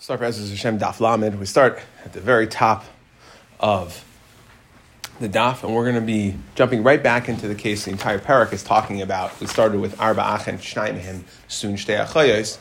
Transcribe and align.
Start 0.00 0.20
Bezos 0.20 0.50
Hashem 0.50 0.78
Daf 0.78 1.00
Lamed. 1.00 1.40
We 1.40 1.44
start 1.44 1.80
at 2.04 2.12
the 2.12 2.20
very 2.20 2.46
top 2.46 2.84
of 3.58 4.04
the 5.18 5.28
Daf, 5.28 5.64
and 5.64 5.74
we're 5.74 5.82
going 5.82 5.96
to 5.96 6.00
be 6.00 6.36
jumping 6.54 6.84
right 6.84 7.02
back 7.02 7.28
into 7.28 7.48
the 7.48 7.56
case 7.56 7.84
the 7.84 7.90
entire 7.90 8.20
parak 8.20 8.52
is 8.52 8.62
talking 8.62 9.02
about. 9.02 9.38
We 9.40 9.48
started 9.48 9.80
with 9.80 10.00
Arba 10.00 10.20
Achen 10.20 10.58
Shnaimehim 10.58 11.24
Sun 11.48 11.72
Shtei 11.72 12.06
Achayos. 12.06 12.58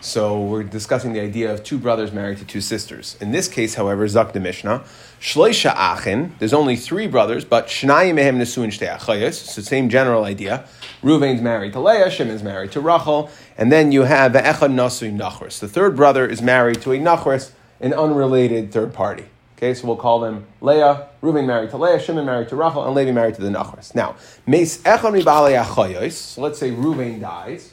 So 0.00 0.40
we're 0.40 0.62
discussing 0.62 1.12
the 1.12 1.20
idea 1.20 1.52
of 1.52 1.64
two 1.64 1.78
brothers 1.78 2.12
married 2.12 2.38
to 2.38 2.44
two 2.44 2.60
sisters. 2.60 3.16
In 3.20 3.32
this 3.32 3.48
case, 3.48 3.74
however, 3.74 4.06
Zak 4.06 4.32
the 4.32 4.40
Mishnah, 4.40 4.84
Shloisha 5.20 5.74
Achen, 5.74 6.34
there's 6.38 6.52
only 6.52 6.76
three 6.76 7.06
brothers, 7.06 7.44
but 7.44 7.66
Shnayim 7.66 8.14
Mehem 8.14 8.36
Nesuin 8.36 8.68
Shtei 8.68 8.96
Achayos. 8.96 9.54
The 9.54 9.62
same 9.62 9.88
general 9.88 10.24
idea. 10.24 10.66
Reuven's 11.02 11.40
married 11.40 11.72
to 11.72 11.80
Leah, 11.80 12.10
Shimon's 12.10 12.42
married 12.42 12.72
to 12.72 12.80
Rachel, 12.80 13.30
and 13.58 13.72
then 13.72 13.90
you 13.90 14.02
have 14.02 14.32
the 14.32 14.40
Echad 14.40 14.72
Nasui 14.72 15.16
Nachris. 15.16 15.58
The 15.58 15.68
third 15.68 15.96
brother 15.96 16.26
is 16.26 16.40
married 16.40 16.82
to 16.82 16.92
a 16.92 16.98
Nachris, 16.98 17.50
an 17.80 17.92
unrelated 17.92 18.72
third 18.72 18.92
party. 18.92 19.24
Okay, 19.56 19.72
so 19.72 19.86
we'll 19.86 19.96
call 19.96 20.20
them 20.20 20.46
Leah, 20.60 21.08
Reuven 21.22 21.46
married 21.46 21.70
to 21.70 21.78
Leah, 21.78 21.98
Shimon 21.98 22.26
married 22.26 22.48
to 22.50 22.56
Rachel, 22.56 22.84
and 22.84 22.94
Levi 22.94 23.10
married 23.10 23.36
to 23.36 23.42
the 23.42 23.48
Nachris. 23.48 23.94
Now, 23.94 24.16
Meis 24.46 24.82
Echad 24.82 25.18
Mibale 25.18 26.12
so 26.12 26.42
let's 26.42 26.58
say 26.58 26.70
Reuven 26.70 27.20
dies, 27.20 27.72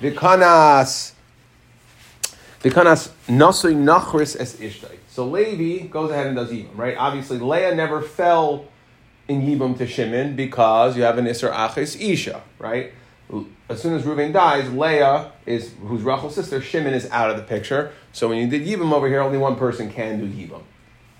Vikanas, 0.00 1.12
Nasui 2.70 3.74
Nachris 3.74 4.38
es 4.38 4.56
Ishtay. 4.56 4.98
So 5.08 5.26
Levi 5.26 5.88
goes 5.88 6.10
ahead 6.10 6.26
and 6.26 6.36
does 6.36 6.50
Yibam, 6.50 6.76
right? 6.76 6.96
Obviously, 6.96 7.38
Leah 7.38 7.74
never 7.74 8.00
fell 8.00 8.66
in 9.28 9.42
Yibam 9.42 9.76
to 9.78 9.86
Shimon 9.86 10.36
because 10.36 10.96
you 10.96 11.02
have 11.02 11.18
an 11.18 11.26
Isser 11.26 11.52
Achis 11.52 12.00
Isha, 12.00 12.42
right? 12.58 12.92
As 13.68 13.80
soon 13.80 13.94
as 13.94 14.02
Reuven 14.02 14.32
dies, 14.32 14.70
Leah 14.72 15.32
is 15.46 15.74
who's 15.80 16.02
Rachel's 16.02 16.34
sister. 16.34 16.60
Shimon 16.60 16.92
is 16.94 17.08
out 17.10 17.30
of 17.30 17.36
the 17.36 17.42
picture. 17.42 17.92
So 18.12 18.28
when 18.28 18.38
you 18.38 18.46
did 18.46 18.66
Yibam 18.66 18.92
over 18.92 19.08
here, 19.08 19.20
only 19.20 19.38
one 19.38 19.56
person 19.56 19.90
can 19.90 20.20
do 20.20 20.26
Yibam. 20.26 20.62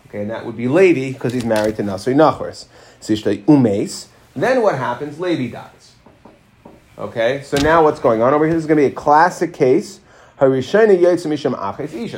Okay, 0.09 0.23
and 0.23 0.31
that 0.31 0.45
would 0.45 0.57
be 0.57 0.69
Levi 0.69 1.13
because 1.13 1.33
he's 1.33 1.45
married 1.45 1.77
to 1.77 1.83
Nasri 1.83 2.15
Nachris. 2.15 2.67
Sishtay 3.01 3.45
Umes. 3.45 4.09
Then 4.37 4.63
what 4.63 4.77
happens? 4.77 5.19
Levi 5.19 5.51
dies. 5.51 5.93
Okay, 6.99 7.43
so 7.43 7.57
now 7.57 7.83
what's 7.83 7.99
going 7.99 8.21
on 8.21 8.35
over 8.35 8.45
here? 8.45 8.55
This 8.55 8.65
is 8.65 8.67
going 8.67 8.77
to 8.77 8.89
be 8.89 8.93
a 8.93 8.95
classic 8.95 9.55
case. 9.55 10.01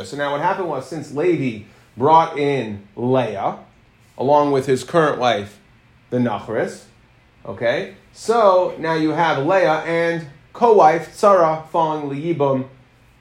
So 0.07 0.17
now 0.17 0.33
what 0.33 0.41
happened 0.41 0.69
was 0.69 0.89
since 0.89 1.13
Levi 1.13 1.67
brought 1.97 2.39
in 2.39 2.87
Leah 2.97 3.59
along 4.17 4.53
with 4.53 4.67
his 4.67 4.83
current 4.83 5.19
wife, 5.19 5.59
the 6.11 6.19
Nachris, 6.19 6.85
okay, 7.45 7.97
so 8.13 8.75
now 8.79 8.95
you 8.95 9.11
have 9.11 9.45
Leah 9.45 9.83
and 9.85 10.27
co-wife 10.53 11.15
Sarah 11.15 11.65
falling 11.71 12.09
liyibum 12.09 12.69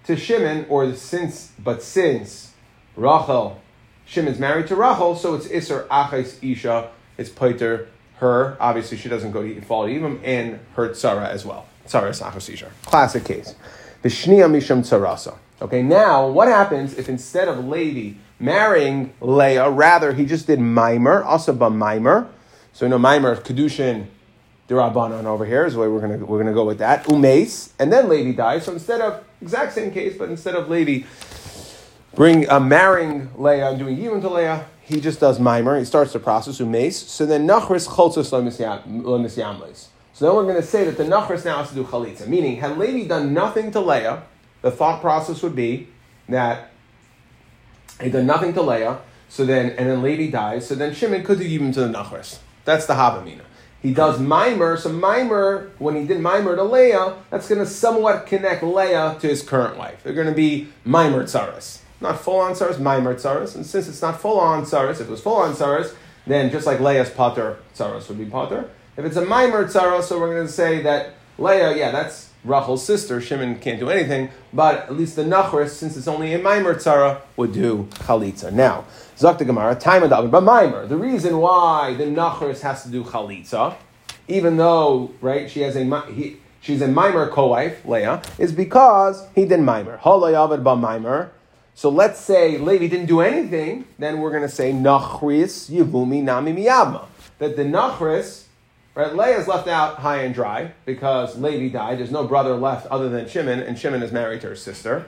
to 0.06 0.16
Shimon, 0.16 0.66
or 0.70 0.94
since 0.94 1.52
but 1.60 1.82
since 1.82 2.54
Rachel, 2.96 3.62
Shimon's 4.06 4.40
married 4.40 4.68
to 4.68 4.76
Rachel, 4.76 5.16
so 5.16 5.34
it's 5.34 5.48
Isser 5.48 5.88
Achais 5.88 6.38
Isha. 6.42 6.90
It's 7.18 7.30
Peter 7.30 7.90
her. 8.18 8.56
Obviously, 8.60 8.98
she 8.98 9.10
doesn't 9.10 9.32
go 9.32 9.42
to 9.42 9.62
fall 9.62 9.86
yibum, 9.88 10.20
and 10.24 10.60
her 10.76 10.94
Sarah 10.94 11.28
as 11.28 11.46
well. 11.46 11.66
Sarah 11.86 12.10
is 12.10 12.22
Achais 12.22 12.54
Isha. 12.54 12.72
Classic 12.86 13.24
case. 13.24 13.56
The 14.04 14.10
Shnia 14.10 14.52
Misham 14.52 14.82
Tsarasa. 14.82 15.38
Okay, 15.62 15.82
now 15.82 16.28
what 16.28 16.50
happens 16.50 16.98
if 16.98 17.08
instead 17.08 17.48
of 17.48 17.66
Levi 17.66 18.18
marrying 18.38 19.14
Leah, 19.22 19.70
rather 19.70 20.12
he 20.12 20.26
just 20.26 20.46
did 20.46 20.60
Mimer, 20.60 21.24
Asaba 21.24 21.74
Mimer. 21.74 22.28
So 22.74 22.86
you 22.86 22.90
know 22.90 23.00
Mimer, 23.00 23.38
Kedushin, 23.38 24.08
Dirabanan 24.68 25.24
over 25.24 25.46
here 25.46 25.66
is 25.66 25.76
the 25.76 25.80
way 25.80 25.88
we're 25.88 26.02
gonna 26.02 26.18
we're 26.18 26.38
gonna 26.38 26.54
go 26.54 26.66
with 26.66 26.80
that. 26.80 27.06
Umes, 27.06 27.72
and 27.80 27.94
then 27.94 28.10
Levi 28.10 28.36
dies. 28.36 28.66
So 28.66 28.74
instead 28.74 29.00
of 29.00 29.24
exact 29.42 29.72
same 29.72 29.90
case, 29.90 30.18
but 30.18 30.30
instead 30.30 30.56
of 30.56 30.70
Levi 30.70 31.08
bring 32.14 32.50
uh, 32.50 32.60
marrying 32.60 33.30
Leah 33.38 33.70
and 33.70 33.80
doing 33.80 33.98
Yibam 33.98 34.20
to 34.20 34.30
Leah, 34.30 34.66
he 34.82 35.00
just 35.00 35.22
does 35.22 35.40
mimer. 35.40 35.80
He 35.80 35.86
starts 35.86 36.12
the 36.12 36.20
process 36.20 36.60
umes. 36.60 36.94
So 36.94 37.26
then 37.26 37.48
nachris 37.48 37.88
cholzos 37.88 38.32
lemisyamles. 38.32 39.88
So 40.24 40.28
then 40.28 40.38
we're 40.38 40.44
going 40.44 40.56
to 40.56 40.66
say 40.66 40.86
that 40.86 40.96
the 40.96 41.04
nachris 41.04 41.44
now 41.44 41.58
has 41.58 41.68
to 41.72 41.76
do 41.76 41.84
chalitza. 41.84 42.28
Meaning, 42.28 42.56
had 42.62 42.78
Levi 42.78 43.10
done 43.10 43.34
nothing 43.34 43.72
to 43.72 43.82
Leah, 43.82 44.24
the 44.62 44.72
thought 44.72 45.02
process 45.02 45.44
would 45.44 45.54
be 45.54 45.90
that 46.30 46.72
he 48.02 48.10
done 48.10 48.26
nothing 48.26 48.54
to 48.54 48.62
Leah. 48.62 49.00
So 49.28 49.46
then, 49.46 49.72
and 49.72 49.90
then 49.90 50.02
Levi 50.02 50.32
dies. 50.32 50.66
So 50.66 50.76
then 50.76 50.94
Shimon 50.94 51.26
could 51.26 51.40
do 51.40 51.44
Yibam 51.44 51.74
to 51.74 51.82
the 51.82 51.90
nachris. 51.90 52.40
That's 52.64 52.86
the 52.86 52.94
Havamina. 52.94 53.42
He 53.82 53.94
does 53.94 54.18
mimer, 54.18 54.78
so 54.78 54.94
mimer, 54.94 55.72
when 55.78 55.98
he 55.98 56.08
did 56.08 56.22
mimer 56.22 56.56
to 56.56 56.64
Leah, 56.64 57.18
that's 57.30 57.50
going 57.50 57.60
to 57.60 57.66
somewhat 57.66 58.26
connect 58.26 58.64
Leah 58.64 59.18
to 59.20 59.28
his 59.28 59.42
current 59.42 59.78
wife. 59.78 60.04
They're 60.04 60.14
going 60.14 60.28
to 60.28 60.34
be 60.34 60.70
mimer 60.86 61.24
tzaras. 61.24 61.82
Not 62.00 62.18
full 62.18 62.40
on 62.40 62.54
tzaras, 62.54 62.80
mimer 62.80 63.16
tzaras. 63.16 63.56
And 63.56 63.66
since 63.66 63.90
it's 63.90 64.02
not 64.02 64.22
full 64.22 64.40
on 64.40 64.64
tzaras, 64.64 65.02
if 65.02 65.02
it 65.02 65.10
was 65.10 65.20
full 65.20 65.36
on 65.36 65.52
tzaras, 65.52 65.94
then 66.26 66.50
just 66.50 66.66
like 66.66 66.80
Leah's 66.80 67.10
potter, 67.10 67.58
tzaras 67.76 68.08
would 68.08 68.18
be 68.18 68.24
potter. 68.24 68.70
If 68.96 69.06
it's 69.06 69.16
a 69.16 69.26
mimer 69.26 69.66
Tzara, 69.66 70.04
so 70.04 70.20
we're 70.20 70.34
going 70.36 70.46
to 70.46 70.52
say 70.52 70.82
that 70.84 71.16
Leah, 71.40 71.76
yeah, 71.76 71.90
that's 71.90 72.30
Rachel's 72.44 72.86
sister. 72.86 73.20
Shimon 73.20 73.60
can't 73.60 73.80
do 73.80 73.90
anything, 73.90 74.30
but 74.54 74.82
at 74.84 74.96
least 74.96 75.16
the 75.16 75.24
Nachris, 75.24 75.70
since 75.70 75.98
it's 75.98 76.08
only 76.08 76.34
a 76.34 76.40
mimer 76.40 76.76
tzara, 76.76 77.22
would 77.36 77.54
do 77.54 77.88
chalitza. 77.92 78.52
Now, 78.52 78.86
Zakta 79.18 79.46
Gemara, 79.46 79.76
time 79.76 80.04
and 80.04 80.32
but 80.32 80.42
mimer. 80.42 80.86
The 80.86 80.98
reason 80.98 81.40
why 81.40 81.96
the 81.96 82.04
Nachris 82.04 82.62
has 82.62 82.84
to 82.84 82.90
do 82.90 83.04
chalitza, 83.04 83.76
even 84.28 84.58
though 84.58 85.12
right 85.22 85.50
she 85.50 85.62
has 85.62 85.76
a 85.76 86.02
he, 86.12 86.38
she's 86.62 86.82
a 86.82 86.88
mimer 86.88 87.30
co-wife 87.30 87.86
Leah, 87.86 88.22
is 88.38 88.52
because 88.52 89.26
he 89.34 89.46
did 89.46 89.62
mimer. 89.62 89.98
Halayavad 90.00 90.64
ba 90.64 90.76
mimer. 90.76 91.32
So 91.74 91.90
let's 91.90 92.20
say 92.20 92.60
Levi 92.60 92.88
didn't 92.88 93.08
do 93.08 93.22
anything, 93.22 93.86
then 93.98 94.20
we're 94.20 94.30
going 94.30 94.44
to 94.44 94.50
say 94.50 94.72
Nachris 94.72 95.72
Yevumi 95.72 96.22
Nami 96.22 96.54
Miyavma. 96.54 97.08
That 97.40 97.56
the 97.56 97.64
Nachris 97.64 98.44
Right, 98.96 99.16
Leah 99.16 99.40
is 99.40 99.48
left 99.48 99.68
out 99.68 99.98
high 99.98 100.18
and 100.18 100.36
dry 100.36 100.74
because 100.86 101.36
Levi 101.36 101.74
died. 101.74 101.98
There's 101.98 102.12
no 102.12 102.28
brother 102.28 102.54
left 102.56 102.86
other 102.88 103.10
than 103.10 103.28
Shimon, 103.28 103.60
and 103.60 103.78
Shimon 103.78 104.04
is 104.04 104.12
married 104.12 104.42
to 104.42 104.50
her 104.50 104.56
sister. 104.56 105.08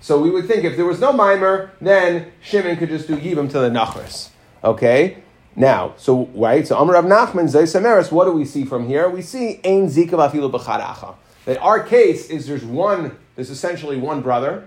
So 0.00 0.18
we 0.18 0.30
would 0.30 0.46
think 0.46 0.64
if 0.64 0.76
there 0.76 0.86
was 0.86 1.00
no 1.00 1.12
mimer, 1.12 1.72
then 1.78 2.32
Shimon 2.40 2.78
could 2.78 2.88
just 2.88 3.06
do 3.06 3.16
Yibam 3.16 3.50
to 3.50 3.58
the 3.58 3.68
Nachris. 3.68 4.30
Okay? 4.64 5.18
Now, 5.54 5.92
so, 5.98 6.26
right, 6.34 6.66
so 6.66 6.76
Amr 6.76 6.94
Rav 6.94 7.04
Nachman, 7.04 7.48
Zay 7.48 7.64
Samaris, 7.64 8.10
what 8.10 8.24
do 8.24 8.32
we 8.32 8.46
see 8.46 8.64
from 8.64 8.86
here? 8.86 9.08
We 9.08 9.20
see 9.20 9.60
Ein 9.64 9.88
Zika 9.88 10.10
Vafilu 10.12 10.50
B'chadacha. 10.50 11.14
That 11.44 11.58
our 11.58 11.82
case 11.82 12.30
is 12.30 12.46
there's 12.46 12.64
one, 12.64 13.18
there's 13.34 13.50
essentially 13.50 13.98
one 13.98 14.22
brother, 14.22 14.66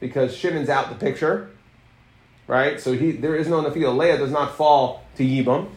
because 0.00 0.36
Shimon's 0.36 0.68
out 0.68 0.88
the 0.88 0.96
picture, 0.96 1.50
right? 2.48 2.80
So 2.80 2.92
he, 2.92 3.12
there 3.12 3.36
is 3.36 3.46
no 3.46 3.62
Nafil. 3.62 3.96
Leah 3.96 4.18
does 4.18 4.32
not 4.32 4.56
fall 4.56 5.04
to 5.16 5.24
Yibam 5.24 5.68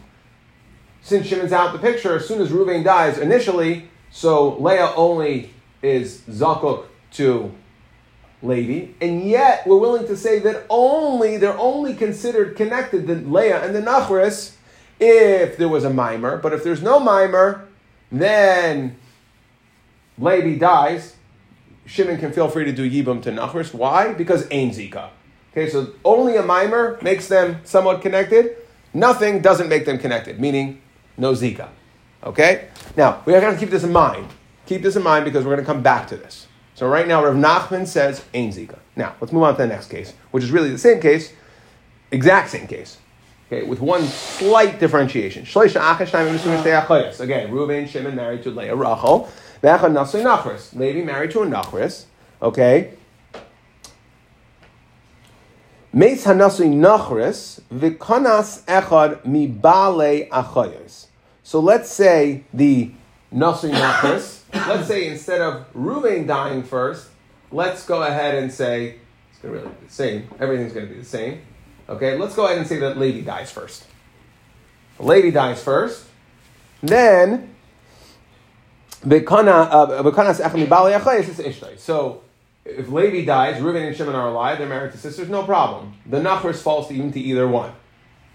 since 1.02 1.26
Shimon's 1.26 1.52
out 1.52 1.72
the 1.72 1.78
picture, 1.78 2.16
as 2.16 2.26
soon 2.26 2.40
as 2.40 2.50
Ruvain 2.50 2.84
dies 2.84 3.18
initially, 3.18 3.90
so 4.10 4.56
Leah 4.58 4.92
only 4.96 5.52
is 5.82 6.20
Zakuk 6.22 6.86
to 7.12 7.52
Levi, 8.42 8.92
and 9.00 9.22
yet 9.22 9.66
we're 9.66 9.78
willing 9.78 10.06
to 10.06 10.16
say 10.16 10.38
that 10.40 10.64
only 10.68 11.36
they're 11.36 11.58
only 11.58 11.94
considered 11.94 12.56
connected 12.56 13.06
the 13.06 13.14
Leah 13.16 13.64
and 13.64 13.74
the 13.74 13.80
Nachris 13.80 14.54
if 14.98 15.56
there 15.56 15.68
was 15.68 15.84
a 15.84 15.90
mimer. 15.90 16.36
But 16.38 16.52
if 16.52 16.64
there's 16.64 16.82
no 16.82 16.98
mimer, 16.98 17.68
then 18.10 18.96
Levi 20.18 20.58
dies. 20.58 21.16
Shimon 21.86 22.18
can 22.18 22.32
feel 22.32 22.48
free 22.48 22.64
to 22.64 22.72
do 22.72 22.88
Yibam 22.88 23.22
to 23.22 23.30
Nachris. 23.30 23.72
Why? 23.74 24.12
Because 24.12 24.44
Ein 24.50 24.70
Zika. 24.70 25.10
Okay, 25.52 25.68
so 25.68 25.92
only 26.04 26.36
a 26.36 26.42
mimer 26.42 26.98
makes 27.02 27.28
them 27.28 27.60
somewhat 27.64 28.02
connected. 28.02 28.56
Nothing 28.94 29.40
doesn't 29.40 29.68
make 29.68 29.84
them 29.84 29.98
connected, 29.98 30.40
meaning 30.40 30.81
no 31.16 31.32
Zika. 31.32 31.68
Okay? 32.24 32.68
Now, 32.96 33.22
we 33.24 33.32
have 33.32 33.52
to 33.52 33.58
keep 33.58 33.70
this 33.70 33.84
in 33.84 33.92
mind. 33.92 34.28
Keep 34.66 34.82
this 34.82 34.96
in 34.96 35.02
mind 35.02 35.24
because 35.24 35.44
we're 35.44 35.54
going 35.54 35.64
to 35.64 35.72
come 35.72 35.82
back 35.82 36.06
to 36.08 36.16
this. 36.16 36.46
So 36.74 36.88
right 36.88 37.06
now, 37.06 37.24
Rav 37.24 37.34
Nachman 37.34 37.86
says 37.86 38.24
Ein 38.34 38.50
Zika. 38.50 38.78
Now, 38.96 39.14
let's 39.20 39.32
move 39.32 39.42
on 39.42 39.54
to 39.54 39.62
the 39.62 39.66
next 39.66 39.88
case, 39.88 40.14
which 40.30 40.44
is 40.44 40.50
really 40.50 40.70
the 40.70 40.78
same 40.78 41.00
case, 41.00 41.32
exact 42.10 42.50
same 42.50 42.66
case. 42.66 42.98
Okay, 43.48 43.66
with 43.66 43.80
one 43.80 44.02
slight 44.04 44.80
differentiation. 44.80 45.44
Again, 47.20 47.50
Reuven, 47.50 47.86
Shimon 47.86 48.16
married 48.16 48.42
to 48.44 48.50
Leah, 48.50 48.74
Rachel. 48.74 49.28
Levi 50.74 51.04
married 51.04 51.30
to 51.32 51.42
a 51.42 51.46
Nachris. 51.46 52.04
Okay, 52.40 52.94
Meis 55.94 56.24
hanasui 56.24 56.74
v'konas 57.70 58.62
echad 58.64 59.22
mibale 59.24 60.28
achayos. 60.30 61.06
So 61.42 61.60
let's 61.60 61.90
say 61.90 62.44
the 62.54 62.92
nasui 63.34 63.72
nachris. 63.72 64.40
let's 64.68 64.88
say 64.88 65.08
instead 65.08 65.42
of 65.42 65.70
Ruvain 65.74 66.26
dying 66.26 66.62
first, 66.62 67.08
let's 67.50 67.84
go 67.84 68.02
ahead 68.02 68.36
and 68.36 68.50
say 68.50 69.00
it's 69.30 69.40
going 69.40 69.54
to 69.54 69.60
really 69.60 69.74
be 69.74 69.86
the 69.86 69.92
same. 69.92 70.28
Everything's 70.40 70.72
going 70.72 70.88
to 70.88 70.94
be 70.94 71.00
the 71.00 71.06
same. 71.06 71.42
Okay, 71.88 72.16
let's 72.16 72.34
go 72.34 72.46
ahead 72.46 72.58
and 72.58 72.66
say 72.66 72.78
that 72.78 72.96
lady 72.96 73.20
dies 73.20 73.50
first. 73.50 73.84
The 74.96 75.04
lady 75.04 75.30
dies 75.30 75.62
first, 75.62 76.06
then 76.80 77.54
uh, 79.04 80.02
so 81.76 82.22
if 82.64 82.88
Levi 82.88 83.24
dies, 83.24 83.60
Reuben 83.60 83.82
and 83.82 83.96
Shimon 83.96 84.14
are 84.14 84.28
alive, 84.28 84.58
they're 84.58 84.68
married 84.68 84.92
to 84.92 84.98
sisters, 84.98 85.28
no 85.28 85.42
problem. 85.42 85.94
The 86.06 86.20
Nachris 86.20 86.62
falls 86.62 86.88
to 86.88 86.94
even 86.94 87.12
to 87.12 87.20
either 87.20 87.48
one. 87.48 87.72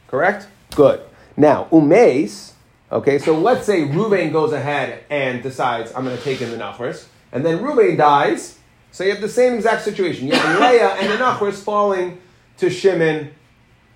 Correct? 0.08 0.48
Good. 0.76 1.02
Now, 1.36 1.68
Umes, 1.72 2.54
okay, 2.92 3.20
so 3.20 3.38
let's 3.38 3.66
say 3.66 3.84
Reuben 3.84 4.32
goes 4.32 4.54
ahead 4.54 5.04
and 5.10 5.44
decides, 5.44 5.94
I'm 5.96 6.04
going 6.04 6.18
to 6.18 6.24
take 6.24 6.42
in 6.42 6.52
the 6.52 6.58
Nachris, 6.58 7.06
and 7.32 7.46
then 7.46 7.62
Reuben 7.62 7.96
dies, 7.96 8.58
so 8.92 9.04
you 9.04 9.12
have 9.12 9.22
the 9.22 9.30
same 9.30 9.54
exact 9.54 9.84
situation. 9.84 10.28
You 10.28 10.34
have 10.34 10.60
Leah 10.60 10.90
and 10.96 11.12
the 11.12 11.24
Nachris 11.24 11.62
falling 11.62 12.22
to 12.58 12.70
Shimon 12.70 13.32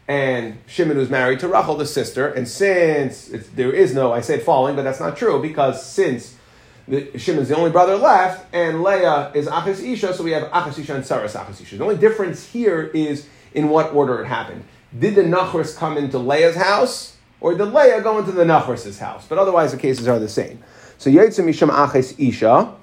and 0.08 0.58
Shimon 0.68 0.98
was 0.98 1.10
married 1.10 1.40
to 1.40 1.48
Rachel, 1.48 1.78
the 1.78 1.86
sister. 1.86 2.28
And 2.28 2.46
since 2.46 3.28
there 3.56 3.72
is 3.72 3.94
no, 3.94 4.12
I 4.12 4.20
said 4.20 4.42
falling, 4.42 4.76
but 4.76 4.82
that's 4.82 5.00
not 5.00 5.16
true 5.16 5.42
because 5.42 5.86
since 5.86 6.36
the, 6.88 7.18
Shimon's 7.18 7.50
the 7.50 7.56
only 7.56 7.72
brother 7.72 7.96
left, 7.96 8.46
and 8.54 8.84
Leah 8.84 9.32
is 9.34 9.48
Achis 9.48 9.82
Isha, 9.82 10.14
so 10.14 10.24
we 10.24 10.32
have 10.32 10.44
Achis 10.52 10.80
Isha 10.80 10.96
and 10.96 11.04
Saras 11.04 11.36
Achis 11.36 11.62
Isha. 11.62 11.78
The 11.78 11.84
only 11.84 11.98
difference 11.98 12.46
here 12.46 12.84
is 12.94 13.28
in 13.54 13.70
what 13.70 13.94
order 13.94 14.22
it 14.22 14.28
happened. 14.28 14.64
Did 14.98 15.16
the 15.16 15.24
Nachris 15.24 15.78
come 15.78 15.98
into 15.98 16.18
Leah's 16.18 16.56
house, 16.56 17.18
or 17.40 17.56
did 17.56 17.66
Leah 17.66 18.02
go 18.02 18.20
into 18.20 18.32
the 18.32 18.44
Nachris's 18.44 19.00
house? 19.00 19.26
But 19.28 19.38
otherwise, 19.38 19.72
the 19.72 19.78
cases 19.78 20.08
are 20.08 20.20
the 20.20 20.30
same. 20.30 20.62
So 20.98 21.10
Yitzim 21.10 21.46
Misham 21.46 21.70
Achis 21.70 22.14
Isha, 22.18 22.74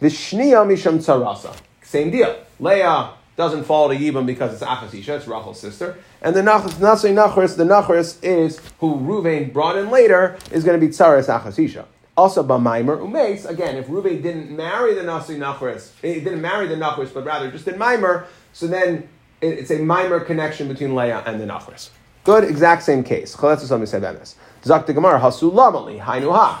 Vishniya 0.00 0.66
Misham 0.66 0.98
Tzarasa. 0.98 1.56
Same 1.82 2.10
deal. 2.10 2.36
Leah 2.60 3.10
doesn't 3.36 3.64
fall 3.64 3.88
to 3.88 3.96
Yibam 3.96 4.26
because 4.26 4.52
it's 4.52 4.62
Achas 4.62 4.94
Isha, 4.94 5.16
it's 5.16 5.26
Rachel's 5.26 5.58
sister. 5.58 5.98
And 6.22 6.36
the 6.36 6.40
Nachris, 6.40 6.74
Nasri 6.74 7.12
Nachris, 7.12 7.56
the 7.56 7.64
Nachris 7.64 8.22
is, 8.22 8.60
who 8.78 8.96
Ruvain 8.96 9.52
brought 9.52 9.76
in 9.76 9.90
later, 9.90 10.38
is 10.52 10.64
going 10.64 10.78
to 10.78 10.86
be 10.86 10.92
Tzaras 10.92 11.26
Achas 11.28 11.58
Isha. 11.58 11.86
Also, 12.16 12.44
Bamaimer 12.44 12.98
Umes, 12.98 13.48
again, 13.48 13.76
if 13.76 13.88
Ruvain 13.88 14.22
didn't 14.22 14.54
marry 14.54 14.94
the 14.94 15.00
Nasri 15.00 15.36
Nachris, 15.36 15.90
he 16.00 16.20
didn't 16.20 16.40
marry 16.40 16.68
the 16.68 16.76
Nachris, 16.76 17.12
but 17.12 17.24
rather 17.24 17.50
just 17.50 17.64
did 17.64 17.74
Maimer, 17.74 18.26
so 18.52 18.68
then 18.68 19.08
it's 19.40 19.70
a 19.70 19.78
Maimer 19.78 20.24
connection 20.24 20.68
between 20.68 20.94
Leah 20.94 21.24
and 21.26 21.40
the 21.40 21.44
Nachris. 21.44 21.90
Good, 22.22 22.44
exact 22.44 22.84
same 22.84 23.02
case. 23.02 23.32
Zak 23.32 24.86
the 24.86 24.92
Gemara, 24.94 25.20
Hasulamali, 25.20 26.00
Hainuha. 26.00 26.58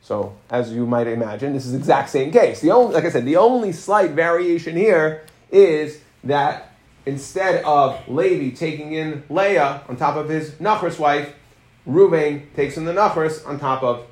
So, 0.00 0.34
as 0.48 0.72
you 0.72 0.86
might 0.86 1.08
imagine, 1.08 1.52
this 1.52 1.66
is 1.66 1.72
the 1.72 1.78
exact 1.78 2.08
same 2.10 2.32
case. 2.32 2.60
The 2.60 2.70
only, 2.70 2.94
like 2.94 3.04
I 3.04 3.10
said, 3.10 3.26
the 3.26 3.36
only 3.36 3.72
slight 3.72 4.12
variation 4.12 4.76
here 4.76 5.24
is 5.50 6.00
that 6.24 6.72
instead 7.04 7.62
of 7.64 8.08
Levi 8.08 8.54
taking 8.56 8.92
in 8.92 9.24
Leah 9.28 9.82
on 9.88 9.96
top 9.96 10.16
of 10.16 10.28
his 10.28 10.52
Nachris 10.52 10.98
wife, 10.98 11.34
Reuven 11.86 12.52
takes 12.54 12.76
in 12.76 12.84
the 12.84 12.92
Nachris 12.92 13.46
on 13.46 13.60
top 13.60 13.82
of 13.82 14.06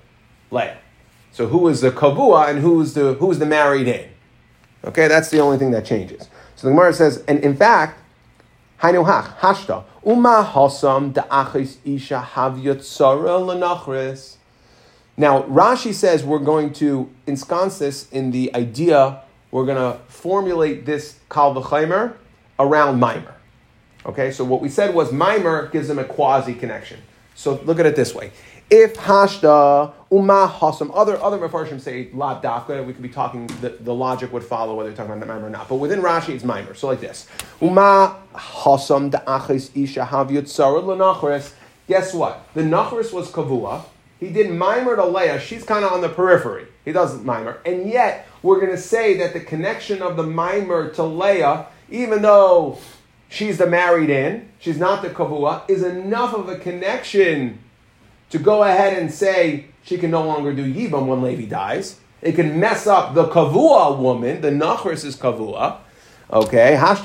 Leah. 0.55 0.79
So 1.33 1.49
who 1.49 1.69
is 1.69 1.81
the 1.81 1.91
kavua 1.91 2.49
and 2.49 2.61
who 2.61 2.81
is 2.81 2.95
the 2.95 3.15
who 3.15 3.31
is 3.31 3.39
the 3.39 3.47
married 3.47 3.89
in? 3.89 4.09
Okay, 4.85 5.09
that's 5.09 5.31
the 5.31 5.41
only 5.41 5.59
thing 5.59 5.73
that 5.73 5.85
changes. 5.85 6.29
So 6.57 6.69
the 6.69 6.73
Gemara 6.73 6.93
says, 6.93 7.25
and 7.27 7.41
in 7.41 7.57
fact, 7.57 7.99
hashta, 8.81 9.85
uma 10.05 10.45
da'achis 10.45 11.79
isha 11.85 12.29
lenachris. 12.35 14.37
Now 15.17 15.43
Rashi 15.43 15.95
says 15.95 16.25
we're 16.25 16.39
going 16.39 16.73
to 16.75 17.11
ensconce 17.27 17.79
this 17.79 18.11
in 18.11 18.31
the 18.31 18.55
idea 18.55 19.21
we're 19.51 19.65
going 19.65 19.79
to 19.79 20.01
formulate 20.09 20.85
this 20.85 21.21
kal 21.31 21.55
v'chaymer 21.55 22.17
around 22.59 22.99
mimer. 22.99 23.35
Okay, 24.05 24.33
so 24.33 24.45
what 24.45 24.61
we 24.61 24.69
said 24.69 24.95
was 24.95 25.13
mimer 25.13 25.69
gives 25.69 25.89
them 25.89 25.99
a 25.99 26.05
quasi 26.05 26.55
connection. 26.55 27.01
So 27.37 27.61
look 27.65 27.79
at 27.79 27.87
it 27.87 27.97
this 27.97 28.15
way: 28.15 28.33
if 28.71 28.95
hashda 28.95 29.93
umah 30.11 30.51
hasam, 30.51 30.91
other 30.95 31.21
other 31.23 31.39
mafarshim 31.39 31.81
say 31.81 32.09
la 32.13 32.41
dafka. 32.41 32.85
We 32.85 32.93
could 32.93 33.03
be 33.03 33.09
talking. 33.09 33.47
The, 33.61 33.71
the 33.81 33.95
logic 33.95 34.33
would 34.33 34.45
follow 34.45 34.75
whether 34.75 34.89
you're 34.89 34.97
talking 34.97 35.13
about 35.13 35.27
mimer 35.27 35.47
or 35.47 35.51
not. 35.51 35.69
But 35.69 35.77
within 35.77 36.01
Rashi, 36.01 36.31
it's 36.31 36.45
mimer. 36.45 36.75
So 36.75 36.89
like 36.89 37.01
this: 37.01 37.27
umah 37.61 38.17
hasam 38.35 39.11
da'achis 39.11 39.71
isha 39.75 40.09
havyut 40.11 40.49
lenachris. 40.49 41.53
Guess 41.87 42.15
what? 42.15 42.47
The 42.55 42.63
nachris 42.63 43.13
was 43.13 43.31
kavua. 43.31 43.85
He 44.19 44.31
did 44.31 44.51
mimer 44.51 44.97
to 44.97 45.05
Leah. 45.05 45.39
She's 45.39 45.65
kind 45.65 45.85
of 45.85 45.93
on 45.93 46.01
the 46.01 46.09
periphery. 46.09 46.67
He 46.85 46.93
doesn't 46.93 47.25
mimer, 47.25 47.61
and 47.67 47.89
yet 47.89 48.27
we're 48.43 48.61
going 48.61 48.73
to 48.73 48.79
say 48.79 49.17
that 49.19 49.33
the 49.33 49.41
connection 49.41 50.03
of 50.03 50.17
the 50.17 50.23
mimer 50.23 50.91
to 50.91 51.03
Leah, 51.03 51.67
even 51.91 52.23
though 52.23 52.79
she's 53.29 53.59
the 53.59 53.67
married 53.67 54.11
in, 54.11 54.49
she's 54.59 54.79
not 54.79 55.03
the 55.03 55.11
kavua, 55.11 55.69
is 55.69 55.83
enough 55.83 56.35
of 56.35 56.49
a 56.49 56.57
connection 56.57 57.59
to 58.31 58.39
go 58.39 58.63
ahead 58.63 58.99
and 58.99 59.13
say 59.13 59.67
she 59.83 59.99
can 59.99 60.11
no 60.11 60.27
longer 60.27 60.53
do 60.53 60.73
yibam 60.73 61.07
when 61.07 61.23
Levi 61.23 61.47
dies. 61.47 62.01
It 62.23 62.37
can 62.37 62.59
mess 62.59 62.87
up 62.87 63.15
the 63.15 63.29
kavua 63.29 63.99
woman, 63.99 64.41
the 64.41 64.51
nachris 64.51 65.05
is 65.05 65.17
kavua. 65.17 65.79
Okay, 66.33 66.77
amrit 66.79 67.03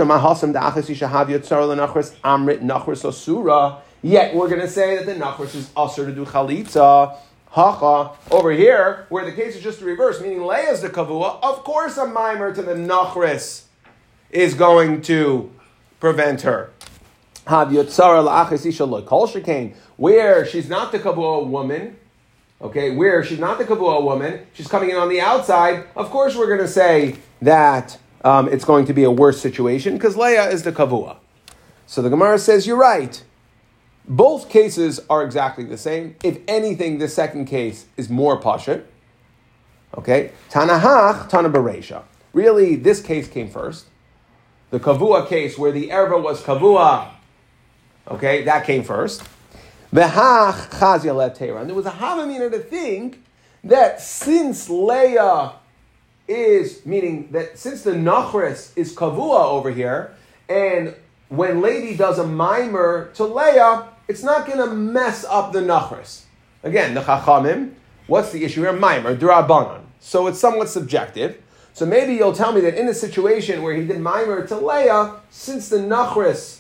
nachris. 2.61 3.81
Yet 4.01 4.33
we're 4.33 4.47
going 4.47 4.61
to 4.61 4.67
say 4.67 4.95
that 4.95 5.05
the 5.05 5.15
nachris 5.15 5.55
is 5.55 5.69
usher 5.75 6.05
to 6.05 6.13
do 6.13 6.25
chalitza. 6.25 7.17
Hacha, 7.51 8.11
over 8.29 8.51
here, 8.51 9.07
where 9.09 9.25
the 9.25 9.31
case 9.31 9.55
is 9.55 9.63
just 9.63 9.79
the 9.79 9.85
reverse, 9.85 10.21
meaning 10.21 10.45
Leah's 10.45 10.81
the 10.81 10.89
kavua, 10.89 11.39
of 11.41 11.63
course 11.63 11.97
a 11.97 12.05
mimer 12.05 12.53
to 12.53 12.61
the 12.61 12.75
nachris 12.75 13.63
is 14.29 14.53
going 14.53 15.01
to 15.01 15.51
prevent 15.99 16.41
her. 16.41 16.69
Where 19.97 20.45
she's 20.45 20.69
not 20.69 20.91
the 20.91 20.99
kavua 20.99 21.47
woman, 21.47 21.97
okay, 22.61 22.91
where 22.91 23.23
she's 23.23 23.39
not 23.39 23.57
the 23.57 23.65
kavua 23.65 24.03
woman, 24.03 24.45
she's 24.53 24.67
coming 24.67 24.91
in 24.91 24.95
on 24.95 25.09
the 25.09 25.19
outside, 25.19 25.85
of 25.95 26.09
course 26.09 26.35
we're 26.35 26.47
going 26.47 26.59
to 26.59 26.67
say 26.67 27.15
that 27.41 27.97
um, 28.23 28.47
it's 28.49 28.65
going 28.65 28.85
to 28.85 28.93
be 28.93 29.03
a 29.03 29.11
worse 29.11 29.41
situation 29.41 29.93
because 29.93 30.15
Leah 30.15 30.49
is 30.49 30.63
the 30.63 30.71
kavua. 30.71 31.17
So 31.87 32.01
the 32.03 32.09
Gemara 32.09 32.37
says, 32.37 32.67
you're 32.67 32.77
right. 32.77 33.23
Both 34.07 34.49
cases 34.49 34.99
are 35.09 35.23
exactly 35.23 35.63
the 35.63 35.77
same. 35.77 36.15
If 36.23 36.39
anything, 36.47 36.99
the 36.99 37.07
second 37.07 37.45
case 37.45 37.87
is 37.97 38.09
more 38.09 38.39
pashit. 38.39 38.83
Okay, 39.97 40.31
Tanahach, 40.51 41.29
Tana 41.29 41.49
Beresha. 41.49 42.03
Really, 42.33 42.75
this 42.75 43.01
case 43.01 43.27
came 43.27 43.49
first. 43.49 43.87
The 44.69 44.79
Kavua 44.79 45.27
case, 45.27 45.57
where 45.57 45.71
the 45.71 45.89
erva 45.89 46.21
was 46.21 46.43
Kavua, 46.43 47.09
okay, 48.07 48.43
that 48.43 48.65
came 48.65 48.83
first. 48.83 49.23
Behach 49.93 50.69
Chazia 50.69 51.13
Letera. 51.13 51.61
And 51.61 51.69
there 51.69 51.75
was 51.75 51.85
a 51.85 51.91
Havamina 51.91 52.51
to 52.51 52.59
think 52.59 53.23
that 53.63 54.01
since 54.01 54.69
Leah 54.69 55.53
is, 56.27 56.85
meaning 56.85 57.31
that 57.31 57.57
since 57.57 57.81
the 57.81 57.91
Nachris 57.91 58.71
is 58.75 58.95
Kavua 58.95 59.45
over 59.45 59.71
here, 59.71 60.15
and 60.47 60.95
when 61.29 61.61
Levi 61.61 61.95
does 61.95 62.19
a 62.19 62.25
mimer 62.25 63.11
to 63.15 63.25
Leah, 63.25 63.87
it's 64.07 64.23
not 64.23 64.47
going 64.47 64.57
to 64.57 64.73
mess 64.73 65.23
up 65.25 65.53
the 65.53 65.59
nachris. 65.59 66.23
Again, 66.63 66.95
the 66.95 67.01
chachamim, 67.01 67.73
what's 68.07 68.31
the 68.31 68.43
issue 68.43 68.61
here? 68.61 68.73
Maimer, 68.73 69.17
durabanan. 69.17 69.81
So 69.99 70.27
it's 70.27 70.39
somewhat 70.39 70.69
subjective. 70.69 71.41
So 71.73 71.85
maybe 71.85 72.15
you'll 72.15 72.33
tell 72.33 72.51
me 72.51 72.61
that 72.61 72.73
in 72.73 72.87
a 72.87 72.93
situation 72.93 73.61
where 73.61 73.75
he 73.75 73.85
did 73.85 73.97
maimer 73.97 74.47
to 74.47 74.57
Leah, 74.57 75.17
since 75.29 75.69
the 75.69 75.77
nachris 75.77 76.58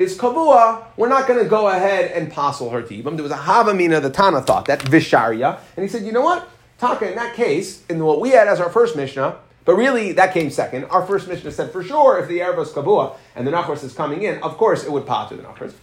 is 0.00 0.16
kavua, 0.16 0.82
we're 0.96 1.10
not 1.10 1.28
going 1.28 1.38
to 1.38 1.48
go 1.48 1.68
ahead 1.68 2.10
and 2.12 2.32
passel 2.32 2.70
her 2.70 2.80
to 2.80 3.02
Ibam. 3.02 3.16
There 3.16 3.22
was 3.22 3.30
a 3.30 3.36
havamina, 3.36 4.00
the 4.00 4.08
Tana 4.08 4.40
thought, 4.40 4.64
that 4.64 4.80
visharia. 4.80 5.60
And 5.76 5.82
he 5.84 5.88
said, 5.88 6.04
you 6.04 6.12
know 6.12 6.22
what? 6.22 6.48
Taka, 6.78 7.10
in 7.10 7.16
that 7.16 7.36
case, 7.36 7.84
in 7.90 8.02
what 8.02 8.18
we 8.18 8.30
had 8.30 8.48
as 8.48 8.60
our 8.60 8.70
first 8.70 8.96
Mishnah, 8.96 9.36
but 9.66 9.74
really, 9.74 10.12
that 10.12 10.32
came 10.32 10.48
second. 10.48 10.86
Our 10.86 11.06
first 11.06 11.28
Mishnah 11.28 11.52
said 11.52 11.70
for 11.70 11.84
sure 11.84 12.18
if 12.18 12.28
the 12.28 12.38
Erev 12.38 12.62
is 12.62 12.70
Kavua 12.70 13.14
and 13.36 13.46
the 13.46 13.50
Nachris 13.50 13.84
is 13.84 13.92
coming 13.92 14.22
in, 14.22 14.42
of 14.42 14.56
course 14.56 14.84
it 14.84 14.90
would 14.90 15.04
to 15.04 15.36
the 15.36 15.42
Nachris. 15.42 15.74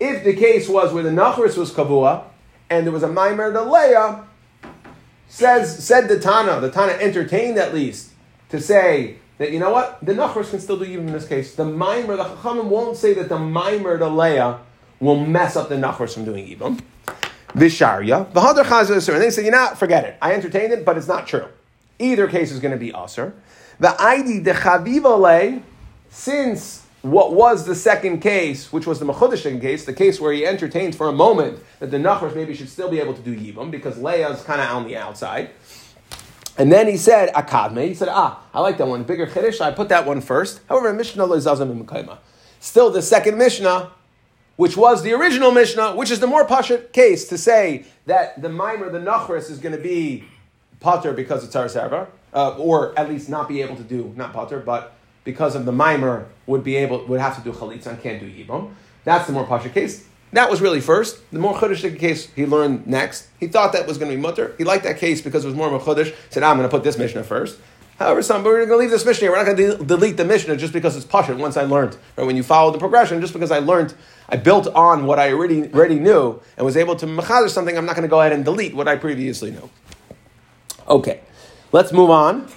If 0.00 0.24
the 0.24 0.34
case 0.34 0.70
was 0.70 0.94
where 0.94 1.02
the 1.02 1.10
Nachris 1.10 1.58
was 1.58 1.70
Kavua 1.70 2.24
and 2.70 2.86
there 2.86 2.92
was 2.94 3.02
a 3.02 3.08
Maimer 3.08 3.52
to 3.52 3.62
Leah, 3.62 4.24
says, 5.28 5.84
said 5.84 6.08
the 6.08 6.18
Tana, 6.18 6.60
the 6.60 6.70
Tana 6.70 6.92
entertained 6.92 7.58
at 7.58 7.74
least 7.74 8.12
to 8.48 8.58
say 8.58 9.16
that, 9.38 9.52
you 9.52 9.58
know 9.58 9.70
what, 9.70 9.98
the 10.02 10.12
Nachris 10.12 10.50
can 10.50 10.60
still 10.60 10.78
do 10.78 10.84
even 10.84 11.08
in 11.08 11.12
this 11.12 11.28
case. 11.28 11.54
The 11.54 11.64
mimer, 11.64 12.16
the 12.16 12.24
Chachamim 12.24 12.64
won't 12.64 12.96
say 12.96 13.12
that 13.14 13.28
the 13.28 13.38
mimer 13.38 13.98
to 13.98 14.08
Leah 14.08 14.60
will 15.00 15.24
mess 15.24 15.56
up 15.56 15.68
the 15.68 15.74
Nachris 15.74 16.14
from 16.14 16.24
doing 16.24 16.46
Ibam. 16.46 16.80
Visharya. 17.48 18.30
V'hadar 18.32 18.64
chazah 18.64 19.12
And 19.12 19.22
they 19.22 19.30
say, 19.30 19.44
you 19.44 19.50
know, 19.50 19.68
forget 19.76 20.04
it. 20.04 20.16
I 20.20 20.34
entertained 20.34 20.72
it, 20.72 20.84
but 20.84 20.96
it's 20.96 21.08
not 21.08 21.26
true. 21.26 21.46
Either 21.98 22.28
case 22.28 22.50
is 22.50 22.60
going 22.60 22.72
to 22.72 22.78
be 22.78 22.92
Aser. 22.94 23.34
The 23.78 24.00
ID 24.00 24.40
de 24.40 24.54
Chavivale, 24.54 25.62
since 26.10 26.86
what 27.02 27.34
was 27.34 27.66
the 27.66 27.74
second 27.74 28.20
case, 28.20 28.72
which 28.72 28.86
was 28.86 28.98
the 28.98 29.06
Mechudesh 29.06 29.60
case, 29.60 29.84
the 29.84 29.92
case 29.92 30.20
where 30.20 30.32
he 30.32 30.44
entertained 30.46 30.94
for 30.94 31.08
a 31.08 31.12
moment 31.12 31.60
that 31.78 31.90
the 31.90 31.98
Nachras 31.98 32.34
maybe 32.34 32.54
should 32.54 32.68
still 32.68 32.90
be 32.90 33.00
able 33.00 33.14
to 33.14 33.22
do 33.22 33.34
Yibam 33.34 33.70
because 33.70 33.98
Leah's 33.98 34.42
kind 34.42 34.60
of 34.60 34.70
on 34.70 34.86
the 34.86 34.96
outside. 34.96 35.50
And 36.58 36.72
then 36.72 36.88
he 36.88 36.96
said, 36.96 37.32
Akadme, 37.34 37.88
he 37.88 37.94
said, 37.94 38.08
ah, 38.10 38.42
I 38.54 38.60
like 38.60 38.78
that 38.78 38.86
one, 38.86 39.02
bigger 39.02 39.26
Chiddush, 39.26 39.60
I 39.60 39.72
put 39.72 39.88
that 39.90 40.06
one 40.06 40.20
first. 40.20 40.60
However, 40.68 40.92
Mishnah 40.92 41.26
Lezazim 41.26 42.18
Still, 42.60 42.90
the 42.90 43.02
second 43.02 43.36
Mishnah, 43.36 43.90
which 44.56 44.76
was 44.76 45.02
the 45.02 45.12
original 45.12 45.50
Mishnah, 45.50 45.94
which 45.94 46.10
is 46.10 46.20
the 46.20 46.26
more 46.26 46.46
Pashat 46.46 46.92
case 46.92 47.28
to 47.28 47.36
say 47.36 47.84
that 48.06 48.40
the 48.40 48.48
Mimer, 48.48 48.90
the 48.90 48.98
Nachras, 48.98 49.50
is 49.50 49.58
going 49.58 49.76
to 49.76 49.82
be 49.82 50.24
Potter 50.80 51.12
because 51.12 51.44
it's 51.44 51.56
our 51.56 52.08
uh, 52.32 52.56
or 52.58 52.98
at 52.98 53.08
least 53.08 53.28
not 53.28 53.48
be 53.48 53.62
able 53.62 53.76
to 53.76 53.82
do, 53.82 54.12
not 54.16 54.32
Potter, 54.32 54.60
but 54.60 54.96
because 55.26 55.56
of 55.56 55.64
the 55.66 55.72
mimer 55.72 56.28
would 56.46 56.64
be 56.64 56.76
able 56.76 57.04
would 57.06 57.20
have 57.20 57.36
to 57.36 57.42
do 57.42 57.52
chalitza 57.52 57.88
and 57.88 58.00
can't 58.00 58.20
do 58.20 58.30
yibum. 58.30 58.72
That's 59.04 59.26
the 59.26 59.32
more 59.32 59.44
pasha 59.44 59.68
case. 59.68 60.05
That 60.32 60.50
was 60.50 60.60
really 60.60 60.80
first. 60.80 61.18
The 61.30 61.38
more 61.38 61.54
chiddush 61.54 61.98
case 61.98 62.30
he 62.34 62.46
learned 62.46 62.86
next. 62.86 63.28
He 63.38 63.46
thought 63.46 63.72
that 63.72 63.86
was 63.86 63.96
going 63.96 64.10
to 64.10 64.16
be 64.16 64.20
mutter. 64.20 64.54
He 64.58 64.64
liked 64.64 64.84
that 64.84 64.98
case 64.98 65.22
because 65.22 65.44
it 65.44 65.48
was 65.48 65.56
more 65.56 65.72
of 65.72 65.88
a. 65.88 66.04
Said, 66.30 66.42
ah, 66.42 66.50
I'm 66.50 66.56
going 66.56 66.68
to 66.68 66.74
put 66.74 66.84
this 66.84 66.98
mishnah 66.98 67.24
first. 67.24 67.58
However, 67.98 68.20
some 68.20 68.44
we're 68.44 68.58
going 68.66 68.68
to 68.68 68.76
leave 68.76 68.90
this 68.90 69.06
mishnah. 69.06 69.30
We're 69.30 69.36
not 69.36 69.46
going 69.46 69.56
to 69.56 69.78
de- 69.78 69.84
delete 69.84 70.18
the 70.18 70.24
mishnah 70.24 70.56
just 70.56 70.72
because 70.72 70.96
it's 70.96 71.06
pasha. 71.06 71.34
Once 71.34 71.56
I 71.56 71.62
learned, 71.62 71.96
or 72.16 72.26
when 72.26 72.36
you 72.36 72.42
follow 72.42 72.70
the 72.70 72.78
progression, 72.78 73.20
just 73.22 73.32
because 73.32 73.50
I 73.50 73.60
learned, 73.60 73.94
I 74.28 74.36
built 74.36 74.66
on 74.68 75.06
what 75.06 75.18
I 75.18 75.32
already 75.32 75.72
already 75.72 75.98
knew 75.98 76.40
and 76.58 76.66
was 76.66 76.76
able 76.76 76.96
to 76.96 77.06
machadish 77.06 77.50
something. 77.50 77.76
I'm 77.76 77.86
not 77.86 77.96
going 77.96 78.06
to 78.06 78.10
go 78.10 78.20
ahead 78.20 78.32
and 78.32 78.44
delete 78.44 78.74
what 78.74 78.86
I 78.86 78.96
previously 78.96 79.50
knew. 79.50 79.70
Okay, 80.86 81.20
let's 81.72 81.92
move 81.92 82.10
on 82.10 82.48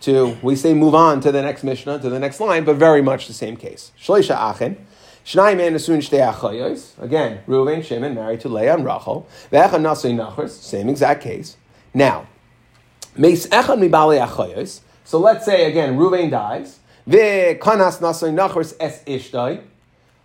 to 0.00 0.36
we 0.42 0.56
say 0.56 0.74
move 0.74 0.96
on 0.96 1.20
to 1.20 1.30
the 1.30 1.42
next 1.42 1.62
mishnah 1.62 2.00
to 2.00 2.10
the 2.10 2.18
next 2.18 2.40
line, 2.40 2.64
but 2.64 2.74
very 2.74 3.02
much 3.02 3.28
the 3.28 3.32
same 3.32 3.56
case. 3.56 3.92
Shloisha 4.00 4.34
achen. 4.34 4.84
Shnai 5.28 5.54
men 5.54 5.74
asun 5.74 5.98
shtei 5.98 6.32
achayos. 6.32 6.98
Again, 7.02 7.40
Reuven, 7.46 7.84
Shimon 7.84 8.14
married 8.14 8.40
to 8.40 8.48
Leah 8.48 8.76
and 8.76 8.86
Rachel. 8.86 9.28
Nachris. 9.52 10.48
Same 10.48 10.88
exact 10.88 11.22
case. 11.22 11.58
Now, 11.92 12.26
meis. 13.14 13.46
So 15.04 15.18
let's 15.18 15.44
say 15.44 15.66
again, 15.66 15.98
Reuven 15.98 16.30
dies. 16.30 16.78
Ve'kanas 17.06 18.00
nachris 18.00 18.74
es 18.80 19.04
ishtai. 19.04 19.62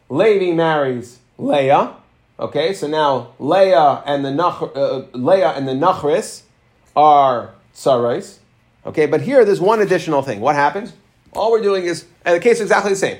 Levi 0.07 0.53
marries 0.53 1.19
Leah. 1.37 1.97
Okay, 2.39 2.73
so 2.73 2.87
now 2.87 3.33
Leah 3.39 4.03
and 4.05 4.23
the 4.23 4.31
Nach, 4.31 4.61
uh, 4.61 5.01
Leah 5.11 5.49
and 5.49 5.67
the 5.67 5.73
Nachris 5.73 6.43
are 6.95 7.53
tsarais. 7.75 8.37
Okay, 8.85 9.05
but 9.05 9.19
here 9.19 9.43
there's 9.43 9.59
one 9.59 9.81
additional 9.81 10.21
thing. 10.21 10.39
What 10.39 10.55
happens? 10.55 10.93
All 11.33 11.51
we're 11.51 11.61
doing 11.61 11.83
is, 11.83 12.05
and 12.23 12.37
the 12.37 12.39
case 12.39 12.55
is 12.55 12.61
exactly 12.61 12.91
the 12.91 12.95
same. 12.95 13.17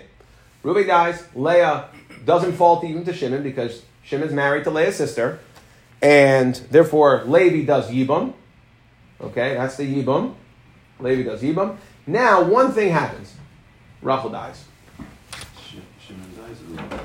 Ruby 0.64 0.86
dies. 0.86 1.24
Leah 1.36 1.90
doesn't 2.26 2.54
fault 2.54 2.84
even 2.84 3.04
to 3.06 3.14
Shimon 3.14 3.44
because 3.44 3.84
Shimon's 4.04 4.34
married 4.34 4.64
to 4.64 4.72
Leah's 4.72 4.96
sister, 4.96 5.40
and 6.02 6.56
therefore 6.72 7.24
Levi 7.26 7.66
does 7.66 7.92
Yibum. 7.92 8.34
Okay, 9.22 9.56
that's 9.56 9.78
the 9.78 9.84
Yibum. 9.84 10.36
Levi 11.00 11.24
does 11.24 11.42
Yibum. 11.42 11.78
Now 12.08 12.44
one 12.44 12.72
thing 12.72 12.92
happens. 12.92 13.34
Rachel 14.02 14.30
dies. 14.30 14.66
Shimon 16.06 16.30
dies 16.36 16.58
or 16.62 16.76
dies? 16.76 17.00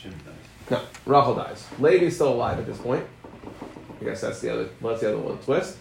Shimon 0.00 0.18
dies. 0.24 0.70
No, 0.70 0.82
Rachel 1.06 1.34
dies. 1.34 1.66
Levi's 1.78 2.14
still 2.14 2.32
alive 2.32 2.58
at 2.58 2.66
this 2.66 2.78
point. 2.78 3.04
I 4.00 4.04
guess 4.04 4.20
that's 4.20 4.40
the 4.40 4.52
other. 4.52 4.68
That's 4.80 5.00
the 5.00 5.08
other 5.08 5.18
one 5.18 5.38
twist. 5.38 5.76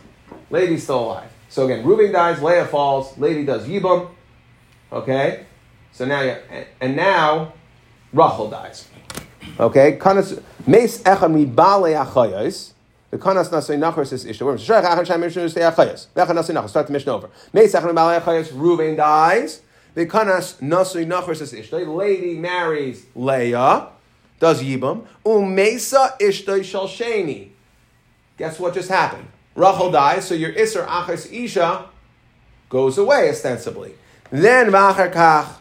Levi's 0.49 0.83
still 0.83 1.05
alive. 1.05 1.31
So 1.47 1.65
again, 1.65 1.85
Reuben 1.85 2.11
dies. 2.11 2.41
Leah 2.41 2.65
falls. 2.65 3.17
Levi 3.17 3.45
does 3.45 3.67
Yibum. 3.67 4.09
Okay. 4.91 5.45
So 5.91 6.05
now, 6.05 6.21
you, 6.21 6.35
and 6.79 6.95
now, 6.95 7.53
Rachel 8.13 8.49
dies. 8.49 8.87
Okay, 9.59 9.97
kanas 9.97 10.41
meis 10.65 11.01
echad 11.03 11.31
mi 11.31 11.45
achayos. 11.45 12.73
The 13.11 13.17
kanas 13.17 13.49
nasei 13.49 13.77
nachos 13.77 14.13
is 14.13 14.25
ishta. 14.25 14.43
Shreich 14.57 14.83
achad 14.83 15.05
shem 15.05 15.21
mishnah 15.21 15.49
stay 15.49 15.61
achayos. 15.61 16.07
Vechad 16.15 16.27
nasei 16.27 16.55
nachos. 16.55 16.69
Start 16.69 16.87
the 16.87 16.93
mishnah 16.93 17.13
over. 17.13 17.29
Meis 17.53 17.73
echad 17.73 17.85
mi 17.85 17.93
achayos. 17.93 18.49
Reuven 18.53 18.95
dies. 18.95 19.61
The 19.95 20.05
kanas 20.05 20.61
nasei 20.61 21.05
nachos 21.05 21.41
is 21.41 21.53
ishta. 21.53 21.85
Levi 21.85 22.39
marries 22.39 23.05
Leah. 23.15 23.89
Does 24.39 24.63
yibam. 24.63 25.05
Umesa 25.25 26.11
um 26.11 26.17
ishta 26.19 26.63
shal 26.63 26.87
sheni. 26.87 27.49
Guess 28.37 28.59
what 28.59 28.73
just 28.73 28.89
happened? 28.89 29.27
Rachel 29.55 29.91
dies, 29.91 30.27
so 30.27 30.35
your 30.35 30.57
iser 30.57 30.83
achas 30.83 31.31
isha 31.31 31.85
goes 32.69 32.97
away 32.97 33.29
ostensibly. 33.29 33.93
Then 34.31 34.71
v'achar 34.71 35.11
kach 35.11 35.58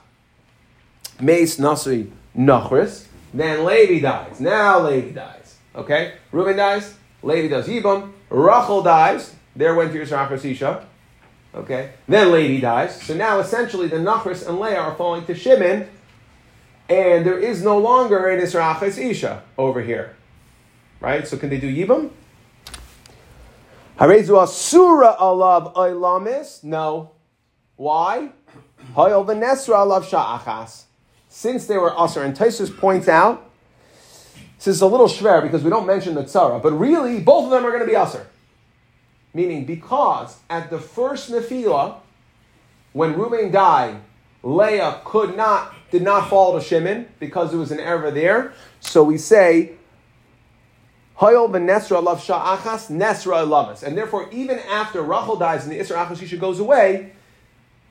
Mace 1.20 1.58
Nasri 1.58 2.10
Nachris. 2.36 3.06
Then 3.34 3.64
Levi 3.64 4.00
dies. 4.00 4.40
Now 4.40 4.80
Levi 4.80 5.10
dies. 5.10 5.56
Okay? 5.74 6.14
Reuben 6.32 6.56
dies. 6.56 6.94
Levi 7.22 7.48
does 7.48 7.66
Yibam. 7.66 8.12
Rachel 8.30 8.82
dies. 8.82 9.34
There 9.56 9.74
went 9.74 9.92
to 9.92 9.98
Yisrachar 9.98 10.42
Isha. 10.44 10.86
Okay? 11.54 11.92
Then 12.06 12.32
Levi 12.32 12.60
dies. 12.60 13.02
So 13.02 13.14
now 13.14 13.40
essentially 13.40 13.88
the 13.88 13.96
Nachris 13.96 14.46
and 14.46 14.60
Leah 14.60 14.78
are 14.80 14.94
falling 14.94 15.26
to 15.26 15.34
Shimon. 15.34 15.88
And 16.88 17.26
there 17.26 17.38
is 17.38 17.62
no 17.62 17.78
longer 17.78 18.28
an 18.28 18.40
Yisrachar 18.40 18.96
Isha 18.96 19.42
over 19.58 19.82
here. 19.82 20.16
Right? 21.00 21.26
So 21.26 21.36
can 21.36 21.50
they 21.50 21.58
do 21.58 21.72
Yibam? 21.72 22.10
Harezu 23.98 24.40
Asura 24.40 25.16
alav 25.20 25.74
Oilamis? 25.74 26.62
No. 26.62 27.10
Why? 27.76 28.30
Hoyel 28.94 29.26
v'nesra 29.26 29.74
alav 29.84 30.04
Sha'achas 30.04 30.84
since 31.28 31.66
they 31.66 31.76
were 31.76 31.98
usher, 31.98 32.22
and 32.22 32.36
Tosfos 32.36 32.76
points 32.76 33.08
out, 33.08 33.50
this 34.56 34.66
is 34.66 34.80
a 34.80 34.86
little 34.86 35.06
schwer 35.06 35.42
because 35.42 35.62
we 35.62 35.70
don't 35.70 35.86
mention 35.86 36.14
the 36.14 36.24
tzara, 36.24 36.60
but 36.60 36.72
really 36.72 37.20
both 37.20 37.44
of 37.44 37.50
them 37.50 37.64
are 37.64 37.70
going 37.70 37.82
to 37.82 37.86
be 37.86 37.96
usher. 37.96 38.26
Meaning, 39.32 39.64
because 39.64 40.38
at 40.50 40.70
the 40.70 40.78
first 40.78 41.30
nefila, 41.30 41.96
when 42.92 43.16
Reuben 43.16 43.52
died, 43.52 44.00
Leah 44.42 45.00
could 45.04 45.36
not, 45.36 45.74
did 45.90 46.02
not 46.02 46.28
fall 46.28 46.58
to 46.58 46.64
Shimon 46.64 47.06
because 47.20 47.50
there 47.50 47.58
was 47.58 47.70
an 47.70 47.78
erva 47.78 48.12
there. 48.12 48.52
So 48.80 49.04
we 49.04 49.18
say, 49.18 49.72
Hoyol 51.18 51.50
v'nesra 51.50 52.02
love 52.02 52.24
sha'achas, 52.24 52.90
nesra 52.90 53.46
lamas. 53.46 53.82
And 53.82 53.96
therefore, 53.96 54.28
even 54.32 54.58
after 54.60 55.02
Rachel 55.02 55.36
dies 55.36 55.64
and 55.64 55.72
the 55.72 55.78
Isra 55.78 56.06
Achas 56.06 56.40
goes 56.40 56.60
away, 56.60 57.12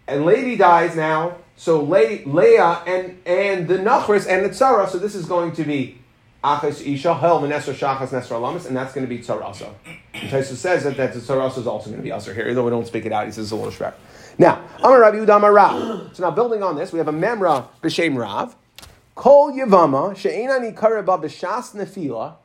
and 0.08 0.26
Levi 0.26 0.56
dies 0.56 0.96
now, 0.96 1.38
so 1.58 1.84
Le- 1.84 2.24
Leah 2.26 2.84
and, 2.86 3.20
and 3.26 3.68
the 3.68 3.78
Nachris 3.80 4.28
and 4.30 4.46
the 4.46 4.50
Tzara, 4.50 4.88
so 4.88 4.98
this 5.00 5.16
is 5.16 5.26
going 5.26 5.52
to 5.54 5.64
be 5.64 5.98
Achas 6.44 6.86
Isha, 6.86 7.16
Hel, 7.16 7.42
Nesra, 7.42 7.74
Shachas, 7.74 8.10
Nesra, 8.10 8.40
Lamas, 8.40 8.68
and 8.68 8.78
that's 8.78 8.94
going 8.94 9.06
to 9.06 9.10
be 9.10 9.20
Tzara 9.22 9.42
also. 9.42 9.76
Tosfos 10.14 10.56
says 10.56 10.84
that, 10.84 10.96
that 10.96 11.14
the 11.14 11.20
Tzara 11.20 11.50
is 11.58 11.68
also 11.68 11.90
going 11.90 11.98
to 11.98 12.04
be 12.04 12.12
Aser 12.12 12.34
here, 12.34 12.54
though 12.54 12.64
we 12.64 12.70
don't 12.70 12.88
speak 12.88 13.06
it 13.06 13.12
out, 13.12 13.26
he 13.26 13.32
says 13.32 13.46
it's 13.46 13.52
a 13.52 13.56
little 13.56 13.72
shver. 13.72 13.94
Now, 14.38 14.64
Amar 14.78 15.02
Rabbi 15.02 15.18
Udam 15.18 15.52
Rav. 15.52 16.16
So 16.16 16.24
now 16.24 16.32
building 16.32 16.62
on 16.62 16.76
this, 16.76 16.94
we 16.94 17.00
have 17.00 17.08
a 17.08 17.14
Memra 17.14 17.68
B'Shem 17.82 18.18
Rav. 18.18 18.56
Kol 19.16 19.52
Yavama, 19.52 20.16
She'enani 20.16 20.74
Karaba 20.74 21.20
B'Shas 21.20 21.74
Nefila, 21.74 22.36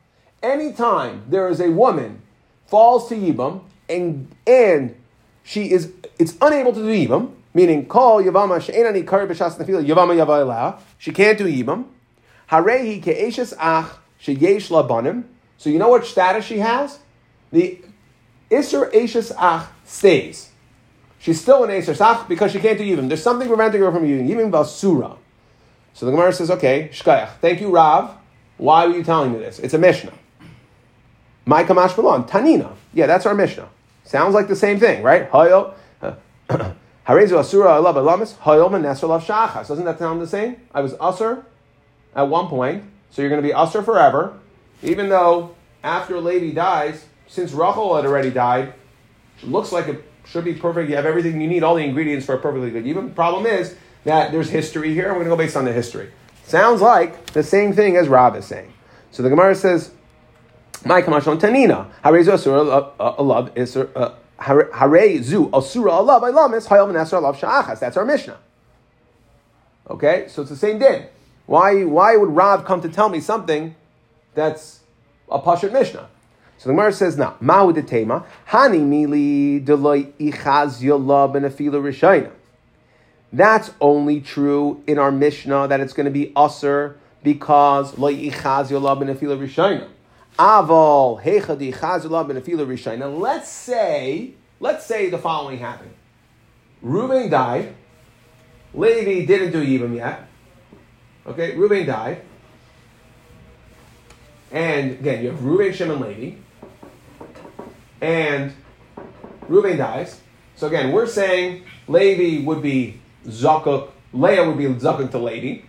anytime 0.43 1.25
there 1.29 1.49
is 1.49 1.61
a 1.61 1.71
woman 1.71 2.23
falls 2.67 3.11
to 3.11 3.15
Yibam, 3.15 3.61
and, 3.91 4.35
and 4.47 4.97
she 5.43 5.71
is, 5.71 5.93
it's 6.19 6.35
unable 6.41 6.73
to 6.73 6.81
do 6.81 6.89
Yibam, 6.89 7.33
meaning 7.55 7.87
call 7.87 8.23
Yavama 8.23 8.61
she'enani 8.61 9.03
kar 9.03 9.27
b'shas 9.27 9.57
nefila 9.57 9.85
Yavama 9.85 10.15
yavayla. 10.15 10.81
She 10.99 11.13
can't 11.13 11.39
do 11.39 11.45
Yibam. 11.45 11.85
Harehi 12.51 13.03
ke'eshes 13.03 13.55
ach 13.59 13.97
sheyesh 14.21 14.71
labanim. 14.71 15.25
So 15.59 15.71
you 15.71 15.79
know 15.79 15.89
what 15.89 16.05
status 16.05 16.45
she 16.45 16.59
has? 16.59 16.99
The 17.53 17.79
Isser 18.51 18.95
Ashes 18.95 19.33
Ach 19.39 19.69
stays. 19.85 20.51
She's 21.19 21.41
still 21.41 21.65
an 21.65 21.71
Asher 21.71 21.95
Ach 22.01 22.29
because 22.29 22.53
she 22.53 22.61
can't 22.61 22.77
do 22.77 22.85
Yibam. 22.85 23.09
There's 23.09 23.23
something 23.23 23.49
preventing 23.49 23.81
her 23.81 23.91
from 23.93 24.07
doing 24.07 24.29
Yibam 24.29 24.51
Basura. 24.51 25.17
So 25.95 26.07
the 26.07 26.13
Gemara 26.13 26.33
says, 26.33 26.51
okay, 26.51 26.91
Shkayach, 26.93 27.37
thank 27.41 27.61
you, 27.61 27.71
Rav. 27.71 28.17
Why 28.57 28.87
were 28.87 28.95
you 28.95 29.05
telling 29.05 29.33
me 29.33 29.39
this? 29.39 29.59
It's 29.59 29.75
a 29.75 29.79
Mishnah. 29.79 30.13
My 31.47 31.65
Kamash 31.65 31.95
Tanina. 32.29 32.73
Yeah, 32.95 33.07
that's 33.07 33.27
our 33.27 33.35
Mishnah. 33.35 33.69
Sounds 34.05 34.35
like 34.35 34.49
the 34.49 34.57
same 34.57 34.79
thing, 34.79 35.03
right? 35.03 35.31
Hayo. 35.31 35.75
Harezu 37.07 37.39
Asura 37.39 37.71
Alav 37.71 37.95
Alamis, 37.95 38.35
Hayom 38.39 38.75
and 38.75 38.85
Nesr 38.85 39.09
Lav 39.09 39.25
Shachas. 39.25 39.69
Doesn't 39.69 39.85
that 39.85 39.99
sound 39.99 40.21
the 40.21 40.27
same? 40.27 40.57
I 40.73 40.81
was 40.81 40.95
Asur 40.95 41.45
at 42.15 42.29
one 42.29 42.47
point, 42.47 42.85
so 43.11 43.23
you're 43.23 43.29
going 43.29 43.43
to 43.43 43.47
be 43.47 43.53
Asur 43.53 43.85
forever, 43.85 44.39
even 44.83 45.09
though 45.09 45.55
after 45.83 46.21
Levi 46.21 46.55
dies, 46.55 47.05
since 47.27 47.53
Rachel 47.53 47.97
had 47.97 48.07
already 48.07 48.31
died, 48.31 48.75
looks 49.43 49.73
like 49.73 49.89
it 49.89 50.05
should 50.25 50.45
be 50.45 50.55
perfect. 50.55 50.89
You 50.91 50.97
have 50.97 51.07
everything 51.07 51.41
you 51.41 51.49
need, 51.49 51.65
all 51.65 51.75
the 51.75 51.83
ingredients 51.83 52.27
for 52.27 52.35
a 52.35 52.39
perfectly 52.39 52.71
good 52.71 52.87
Even 52.87 53.11
problem 53.11 53.47
is 53.47 53.75
that 54.05 54.31
there's 54.31 54.51
history 54.51 54.95
here, 54.95 55.09
we're 55.09 55.15
going 55.15 55.25
to 55.25 55.31
go 55.31 55.37
based 55.37 55.57
on 55.57 55.65
the 55.65 55.73
history. 55.73 56.11
Sounds 56.45 56.81
like 56.81 57.27
the 57.33 57.43
same 57.43 57.73
thing 57.73 57.97
as 57.97 58.09
Rav 58.09 58.37
is 58.37 58.45
saying. 58.45 58.73
So 59.11 59.23
the 59.23 59.31
Gemara 59.31 59.55
says, 59.55 59.91
"My 60.85 61.03
kamashon 61.03 61.41
tanina 61.41 61.91
harezu 62.05 62.33
asura 62.33 62.93
alav 63.01 63.97
uh, 63.97 64.15
By. 64.39 64.55
That's 67.81 67.97
our 67.97 68.05
Mishnah. 68.05 68.39
Okay, 69.91 70.27
so 70.29 70.43
it's 70.43 70.51
the 70.51 70.57
same 70.57 70.79
din. 70.79 71.07
Why, 71.47 71.85
why 71.85 72.17
would 72.17 72.31
Rav 72.31 72.65
come 72.65 72.81
to 72.83 72.89
tell 72.89 73.09
me 73.09 73.21
something 73.21 73.75
that's 74.35 74.81
a 75.31 75.39
Pashat 75.41 75.73
Mishnah? 75.73 76.09
So 76.59 76.69
the 76.69 76.75
Gemara 76.75 76.93
says, 76.93 77.19
"Now, 77.19 77.35
ma'u 77.43 77.75
detema 77.75 78.25
hani 78.49 78.81
mili 78.81 79.65
deloy 79.65 80.13
ichaz 80.21 80.81
yola 80.81 81.29
benefila 81.29 81.83
rishayna." 81.83 82.31
That's 83.33 83.73
only 83.81 84.21
true 84.21 84.81
in 84.87 84.99
our 84.99 85.11
Mishnah 85.11 85.67
that 85.69 85.81
it's 85.81 85.93
going 85.93 86.05
to 86.05 86.13
be 86.13 86.33
usher 86.37 86.97
because 87.25 87.99
loy 87.99 88.15
ichaz 88.15 88.71
yola 88.71 88.95
benefila 88.95 89.37
rishayna. 89.37 89.89
Aval 90.39 91.23
hechadi 91.23 91.75
chazula 91.75 92.27
benefila 92.27 92.67
rishayna. 92.67 93.19
Let's 93.19 93.49
say, 93.49 94.35
let's 94.61 94.87
say 94.87 95.11
the 95.11 95.19
following 95.19 95.59
happened. 95.59 95.95
Reuben 96.81 97.31
died, 97.31 97.75
Levi 98.75 99.27
didn't 99.27 99.53
do 99.53 99.65
Yibam 99.65 99.95
yet. 99.95 100.27
Okay, 101.27 101.55
Reuben 101.57 101.87
died. 101.87 102.23
And 104.51 104.93
again, 104.93 105.23
you 105.23 105.31
have 105.31 105.43
Reuben, 105.45 105.73
Shimon, 105.73 106.01
Levi. 106.01 106.37
And 108.01 108.53
Reuben 109.49 109.79
dies. 109.79 110.21
So 110.57 110.67
again, 110.67 110.93
we're 110.93 111.07
saying 111.07 111.65
Levi 111.89 112.45
would 112.45 112.61
be 112.61 113.01
Zakuk, 113.27 113.91
Leah 114.13 114.47
would 114.47 114.59
be 114.59 114.65
Zakuk 114.65 115.11
to 115.13 115.19
Levi, 115.19 115.65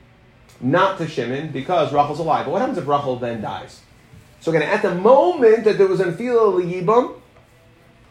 not 0.60 0.98
to 0.98 1.08
Shimon, 1.08 1.51
because 1.51 1.93
Rachel's 1.93 2.20
alive. 2.20 2.46
But 2.46 2.51
what 2.51 2.62
happens 2.62 2.77
if 2.77 2.88
Rachel 2.88 3.17
then 3.17 3.41
dies? 3.41 3.82
So 4.43 4.51
again, 4.51 4.63
at 4.63 4.81
the 4.81 4.93
moment 4.93 5.63
that 5.63 5.77
there 5.77 5.88
was 5.88 6.01
an 6.01 6.17
Fila 6.17 6.62
Yibam, 6.62 7.15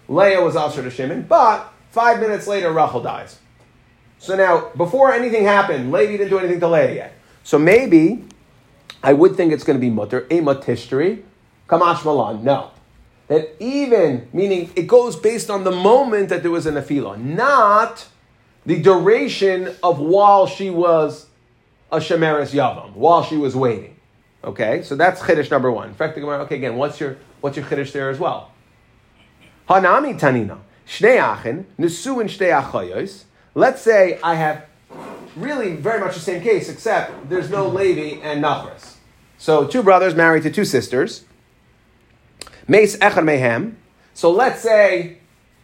Leah 0.08 0.40
was 0.40 0.56
also 0.56 0.80
to 0.80 0.88
Shimon, 0.88 1.26
but 1.28 1.70
five 1.90 2.20
minutes 2.20 2.46
later, 2.46 2.72
Rachel 2.72 3.02
dies. 3.02 3.38
So 4.18 4.34
now, 4.34 4.70
before 4.74 5.12
anything 5.12 5.44
happened, 5.44 5.92
Levi 5.92 6.12
didn't 6.12 6.30
do 6.30 6.38
anything 6.38 6.58
to 6.60 6.68
Leah 6.68 6.94
yet. 6.94 7.12
So 7.44 7.58
maybe 7.58 8.24
I 9.02 9.12
would 9.12 9.36
think 9.36 9.52
it's 9.52 9.62
going 9.62 9.78
to 9.78 9.80
be 9.80 9.90
mutter, 9.90 10.26
a 10.30 10.40
matishri, 10.40 11.22
kamash 11.68 12.02
malan. 12.02 12.42
No. 12.42 12.70
That 13.28 13.54
even, 13.60 14.26
meaning 14.32 14.70
it 14.74 14.86
goes 14.86 15.16
based 15.16 15.50
on 15.50 15.64
the 15.64 15.70
moment 15.70 16.30
that 16.30 16.40
there 16.40 16.50
was 16.50 16.64
an 16.64 16.76
afila, 16.76 17.18
not 17.18 18.08
the 18.64 18.80
duration 18.80 19.76
of 19.82 19.98
while 19.98 20.46
she 20.46 20.70
was 20.70 21.26
a 21.90 21.98
shemeris 21.98 22.54
yavam, 22.54 22.94
while 22.94 23.22
she 23.22 23.36
was 23.36 23.54
waiting. 23.54 23.91
Okay, 24.44 24.82
so 24.82 24.96
that's 24.96 25.22
chiddush 25.22 25.50
number 25.50 25.70
one. 25.70 25.88
In 25.88 25.94
fact, 25.94 26.18
okay, 26.18 26.56
again, 26.56 26.76
what's 26.76 26.98
your 26.98 27.16
what's 27.40 27.56
your 27.56 27.66
chiddush 27.66 27.92
there 27.92 28.10
as 28.10 28.18
well? 28.18 28.50
Hanami 29.68 30.18
tanina 30.18 30.58
shnei 30.86 31.20
achin 31.20 31.66
nesu 31.78 32.16
shnei. 32.24 33.24
Let's 33.54 33.82
say 33.82 34.18
I 34.22 34.34
have 34.34 34.66
really 35.36 35.76
very 35.76 36.00
much 36.00 36.14
the 36.14 36.20
same 36.20 36.42
case, 36.42 36.68
except 36.68 37.28
there's 37.28 37.50
no 37.50 37.68
Levi 37.68 38.20
and 38.22 38.42
Nachris. 38.42 38.96
So 39.38 39.66
two 39.66 39.82
brothers 39.82 40.14
married 40.14 40.42
to 40.44 40.50
two 40.50 40.64
sisters. 40.64 41.24
Mace 42.68 42.96
Echad 42.98 43.24
Mehem. 43.24 43.74
So 44.14 44.30
let's 44.30 44.60
say, 44.60 45.18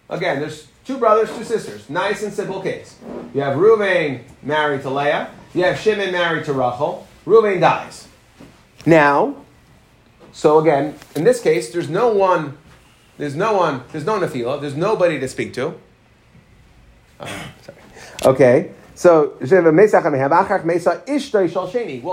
again, 0.09 0.41
there's 0.41 0.67
two 0.85 0.99
brothers, 0.99 1.35
two 1.37 1.45
sisters. 1.45 1.89
Nice 1.89 2.23
and 2.23 2.33
simple 2.33 2.61
case. 2.61 2.97
You 3.35 3.43
have 3.43 3.57
Reuven 3.57 4.23
married 4.43 4.83
to 4.83 4.91
Leah. 4.91 5.31
You 5.55 5.65
have 5.65 5.79
Shimon 5.79 6.13
married 6.13 6.45
to 6.47 6.53
Rachel. 6.53 7.07
Reuven 7.25 7.61
dies. 7.61 8.08
Now, 8.89 9.37
so 10.33 10.59
again, 10.61 10.95
in 11.15 11.25
this 11.25 11.43
case, 11.43 11.71
there's 11.71 11.91
no 11.91 12.09
one, 12.09 12.57
there's 13.19 13.37
no 13.37 13.53
one, 13.53 13.83
there's 13.93 14.07
no 14.07 14.19
Nafila, 14.19 14.63
there's 14.63 14.77
nobody 14.77 15.21
to 15.21 15.29
speak 15.29 15.53
to. 15.55 15.75
Uh, 17.21 17.27
sorry. 17.61 17.79
Okay. 18.25 18.73
So, 18.95 19.35
well, 19.41 19.83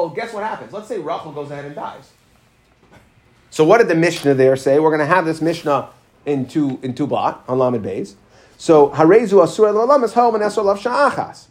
guess 0.10 0.34
what 0.34 0.44
happens? 0.44 0.74
Let's 0.74 0.88
say 0.90 1.00
Rachel 1.00 1.32
goes 1.32 1.50
ahead 1.50 1.64
and 1.64 1.74
dies. 1.76 2.12
So, 3.52 3.64
what 3.64 3.78
did 3.78 3.88
the 3.88 3.96
Mishnah 3.96 4.34
there 4.34 4.58
say? 4.58 4.78
We're 4.80 4.90
going 4.90 5.00
to 5.00 5.06
have 5.06 5.26
this 5.26 5.42
Mishnah 5.42 5.90
in 6.26 6.46
two 6.46 6.78
in 6.84 6.94
two 6.94 7.08
blot 7.08 7.46
on 7.48 7.58
Lamed 7.58 7.86
Beis. 7.86 8.16
So, 8.58 8.90
Harezu 8.90 9.42
Asur 9.42 9.74
Lalam 9.74 10.04
is 10.04 10.14
home 10.14 10.36
and 10.36 10.44
Esor. 10.44 11.48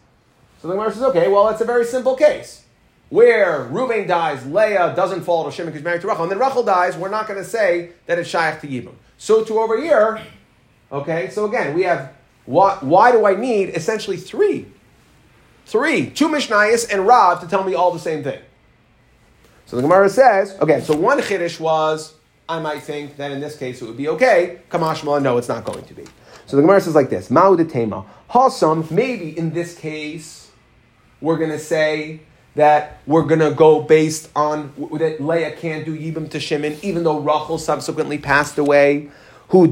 So 0.61 0.67
the 0.67 0.73
Gemara 0.75 0.93
says, 0.93 1.01
okay, 1.03 1.29
well, 1.29 1.49
it's 1.49 1.61
a 1.61 1.65
very 1.65 1.83
simple 1.83 2.15
case. 2.15 2.64
Where 3.09 3.63
Reuben 3.63 4.07
dies, 4.07 4.45
Leah 4.45 4.93
doesn't 4.95 5.21
fall 5.21 5.45
to 5.45 5.51
Shimon 5.51 5.71
because 5.71 5.83
married 5.83 6.01
to 6.01 6.07
Rachel, 6.07 6.23
and 6.23 6.31
then 6.31 6.39
Rachel 6.39 6.63
dies, 6.63 6.97
we're 6.97 7.09
not 7.09 7.27
going 7.27 7.39
to 7.39 7.47
say 7.47 7.91
that 8.07 8.17
it's 8.17 8.29
Shaykh 8.29 8.61
to 8.61 8.67
Yibam. 8.67 8.95
So, 9.17 9.43
to 9.43 9.59
over 9.59 9.79
here, 9.79 10.19
okay, 10.91 11.29
so 11.29 11.45
again, 11.45 11.73
we 11.73 11.83
have 11.83 12.13
why, 12.45 12.77
why 12.81 13.11
do 13.11 13.25
I 13.25 13.35
need 13.35 13.69
essentially 13.69 14.17
three? 14.17 14.67
Three, 15.65 16.09
two 16.09 16.29
Mishnayos 16.29 16.91
and 16.91 17.07
Rav 17.07 17.41
to 17.41 17.47
tell 17.47 17.63
me 17.63 17.73
all 17.73 17.91
the 17.91 17.99
same 17.99 18.23
thing. 18.23 18.39
So 19.65 19.75
the 19.75 19.81
Gemara 19.81 20.09
says, 20.09 20.55
okay, 20.61 20.79
so 20.81 20.95
one 20.95 21.19
Chiddush 21.19 21.59
was, 21.59 22.13
I 22.47 22.59
might 22.59 22.83
think 22.83 23.17
that 23.17 23.31
in 23.31 23.39
this 23.39 23.57
case 23.57 23.81
it 23.81 23.85
would 23.85 23.97
be 23.97 24.07
okay. 24.09 24.59
Kamashma, 24.69 25.21
no, 25.23 25.37
it's 25.37 25.47
not 25.47 25.63
going 25.63 25.83
to 25.85 25.93
be. 25.95 26.05
So 26.45 26.55
the 26.55 26.61
Gemara 26.61 26.81
says 26.81 26.93
like 26.93 27.09
this, 27.09 27.29
Ma'udetema, 27.29 28.05
Hasam, 28.29 28.91
maybe 28.91 29.35
in 29.35 29.51
this 29.51 29.75
case, 29.75 30.51
we're 31.19 31.37
going 31.37 31.49
to 31.49 31.57
say 31.57 32.21
that 32.55 33.01
we're 33.05 33.23
going 33.23 33.41
to 33.41 33.51
go 33.51 33.81
based 33.81 34.29
on 34.35 34.73
that 34.97 35.17
Leah 35.19 35.51
can't 35.55 35.85
do 35.85 35.97
Yibam 35.97 36.29
to 36.31 36.39
Shimon, 36.39 36.77
even 36.81 37.03
though 37.03 37.19
Rachel 37.19 37.57
subsequently 37.57 38.17
passed 38.17 38.57
away 38.57 39.09
who 39.49 39.67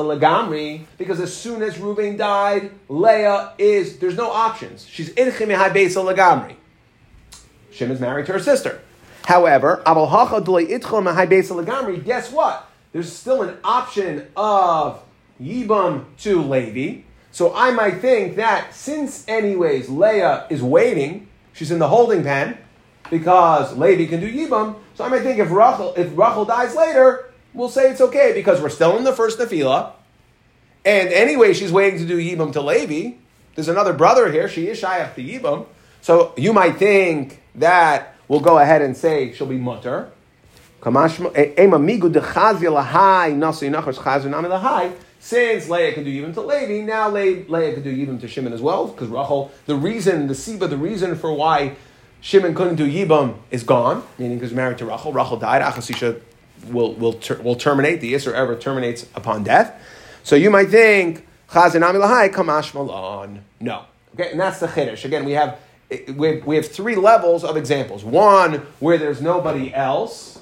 lagamri, 0.00 0.86
because 0.96 1.20
as 1.20 1.36
soon 1.36 1.62
as 1.62 1.78
Reuben 1.78 2.16
died, 2.16 2.70
Leah 2.88 3.52
is 3.58 3.98
there's 3.98 4.16
no 4.16 4.30
options. 4.30 4.86
She's 4.86 5.10
lagamri. 6.00 6.56
Shim 7.72 7.90
is 7.90 8.00
married 8.00 8.26
to 8.26 8.32
her 8.32 8.38
sister. 8.38 8.80
However, 9.24 9.82
lagamri. 11.50 12.02
Guess 12.04 12.32
what? 12.32 12.68
There's 12.92 13.12
still 13.12 13.42
an 13.42 13.58
option 13.62 14.26
of 14.34 15.02
yibam 15.40 16.06
to 16.18 16.42
Levi. 16.42 17.02
So 17.32 17.54
I 17.54 17.70
might 17.70 18.00
think 18.00 18.36
that 18.36 18.74
since 18.74 19.24
anyways 19.28 19.88
Leah 19.88 20.46
is 20.50 20.62
waiting, 20.62 21.28
she's 21.52 21.70
in 21.70 21.78
the 21.78 21.88
holding 21.88 22.22
pen 22.22 22.58
because 23.10 23.76
Levi 23.76 24.06
can 24.06 24.20
do 24.20 24.30
yibam. 24.32 24.76
So 24.94 25.04
I 25.04 25.08
might 25.08 25.22
think 25.22 25.38
if 25.38 25.50
Rachel 25.50 25.94
if 25.96 26.16
Rachel 26.16 26.44
dies 26.44 26.74
later 26.74 27.30
we'll 27.54 27.68
say 27.68 27.90
it's 27.90 28.00
okay 28.00 28.32
because 28.34 28.60
we're 28.60 28.68
still 28.68 28.96
in 28.96 29.04
the 29.04 29.12
first 29.12 29.38
Nafila. 29.38 29.92
And 30.84 31.08
anyway, 31.10 31.52
she's 31.52 31.72
waiting 31.72 31.98
to 32.00 32.06
do 32.06 32.16
Yibam 32.18 32.52
to 32.54 32.60
Levi. 32.60 33.16
There's 33.54 33.68
another 33.68 33.92
brother 33.92 34.30
here. 34.30 34.48
She 34.48 34.68
is 34.68 34.80
Shayach 34.80 35.14
to 35.16 35.22
Yibam. 35.22 35.66
So 36.00 36.32
you 36.36 36.52
might 36.52 36.76
think 36.76 37.42
that 37.56 38.14
we'll 38.28 38.40
go 38.40 38.58
ahead 38.58 38.80
and 38.80 38.96
say 38.96 39.32
she'll 39.32 39.46
be 39.46 39.58
mutter. 39.58 40.10
Since 45.22 45.68
Leah 45.68 45.92
could 45.92 46.04
do 46.04 46.10
Yibam 46.10 46.32
to 46.34 46.40
Levi, 46.40 46.80
now 46.84 47.10
Leah 47.10 47.74
could 47.74 47.84
do 47.84 47.94
Yibam 47.94 48.20
to 48.22 48.26
Shimon 48.26 48.54
as 48.54 48.62
well. 48.62 48.88
Because 48.88 49.08
Rachel, 49.08 49.52
the 49.66 49.76
reason, 49.76 50.26
the 50.26 50.34
Siba, 50.34 50.68
the 50.68 50.78
reason 50.78 51.14
for 51.14 51.32
why 51.32 51.76
Shimon 52.22 52.54
couldn't 52.54 52.76
do 52.76 52.90
Yibam 52.90 53.36
is 53.50 53.62
gone, 53.62 54.02
meaning 54.18 54.38
because 54.38 54.52
married 54.52 54.78
to 54.78 54.86
Rachel. 54.86 55.12
Rachel 55.12 55.36
died. 55.36 55.62
Achasisha 55.62 56.20
will, 56.68 56.94
will, 56.94 57.12
ter- 57.12 57.40
will 57.42 57.54
terminate, 57.54 58.00
the 58.00 58.14
Isser 58.14 58.32
ever 58.32 58.56
terminates 58.56 59.06
upon 59.14 59.44
death. 59.44 59.78
So 60.22 60.36
you 60.36 60.50
might 60.50 60.70
think, 60.70 61.26
Chazanami 61.50 62.00
Lahai, 62.00 62.32
Kamash 62.32 62.72
Malon. 62.74 63.44
No. 63.60 63.84
Okay, 64.14 64.30
and 64.30 64.40
that's 64.40 64.58
the 64.58 64.68
Chiddush. 64.68 65.04
Again, 65.04 65.24
we 65.24 65.32
have, 65.32 65.58
we 66.14 66.28
have, 66.28 66.46
we 66.46 66.56
have 66.56 66.66
three 66.66 66.96
levels 66.96 67.44
of 67.44 67.56
examples. 67.56 68.04
One, 68.04 68.66
where 68.78 68.96
there's 68.96 69.20
nobody 69.20 69.72
else, 69.74 70.40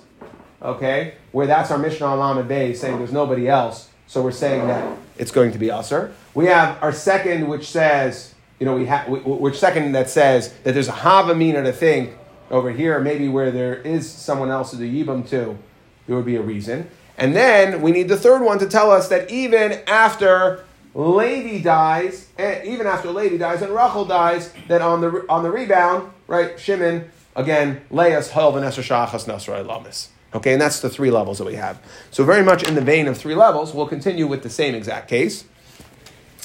okay, 0.63 1.15
where 1.33 1.47
that's 1.47 1.71
our 1.71 1.79
Mishnah 1.79 2.07
on 2.07 2.47
Bay 2.47 2.75
saying 2.75 2.99
there's 2.99 3.13
nobody 3.13 3.49
else, 3.49 3.88
so 4.09 4.23
we're 4.23 4.33
saying 4.33 4.67
that 4.67 4.99
it's 5.19 5.31
going 5.31 5.53
to 5.53 5.59
be 5.59 5.67
Usser. 5.67 6.13
We 6.35 6.47
have 6.47 6.83
our 6.83 6.93
second, 6.93 7.47
which 7.47 7.69
says, 7.69 8.35
you 8.59 8.67
know, 8.67 8.75
we 8.75 8.87
have, 8.87 9.07
which 9.09 9.59
second 9.59 9.93
that 9.93 10.11
says 10.11 10.53
that 10.65 10.73
there's 10.73 10.89
a 10.89 10.93
Havamina 10.93 11.63
to 11.63 11.73
think 11.73 12.17
over 12.51 12.71
here, 12.71 12.99
maybe 13.01 13.29
where 13.29 13.51
there 13.51 13.75
is 13.75 14.11
someone 14.11 14.51
else 14.51 14.71
to 14.71 14.77
do 14.79 14.91
Yibam 14.91 15.29
to, 15.29 15.59
there 16.07 16.17
would 16.17 16.25
be 16.25 16.37
a 16.37 16.43
reason. 16.43 16.89
And 17.19 17.37
then 17.37 17.83
we 17.83 17.93
need 17.93 18.09
the 18.09 18.17
third 18.17 18.43
one 18.43 18.59
to 18.61 18.67
tell 18.67 18.91
us 18.91 19.09
that 19.09 19.31
even 19.31 19.81
after 19.87 20.65
Levi 20.95 21.63
dies, 21.63 22.29
eh, 22.39 22.63
even 22.65 22.87
after 22.87 23.11
Levi 23.11 23.37
dies 23.37 23.61
and 23.61 23.75
Rachel 23.75 24.07
dies, 24.07 24.53
that 24.69 24.81
on 24.81 25.01
the 25.01 25.25
on 25.29 25.43
the 25.43 25.51
rebound, 25.51 26.11
right, 26.27 26.59
Shimon 26.59 27.11
again, 27.37 27.83
Leah's 27.91 28.31
Hol 28.31 28.53
Vanessa 28.53 28.81
Shachas 28.81 29.27
Nasra 29.27 29.65
Lamis. 29.67 30.09
Okay, 30.35 30.53
and 30.53 30.61
that's 30.61 30.81
the 30.81 30.91
three 30.91 31.11
levels 31.11 31.39
that 31.39 31.47
we 31.47 31.55
have. 31.55 31.81
So 32.11 32.23
very 32.25 32.43
much 32.43 32.63
in 32.63 32.75
the 32.75 32.83
vein 32.83 33.09
of 33.09 33.17
three 33.17 33.35
levels, 33.35 33.73
we'll 33.73 33.87
continue 33.87 34.27
with 34.27 34.43
the 34.43 34.51
same 34.51 34.75
exact 34.75 35.09
case. 35.09 35.45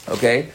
Okay. 0.07 0.49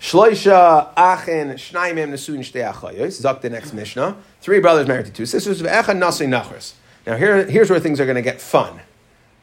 Shloisha 0.00 0.92
Achen 0.96 1.50
Shnaimim 1.50 2.10
Nesun 2.10 2.40
Shtei 2.40 2.72
Achayos. 2.72 3.22
Zok 3.22 3.40
the 3.40 3.50
next 3.50 3.72
Mishnah. 3.72 4.16
Three 4.40 4.58
brothers 4.58 4.88
married 4.88 5.06
to 5.06 5.12
two 5.12 5.26
sisters. 5.26 5.62
Ve'echad 5.62 5.96
Nasi. 5.96 6.26
Now, 6.26 7.16
here, 7.16 7.44
here's 7.44 7.70
where 7.70 7.78
things 7.78 8.00
are 8.00 8.04
going 8.04 8.16
to 8.16 8.22
get 8.22 8.40
fun. 8.40 8.80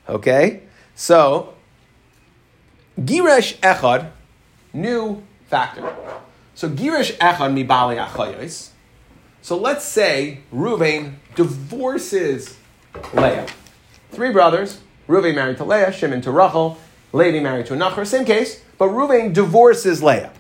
Okay? 0.09 0.63
So, 0.95 1.53
Girish 2.99 3.57
Echad, 3.59 4.11
new 4.73 5.23
factor. 5.47 5.95
So, 6.55 6.69
Girish 6.69 7.17
Echad 7.17 7.53
mi 7.53 7.63
Bali 7.63 7.95
Achayos. 7.95 8.71
So, 9.41 9.57
let's 9.57 9.85
say 9.85 10.39
Ruvain 10.53 11.15
divorces 11.35 12.58
Leah. 13.13 13.47
Three 14.11 14.31
brothers. 14.31 14.81
Ruvain 15.07 15.35
married 15.35 15.57
to 15.57 15.63
Leah, 15.63 15.91
Shimon 15.91 16.21
to 16.21 16.31
Rachel, 16.31 16.77
Levi 17.13 17.39
married 17.39 17.65
to 17.65 17.73
Nachar. 17.73 18.05
Same 18.05 18.25
case, 18.25 18.61
but 18.77 18.89
Ruvain 18.89 19.33
divorces 19.33 20.03
Leah. 20.03 20.31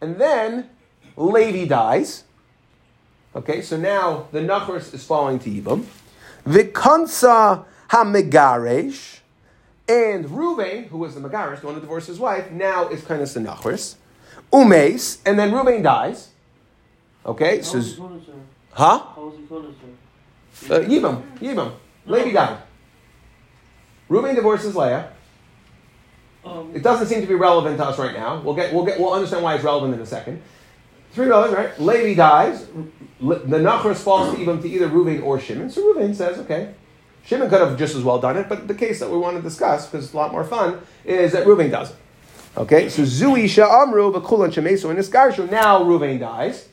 And 0.00 0.16
then 0.16 0.70
Levi 1.16 1.66
dies. 1.66 2.24
Okay, 3.34 3.62
so 3.62 3.76
now 3.76 4.28
the 4.30 4.40
Nachris 4.40 4.94
is 4.94 5.04
falling 5.04 5.38
to 5.40 5.50
Yibam. 5.50 5.84
Vikansa 6.46 7.64
Hamigaresh, 7.88 9.18
and 9.88 10.24
Ruvain, 10.26 10.86
who 10.88 10.98
was 10.98 11.14
the 11.14 11.20
Megaresh, 11.20 11.60
the 11.60 11.66
one 11.66 11.74
who 11.74 11.80
divorced 11.80 12.06
his 12.06 12.18
wife, 12.18 12.50
now 12.50 12.88
is 12.88 13.02
kind 13.02 13.20
of 13.20 13.32
the 13.32 13.40
Nachris. 13.40 13.96
Umes, 14.52 15.18
and 15.24 15.38
then 15.38 15.50
Ruvain 15.50 15.82
dies. 15.82 16.28
Okay, 17.24 17.56
How 17.58 17.62
so 17.62 17.76
was 17.78 17.90
he 17.92 17.96
called, 17.96 18.26
sir? 18.26 18.32
huh? 18.72 18.98
How 18.98 19.22
was 19.22 19.34
he 19.38 19.46
sir? 20.68 20.74
Uh, 20.74 20.80
Yibam, 20.80 21.22
Yibam, 21.38 21.72
Levi 22.06 22.32
died. 22.32 22.58
Ruvain 24.10 24.34
divorces 24.34 24.76
Leah. 24.76 25.10
Um, 26.44 26.72
It 26.74 26.82
doesn't 26.82 27.06
seem 27.06 27.20
to 27.20 27.26
be 27.26 27.34
relevant 27.34 27.78
to 27.78 27.84
us 27.84 27.98
right 27.98 28.12
now. 28.14 28.40
We'll 28.40 28.54
get, 28.54 28.74
we'll 28.74 28.84
get, 28.84 28.98
we'll 28.98 29.12
understand 29.12 29.42
why 29.44 29.54
it's 29.54 29.64
relevant 29.64 29.94
in 29.94 30.00
a 30.00 30.06
second. 30.06 30.42
Three 31.12 31.26
brothers, 31.26 31.54
right? 31.54 31.78
Levi 31.80 32.14
dies. 32.14 32.66
Le- 33.20 33.38
The 33.38 33.58
Nachris 33.58 33.96
falls 33.98 34.34
to 34.34 34.40
Ibam 34.40 34.60
to 34.62 34.68
either 34.68 34.88
Ruvain 34.88 35.22
or 35.22 35.38
Shimon. 35.38 35.70
So 35.70 35.80
Ruvain 35.94 36.14
says, 36.14 36.38
okay. 36.40 36.74
Shimon 37.24 37.48
could 37.48 37.60
have 37.60 37.78
just 37.78 37.94
as 37.94 38.02
well 38.02 38.18
done 38.18 38.36
it, 38.36 38.48
but 38.48 38.66
the 38.66 38.74
case 38.74 38.98
that 38.98 39.08
we 39.08 39.16
want 39.16 39.36
to 39.36 39.42
discuss, 39.42 39.86
because 39.86 40.06
it's 40.06 40.14
a 40.14 40.16
lot 40.16 40.32
more 40.32 40.42
fun, 40.42 40.80
is 41.04 41.32
that 41.32 41.46
Ruvain 41.46 41.70
does 41.70 41.90
it. 41.90 41.96
Okay, 42.54 42.90
so 42.90 43.02
Zui 43.02 43.48
Sha'amru 43.48 44.12
Shemesu 44.12 44.90
in 44.90 44.98
Iskarshu. 44.98 45.50
Now 45.50 45.82
Ruvain 45.82 46.20
dies. 46.20 46.68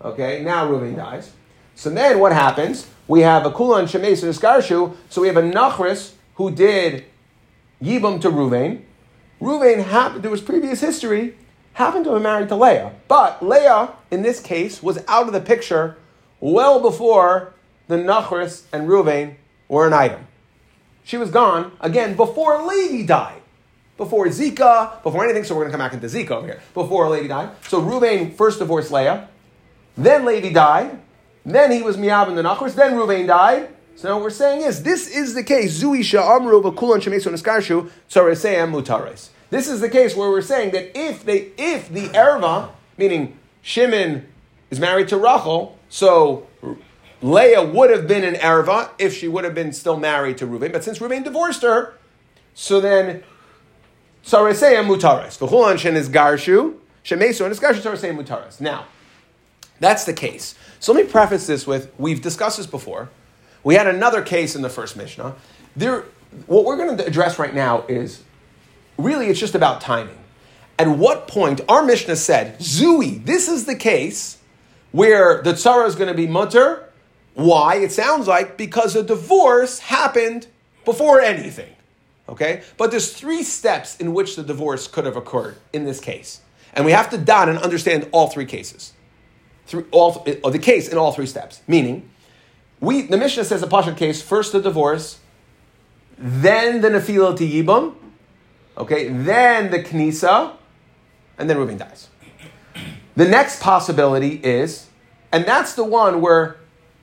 Okay, 0.00 0.42
now 0.44 0.68
Ruvain 0.68 0.94
dies. 0.94 1.32
So 1.74 1.90
then 1.90 2.20
what 2.20 2.32
happens? 2.32 2.88
We 3.08 3.20
have 3.22 3.44
a 3.44 3.50
Kulan 3.50 3.86
Shemesu 3.86 4.28
Iskarshu. 4.28 4.94
So 5.08 5.20
we 5.20 5.26
have 5.26 5.36
a 5.36 5.42
Nachris 5.42 6.12
who 6.36 6.52
did 6.52 7.04
Yibam 7.82 8.20
to 8.20 8.30
Ruvain. 8.30 8.82
Ruvain 9.40 9.84
happened, 9.84 10.22
there 10.22 10.30
was 10.30 10.40
previous 10.40 10.80
history, 10.80 11.36
happened 11.72 12.04
to 12.04 12.12
have 12.12 12.22
married 12.22 12.48
to 12.48 12.56
Leah. 12.56 12.92
But 13.08 13.44
Leah, 13.44 13.94
in 14.12 14.22
this 14.22 14.38
case, 14.38 14.80
was 14.80 15.02
out 15.08 15.26
of 15.26 15.32
the 15.32 15.40
picture 15.40 15.96
well 16.38 16.80
before 16.80 17.52
the 17.88 17.96
Nachris 17.96 18.62
and 18.72 18.88
Ruvain 18.88 19.34
were 19.68 19.88
an 19.88 19.92
item. 19.92 20.28
She 21.02 21.16
was 21.16 21.30
gone, 21.30 21.72
again, 21.80 22.14
before 22.14 22.62
Levi 22.62 23.04
died. 23.04 23.42
Before 23.96 24.26
Zika, 24.26 25.02
before 25.02 25.24
anything, 25.24 25.44
so 25.44 25.54
we're 25.54 25.62
going 25.62 25.72
to 25.72 25.78
come 25.78 25.86
back 25.86 25.94
into 25.94 26.06
Zika 26.06 26.32
over 26.32 26.46
here. 26.46 26.60
Before 26.74 27.08
Levi 27.08 27.28
died. 27.28 27.50
So 27.68 27.80
Ruvain 27.80 28.34
first 28.34 28.58
divorced 28.58 28.90
Leah, 28.90 29.28
then 29.96 30.24
Levi 30.24 30.52
died, 30.52 30.98
then 31.44 31.70
he 31.70 31.82
was 31.82 31.96
Miab 31.96 32.28
and 32.28 32.36
the 32.36 32.42
Nachris, 32.42 32.74
then 32.74 32.94
Ruvain 32.94 33.26
died. 33.26 33.68
So 33.96 34.08
now 34.08 34.14
what 34.16 34.24
we're 34.24 34.30
saying 34.30 34.62
is, 34.62 34.82
this 34.82 35.08
is 35.08 35.34
the 35.34 35.44
case. 35.44 35.80
Zui 35.80 36.00
sha'amru 36.00 36.60
v'kulan 36.62 37.00
shemesu 37.00 37.30
neskarshu 37.30 37.90
tzareseim 38.10 38.72
mutares. 38.72 39.28
This 39.50 39.68
is 39.68 39.80
the 39.80 39.88
case 39.88 40.16
where 40.16 40.30
we're 40.30 40.42
saying 40.42 40.72
that 40.72 40.98
if 40.98 41.24
they, 41.24 41.52
if 41.56 41.88
the 41.88 42.08
erva, 42.08 42.70
meaning 42.96 43.38
Shimon 43.62 44.26
is 44.70 44.80
married 44.80 45.06
to 45.08 45.16
Rachel, 45.16 45.78
so 45.88 46.48
Leah 47.22 47.62
would 47.62 47.90
have 47.90 48.08
been 48.08 48.24
an 48.24 48.34
erva 48.34 48.90
if 48.98 49.14
she 49.14 49.28
would 49.28 49.44
have 49.44 49.54
been 49.54 49.72
still 49.72 49.96
married 49.96 50.38
to 50.38 50.46
Ruvain. 50.46 50.72
But 50.72 50.82
since 50.82 50.98
Ruvain 50.98 51.22
divorced 51.22 51.62
her, 51.62 51.94
so 52.52 52.80
then 52.80 53.22
tzareseim 54.24 54.86
mutares. 54.86 55.38
V'kulan 55.38 55.78
shen 55.78 55.96
is 55.96 56.08
garshu 56.08 56.76
shemesu 57.04 57.48
neskarshu 57.48 57.80
tzareseim 57.80 58.22
mutares. 58.22 58.60
Now. 58.60 58.86
That's 59.80 60.04
the 60.04 60.12
case. 60.12 60.54
So 60.80 60.92
let 60.92 61.04
me 61.04 61.10
preface 61.10 61.46
this 61.46 61.66
with 61.66 61.92
we've 61.98 62.22
discussed 62.22 62.58
this 62.58 62.66
before. 62.66 63.10
We 63.62 63.74
had 63.74 63.86
another 63.86 64.22
case 64.22 64.54
in 64.54 64.62
the 64.62 64.68
first 64.68 64.96
Mishnah. 64.96 65.34
There, 65.74 66.04
what 66.46 66.64
we're 66.64 66.76
going 66.76 66.96
to 66.96 67.04
address 67.06 67.38
right 67.38 67.54
now 67.54 67.84
is 67.88 68.22
really 68.98 69.26
it's 69.26 69.40
just 69.40 69.54
about 69.54 69.80
timing. 69.80 70.18
At 70.78 70.88
what 70.88 71.28
point 71.28 71.60
our 71.68 71.84
Mishnah 71.84 72.16
said, 72.16 72.58
Zui, 72.58 73.24
this 73.24 73.48
is 73.48 73.64
the 73.64 73.74
case 73.74 74.38
where 74.92 75.42
the 75.42 75.52
tzara 75.52 75.86
is 75.86 75.96
going 75.96 76.08
to 76.08 76.14
be 76.14 76.26
mutter. 76.26 76.88
Why? 77.34 77.76
It 77.76 77.92
sounds 77.92 78.28
like 78.28 78.56
because 78.56 78.94
a 78.94 79.02
divorce 79.02 79.80
happened 79.80 80.46
before 80.84 81.20
anything. 81.20 81.73
Okay? 82.28 82.62
But 82.76 82.90
there's 82.90 83.12
three 83.12 83.42
steps 83.42 83.96
in 83.96 84.14
which 84.14 84.36
the 84.36 84.42
divorce 84.42 84.88
could 84.88 85.04
have 85.04 85.16
occurred 85.16 85.56
in 85.72 85.84
this 85.84 86.00
case. 86.00 86.40
And 86.72 86.84
we 86.84 86.92
have 86.92 87.10
to 87.10 87.18
dot 87.18 87.48
and 87.48 87.58
understand 87.58 88.08
all 88.12 88.28
three 88.28 88.46
cases 88.46 88.92
through 89.66 89.86
all 89.90 90.26
or 90.42 90.50
the 90.50 90.58
case 90.58 90.88
in 90.88 90.98
all 90.98 91.12
three 91.12 91.26
steps. 91.26 91.62
Meaning, 91.66 92.10
we 92.80 93.02
the 93.02 93.16
Mishnah 93.16 93.44
says 93.44 93.62
a 93.62 93.66
pasha 93.66 93.94
case 93.94 94.20
first 94.20 94.52
the 94.52 94.60
divorce, 94.60 95.20
then 96.18 96.80
the 96.80 96.88
nefila 96.88 97.36
to 97.36 97.46
yibam, 97.46 97.94
okay, 98.76 99.08
then 99.08 99.70
the 99.70 99.82
knisa, 99.82 100.56
and 101.38 101.48
then 101.48 101.58
Reuben 101.58 101.78
dies. 101.78 102.08
The 103.16 103.28
next 103.28 103.60
possibility 103.60 104.40
is, 104.42 104.88
and 105.30 105.44
that's 105.44 105.74
the 105.74 105.84
one 105.84 106.20
where 106.20 106.56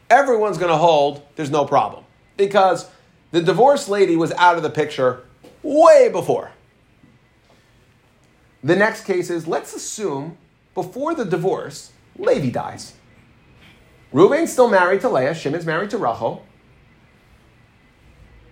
everyone's 0.10 0.58
going 0.58 0.72
to 0.72 0.78
hold. 0.78 1.24
There's 1.36 1.52
no 1.52 1.66
problem 1.66 2.04
because 2.36 2.90
the 3.32 3.42
divorced 3.42 3.90
lady 3.90 4.16
was 4.16 4.32
out 4.34 4.58
of 4.58 4.64
the 4.64 4.70
picture 4.70 5.24
way 5.64 6.10
before. 6.12 6.52
The 8.64 8.76
next 8.76 9.06
case 9.06 9.30
is 9.30 9.48
let's 9.48 9.74
assume 9.74 10.38
before 10.76 11.16
the 11.16 11.26
divorce 11.26 11.92
Levi 12.18 12.50
dies. 12.50 12.94
Reuben's 14.12 14.52
still 14.52 14.70
married 14.70 15.02
to 15.02 15.10
Leah. 15.10 15.34
Shimon's 15.34 15.66
married 15.66 15.90
to 15.92 15.98
Rachel. 15.98 16.46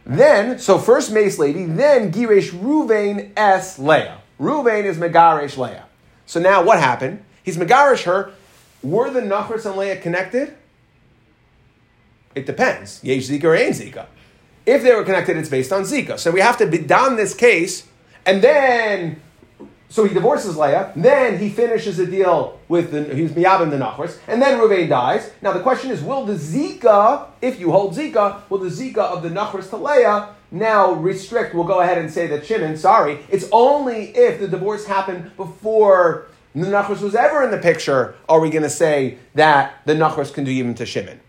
Then, 0.06 0.58
so 0.58 0.80
first 0.80 1.12
Mace 1.12 1.38
lady, 1.38 1.66
then 1.66 2.12
Giresh 2.12 2.50
Ruvain 2.52 3.32
S. 3.38 3.78
Leah. 3.78 4.22
Ruvain 4.40 4.86
is 4.86 4.98
Megaresh 4.98 5.58
Leah. 5.58 5.86
So 6.26 6.40
now 6.40 6.64
what 6.64 6.80
happened? 6.80 7.24
He's 7.44 7.58
Megaresh 7.58 8.04
her. 8.04 8.32
Were 8.82 9.10
the 9.10 9.20
Nachris 9.20 9.66
and 9.66 9.76
Leah 9.76 9.98
connected? 9.98 10.56
It 12.34 12.46
depends. 12.46 13.04
Yesh 13.04 13.28
Zika 13.28 13.44
or 13.44 13.56
Ain 13.56 13.74
Zika. 13.74 14.08
If 14.66 14.84
they 14.84 14.94
were 14.94 15.04
connected, 15.04 15.38
it's 15.38 15.50
based 15.50 15.72
on 15.72 15.84
Zika. 15.84 16.20
So 16.20 16.32
we 16.32 16.42
have 16.42 16.58
to 16.58 16.68
be 16.68 16.78
down 16.78 17.16
this 17.16 17.34
case, 17.34 17.88
and 18.26 18.42
then 18.42 19.22
so 19.92 20.06
he 20.06 20.14
divorces 20.14 20.56
Leah, 20.56 20.94
then 20.96 21.40
he 21.40 21.50
finishes 21.50 21.98
a 21.98 22.06
deal 22.06 22.60
with 22.68 22.92
the, 22.92 23.04
he's 23.16 23.32
Miyabim 23.32 23.72
the 23.72 23.78
Nachris, 23.78 24.20
and 24.28 24.40
then 24.40 24.60
Ruvain 24.60 24.88
dies. 24.88 25.32
Now 25.42 25.52
the 25.52 25.62
question 25.62 25.90
is, 25.90 26.04
will 26.04 26.26
the 26.26 26.36
Zika, 26.36 27.28
if 27.42 27.60
you 27.60 27.72
hold 27.72 27.96
Zika, 27.96 28.48
will 28.50 28.60
the 28.60 28.70
Zika 28.70 29.00
of 29.00 29.24
the 29.24 29.30
Nachris 29.30 29.70
to 29.72 29.78
Leah 29.78 30.36
now 30.52 30.94
restrict, 30.94 31.56
we'll 31.56 31.64
go 31.64 31.80
ahead 31.80 31.98
and 31.98 32.12
say 32.12 32.28
that 32.28 32.46
Shimon, 32.46 32.78
sorry, 32.78 33.20
it's 33.30 33.50
only 33.52 34.16
if 34.16 34.40
the 34.40 34.48
divorce 34.48 34.86
happened 34.86 35.36
before 35.36 36.28
the 36.54 36.68
Nachris 36.68 37.02
was 37.02 37.16
ever 37.16 37.44
in 37.44 37.52
the 37.52 37.58
picture, 37.58 38.16
are 38.28 38.40
we 38.40 38.52
going 38.52 38.64
to 38.64 38.70
say 38.70 39.18
that 39.34 39.74
the 39.86 39.94
Nachris 39.94 40.32
can 40.32 40.44
do 40.44 40.52
even 40.52 40.76
to 40.76 40.86
Shimon. 40.86 41.20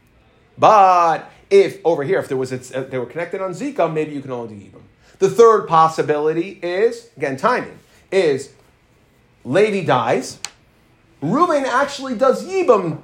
But 0.58 1.30
if, 1.50 1.84
over 1.84 2.04
here, 2.04 2.18
if 2.18 2.28
there 2.28 2.36
was, 2.36 2.52
a, 2.52 2.84
they 2.84 2.98
were 2.98 3.06
connected 3.06 3.40
on 3.40 3.50
Zika, 3.50 3.92
maybe 3.92 4.12
you 4.12 4.22
can 4.22 4.30
only 4.30 4.54
do 4.54 4.64
Yibam. 4.64 4.82
The 5.18 5.28
third 5.28 5.66
possibility 5.66 6.58
is, 6.62 7.10
again, 7.16 7.36
timing 7.36 7.78
is 8.10 8.52
Levi 9.44 9.84
dies. 9.84 10.38
Reuben 11.20 11.64
actually 11.66 12.16
does 12.16 12.46
Yibam 12.46 13.02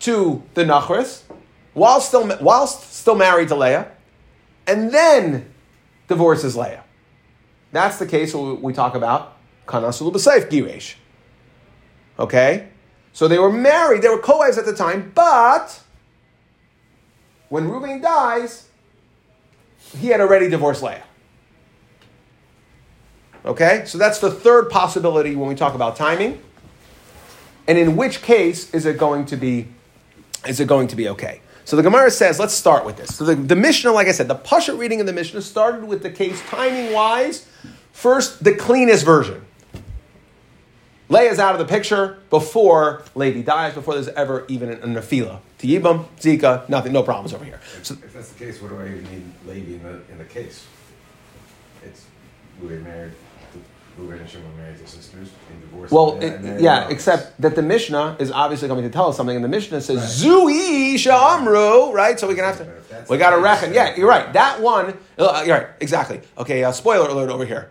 to 0.00 0.42
the 0.54 0.64
Nachris 0.64 1.22
while 1.74 2.00
still, 2.00 2.36
whilst 2.40 2.92
still 2.94 3.14
married 3.14 3.48
to 3.48 3.54
Leah, 3.54 3.92
and 4.66 4.90
then 4.90 5.52
divorces 6.08 6.56
Leah. 6.56 6.82
That's 7.72 7.98
the 7.98 8.06
case 8.06 8.34
we 8.34 8.72
talk 8.72 8.94
about 8.94 9.36
Kanasul 9.66 10.12
B'Seif 10.12 10.48
Giresh. 10.48 10.94
Okay? 12.18 12.68
So 13.12 13.28
they 13.28 13.38
were 13.38 13.52
married, 13.52 14.02
they 14.02 14.08
were 14.08 14.18
co-wives 14.18 14.58
at 14.58 14.64
the 14.64 14.74
time, 14.74 15.12
but 15.14 15.82
when 17.48 17.68
Reuben 17.68 18.00
dies, 18.00 18.68
he 19.98 20.08
had 20.08 20.20
already 20.20 20.48
divorced 20.48 20.82
Leah. 20.82 21.04
Okay? 23.44 23.84
So 23.86 23.98
that's 23.98 24.18
the 24.18 24.30
third 24.30 24.70
possibility 24.70 25.36
when 25.36 25.48
we 25.48 25.54
talk 25.54 25.74
about 25.74 25.96
timing. 25.96 26.42
And 27.68 27.78
in 27.78 27.96
which 27.96 28.22
case 28.22 28.72
is 28.74 28.86
it 28.86 28.98
going 28.98 29.26
to 29.26 29.36
be 29.36 29.68
is 30.46 30.60
it 30.60 30.68
going 30.68 30.86
to 30.88 30.96
be 30.96 31.08
okay? 31.08 31.40
So 31.64 31.74
the 31.74 31.82
Gemara 31.82 32.12
says, 32.12 32.38
let's 32.38 32.54
start 32.54 32.84
with 32.84 32.96
this. 32.96 33.16
So 33.16 33.24
the, 33.24 33.34
the 33.34 33.56
Mishnah, 33.56 33.90
like 33.90 34.06
I 34.06 34.12
said, 34.12 34.28
the 34.28 34.36
Pasha 34.36 34.74
reading 34.74 35.00
of 35.00 35.06
the 35.06 35.12
Mishnah 35.12 35.42
started 35.42 35.84
with 35.84 36.02
the 36.02 36.10
case 36.10 36.40
timing 36.42 36.92
wise, 36.92 37.48
first 37.90 38.44
the 38.44 38.54
cleanest 38.54 39.04
version. 39.04 39.45
Leah's 41.08 41.38
out 41.38 41.54
of 41.54 41.58
the 41.60 41.64
picture 41.64 42.18
before 42.30 43.02
Levi 43.14 43.42
dies, 43.42 43.74
before 43.74 43.94
there's 43.94 44.08
ever 44.08 44.44
even 44.48 44.70
an 44.70 44.94
nefila. 44.94 45.38
To 45.58 45.66
Yibam, 45.66 46.06
Zika, 46.18 46.68
nothing, 46.68 46.92
no 46.92 47.02
problems 47.02 47.32
over 47.32 47.44
here. 47.44 47.60
So 47.82 47.94
If 47.94 48.12
that's 48.12 48.30
the 48.30 48.44
case, 48.44 48.60
what 48.60 48.70
do 48.70 48.78
I 48.80 48.86
even 48.86 49.04
need 49.04 49.24
Levi 49.46 49.72
in 49.74 49.82
the, 49.82 50.00
in 50.12 50.18
the 50.18 50.24
case? 50.24 50.66
It's, 51.84 52.04
who 52.60 52.68
they 52.68 52.78
married, 52.78 53.12
who 53.96 54.10
and 54.10 54.28
Shimon 54.28 54.54
married 54.58 54.78
their 54.78 54.86
sisters 54.86 55.30
and 55.50 55.60
divorced. 55.60 55.92
Well, 55.92 56.14
and 56.14 56.22
it, 56.24 56.42
then- 56.42 56.62
yeah, 56.62 56.88
except 56.88 57.40
that 57.40 57.54
the 57.54 57.62
Mishnah 57.62 58.16
is 58.18 58.30
obviously 58.30 58.68
coming 58.68 58.84
to 58.84 58.90
tell 58.90 59.08
us 59.08 59.16
something, 59.16 59.34
and 59.34 59.44
the 59.44 59.48
Mishnah 59.48 59.80
says 59.80 60.22
Zui 60.22 60.94
Sha'amru, 60.94 61.92
right? 61.94 62.18
So 62.18 62.26
we 62.28 62.34
can 62.34 62.44
have 62.44 62.58
to, 62.58 63.04
we 63.08 63.16
got 63.16 63.30
to 63.30 63.38
reckon. 63.38 63.72
Yeah, 63.72 63.94
you're 63.96 64.08
right. 64.08 64.30
That 64.32 64.60
one, 64.60 64.98
uh, 65.18 65.44
you're 65.46 65.56
right, 65.56 65.68
exactly. 65.80 66.20
Okay, 66.36 66.64
uh, 66.64 66.72
spoiler 66.72 67.08
alert 67.08 67.30
over 67.30 67.46
here. 67.46 67.70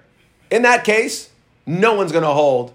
In 0.49 0.61
that 0.63 0.83
case, 0.83 1.29
no 1.65 1.93
one's 1.95 2.11
going 2.11 2.23
to 2.23 2.29
hold 2.31 2.73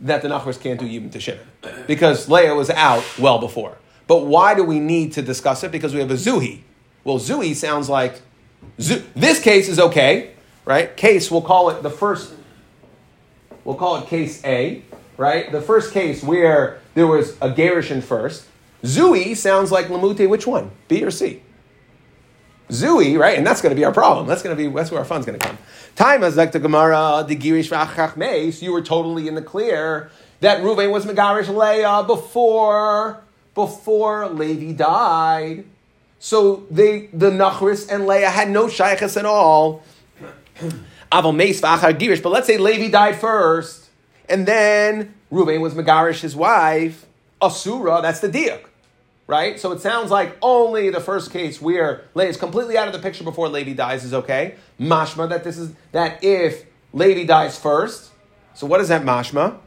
that 0.00 0.22
the 0.22 0.28
Nachris 0.28 0.60
can't 0.60 0.78
do 0.78 0.86
Yibam 0.86 1.10
to 1.12 1.20
Shimon 1.20 1.46
because 1.86 2.28
Leah 2.28 2.54
was 2.54 2.70
out 2.70 3.04
well 3.18 3.38
before. 3.38 3.78
But 4.06 4.26
why 4.26 4.54
do 4.54 4.64
we 4.64 4.80
need 4.80 5.12
to 5.14 5.22
discuss 5.22 5.64
it? 5.64 5.72
Because 5.72 5.92
we 5.92 6.00
have 6.00 6.10
a 6.10 6.14
Zuhi. 6.14 6.60
Well, 7.04 7.18
Zuhi 7.18 7.54
sounds 7.54 7.88
like 7.88 8.20
Zu- 8.80 9.04
this 9.14 9.40
case 9.40 9.68
is 9.68 9.78
okay, 9.78 10.30
right? 10.64 10.96
Case, 10.96 11.30
we'll 11.30 11.42
call 11.42 11.70
it 11.70 11.82
the 11.82 11.90
first, 11.90 12.32
we'll 13.64 13.76
call 13.76 13.96
it 13.96 14.06
case 14.06 14.44
A, 14.44 14.82
right? 15.16 15.50
The 15.50 15.60
first 15.60 15.92
case 15.92 16.22
where 16.22 16.80
there 16.94 17.06
was 17.06 17.32
a 17.40 17.50
Gerushin 17.50 18.02
first. 18.02 18.46
Zui 18.82 19.36
sounds 19.36 19.72
like 19.72 19.90
Lamute, 19.90 20.28
which 20.28 20.46
one? 20.46 20.70
B 20.86 21.02
or 21.02 21.10
C? 21.10 21.42
Zui, 22.70 23.18
right? 23.18 23.38
And 23.38 23.46
that's 23.46 23.62
going 23.62 23.74
to 23.74 23.76
be 23.76 23.84
our 23.84 23.92
problem. 23.92 24.26
That's 24.26 24.42
going 24.42 24.56
to 24.56 24.62
be 24.62 24.74
that's 24.74 24.90
where 24.90 25.00
our 25.00 25.06
fun's 25.06 25.24
going 25.24 25.38
to 25.38 25.46
come. 25.46 25.58
Time 25.96 26.22
as 26.22 26.36
like 26.36 26.52
the 26.52 26.58
Gemara, 26.58 27.24
the 27.26 27.36
Girish 27.36 27.70
v'achachmeis, 27.70 28.60
you 28.60 28.72
were 28.72 28.82
totally 28.82 29.26
in 29.26 29.34
the 29.34 29.42
clear 29.42 30.10
that 30.40 30.60
Reuven 30.62 30.90
was 30.90 31.06
Megarish 31.06 31.48
Leah 31.48 32.04
before 32.06 33.20
before 33.54 34.28
Levi 34.28 34.72
died. 34.72 35.64
So 36.18 36.66
they 36.70 37.06
the 37.12 37.30
Nachris 37.30 37.90
and 37.90 38.06
Leah 38.06 38.30
had 38.30 38.50
no 38.50 38.68
shaykhs 38.68 39.16
at 39.16 39.24
all. 39.24 39.82
Aval 41.10 41.34
meis 41.34 41.60
v'achar 41.62 41.98
Girish, 41.98 42.22
but 42.22 42.30
let's 42.30 42.46
say 42.46 42.58
Levi 42.58 42.90
died 42.90 43.16
first, 43.16 43.88
and 44.28 44.46
then 44.46 45.14
Reuven 45.32 45.60
was 45.60 45.74
Megarish 45.74 46.20
his 46.20 46.36
wife. 46.36 47.06
Asura, 47.40 48.02
that's 48.02 48.20
the 48.20 48.28
diak 48.28 48.67
right? 49.28 49.60
So 49.60 49.70
it 49.70 49.80
sounds 49.80 50.10
like 50.10 50.36
only 50.42 50.90
the 50.90 51.00
first 51.00 51.30
case 51.30 51.62
where 51.62 52.02
Leah 52.14 52.30
is 52.30 52.36
completely 52.36 52.76
out 52.76 52.88
of 52.88 52.94
the 52.94 52.98
picture 52.98 53.22
before 53.22 53.48
Levi 53.48 53.74
dies 53.74 54.02
is 54.02 54.12
okay. 54.12 54.56
Mashma 54.80 55.28
that 55.28 55.44
this 55.44 55.56
is 55.56 55.72
that 55.92 56.24
if 56.24 56.64
Levi 56.92 57.24
dies 57.24 57.56
first. 57.56 58.10
So 58.54 58.66
what 58.66 58.80
is 58.80 58.88
that 58.88 59.02
mashma? 59.02 59.58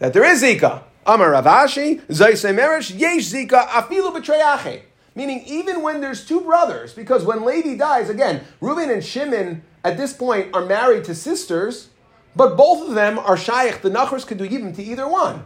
That 0.00 0.12
there 0.12 0.24
is 0.24 0.42
zika. 0.42 0.82
Amar 1.06 1.30
Ravashi 1.30 2.02
Merish 2.02 2.98
Yesh 2.98 3.32
zika 3.32 3.66
afilu 3.68 4.14
b'treyache. 4.14 4.82
Meaning 5.14 5.42
even 5.46 5.82
when 5.82 6.00
there's 6.00 6.26
two 6.26 6.40
brothers, 6.42 6.92
because 6.92 7.24
when 7.24 7.44
Levi 7.44 7.76
dies, 7.76 8.10
again, 8.10 8.42
Reuben 8.60 8.90
and 8.90 9.04
Shimon 9.04 9.62
at 9.82 9.96
this 9.96 10.12
point 10.12 10.54
are 10.54 10.64
married 10.64 11.04
to 11.04 11.14
sisters, 11.14 11.88
but 12.36 12.56
both 12.56 12.88
of 12.88 12.94
them 12.94 13.18
are 13.18 13.36
shaykh. 13.36 13.80
The 13.80 13.90
nachars 13.90 14.26
could 14.26 14.38
do 14.38 14.44
even 14.44 14.72
to 14.74 14.82
either 14.82 15.08
one. 15.08 15.44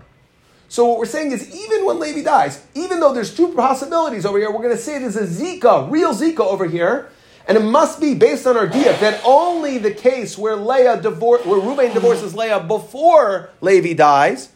So 0.72 0.86
what 0.86 0.98
we're 0.98 1.04
saying 1.04 1.32
is, 1.32 1.54
even 1.54 1.84
when 1.84 2.00
Levi 2.00 2.22
dies, 2.22 2.64
even 2.72 2.98
though 2.98 3.12
there's 3.12 3.36
two 3.36 3.52
possibilities 3.52 4.24
over 4.24 4.38
here, 4.38 4.50
we're 4.50 4.62
going 4.62 4.74
to 4.74 4.82
say 4.82 4.98
there's 4.98 5.16
a 5.16 5.26
Zika, 5.26 5.90
real 5.90 6.14
Zika 6.14 6.40
over 6.40 6.64
here, 6.64 7.10
and 7.46 7.58
it 7.58 7.62
must 7.62 8.00
be 8.00 8.14
based 8.14 8.46
on 8.46 8.56
our 8.56 8.66
diak 8.66 8.98
that 9.00 9.20
only 9.22 9.76
the 9.76 9.90
case 9.90 10.38
where 10.38 10.56
Leah 10.56 10.96
divor- 10.96 11.44
where 11.44 11.60
Reuben 11.60 11.92
divorces 11.92 12.34
Leah 12.34 12.60
before 12.60 13.50
Levi 13.60 13.92
dies, 13.92 14.48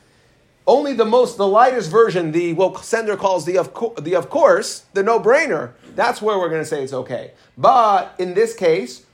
only 0.66 0.94
the 0.94 1.04
most 1.04 1.36
the 1.36 1.46
lightest 1.46 1.90
version, 1.90 2.32
the 2.32 2.54
what 2.54 2.82
Sender 2.82 3.18
calls 3.18 3.44
the 3.44 3.58
of 3.58 3.74
co- 3.74 3.92
the 4.00 4.14
of 4.14 4.30
course, 4.30 4.86
the 4.94 5.02
no 5.02 5.20
brainer. 5.20 5.72
That's 5.94 6.22
where 6.22 6.38
we're 6.38 6.48
going 6.48 6.62
to 6.62 6.66
say 6.66 6.82
it's 6.82 6.94
okay. 6.94 7.32
But 7.58 8.14
in 8.18 8.32
this 8.32 8.54
case, 8.54 9.04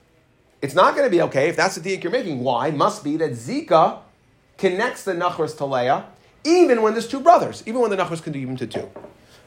it's 0.60 0.76
not 0.76 0.94
going 0.94 1.08
to 1.08 1.10
be 1.10 1.22
okay 1.22 1.48
if 1.48 1.56
that's 1.56 1.74
the 1.74 1.80
diak 1.80 2.04
you're 2.04 2.12
making. 2.12 2.44
Why? 2.44 2.70
Must 2.70 3.02
be 3.02 3.16
that 3.16 3.32
Zika 3.32 3.98
connects 4.56 5.02
the 5.02 5.14
Nachras 5.14 5.56
to 5.56 5.64
Leah 5.66 6.04
even 6.44 6.82
when 6.82 6.92
there's 6.94 7.08
two 7.08 7.20
brothers, 7.20 7.62
even 7.66 7.80
when 7.80 7.90
the 7.90 7.96
Nachos 7.96 8.22
can 8.22 8.32
do 8.32 8.38
even 8.38 8.56
to 8.56 8.66
two. 8.66 8.90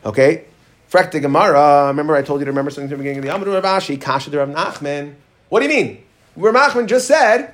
Okay? 0.05 0.45
Frek 0.89 1.11
the 1.11 1.19
Gemara, 1.19 1.87
remember 1.87 2.15
I 2.15 2.21
told 2.21 2.41
you 2.41 2.45
to 2.45 2.51
remember 2.51 2.71
something 2.71 2.85
at 2.85 2.89
the 2.91 2.97
beginning 2.97 3.19
of 3.19 3.25
the 3.25 3.31
Amadu 3.31 3.59
Ravashi, 3.59 3.99
Kasha 3.99 4.29
de 4.29 4.37
Rav 4.37 4.49
Nachman. 4.49 5.15
What 5.49 5.61
do 5.61 5.67
you 5.67 5.83
mean? 5.83 6.03
Rav 6.35 6.53
Nachman 6.53 6.87
just 6.87 7.07
said, 7.07 7.53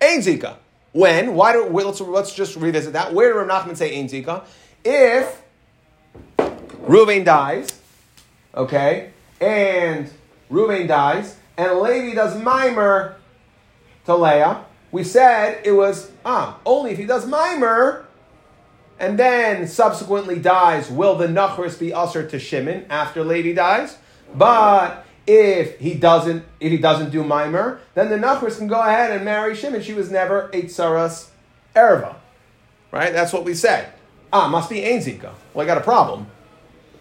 Ein 0.00 0.20
Zika. 0.20 0.56
When? 0.92 1.34
Why 1.34 1.52
do, 1.52 1.68
let's, 1.68 2.00
let's 2.00 2.34
just 2.34 2.56
revisit 2.56 2.94
that. 2.94 3.12
Where 3.12 3.32
did 3.32 3.38
Rav 3.38 3.66
Nachman 3.66 3.76
say 3.76 3.98
Ein 3.98 4.08
Zika? 4.08 4.44
If 4.84 5.42
Ruvain 6.38 7.24
dies, 7.24 7.80
okay, 8.54 9.10
and 9.40 10.10
Ruvain 10.50 10.88
dies, 10.88 11.36
and 11.56 11.80
Levi 11.80 12.14
does 12.14 12.40
mimer 12.40 13.16
to 14.06 14.16
Leah, 14.16 14.64
we 14.90 15.04
said 15.04 15.60
it 15.64 15.72
was, 15.72 16.10
ah, 16.24 16.58
only 16.64 16.92
if 16.92 16.98
he 16.98 17.04
does 17.04 17.26
mimer, 17.26 18.07
and 18.98 19.18
then 19.18 19.66
subsequently 19.66 20.38
dies, 20.38 20.90
will 20.90 21.16
the 21.16 21.26
Nachris 21.26 21.78
be 21.78 21.92
usher 21.92 22.26
to 22.26 22.38
Shimon 22.38 22.86
after 22.90 23.24
Levi 23.24 23.52
dies? 23.52 23.96
But 24.34 25.06
if 25.26 25.78
he 25.78 25.94
doesn't, 25.94 26.44
if 26.60 26.72
he 26.72 26.78
doesn't 26.78 27.10
do 27.10 27.22
Mimer, 27.22 27.80
then 27.94 28.08
the 28.08 28.16
Nachris 28.16 28.58
can 28.58 28.66
go 28.66 28.80
ahead 28.80 29.10
and 29.10 29.24
marry 29.24 29.54
Shimon. 29.54 29.82
She 29.82 29.92
was 29.92 30.10
never 30.10 30.48
a 30.52 30.62
Tsaras 30.62 31.28
Erva. 31.76 32.16
Right? 32.90 33.12
That's 33.12 33.32
what 33.32 33.44
we 33.44 33.54
said. 33.54 33.92
Ah, 34.32 34.48
must 34.48 34.68
be 34.68 34.84
Ein 34.84 35.00
Zika. 35.00 35.32
Well, 35.54 35.64
I 35.64 35.66
got 35.66 35.78
a 35.78 35.82
problem. 35.82 36.26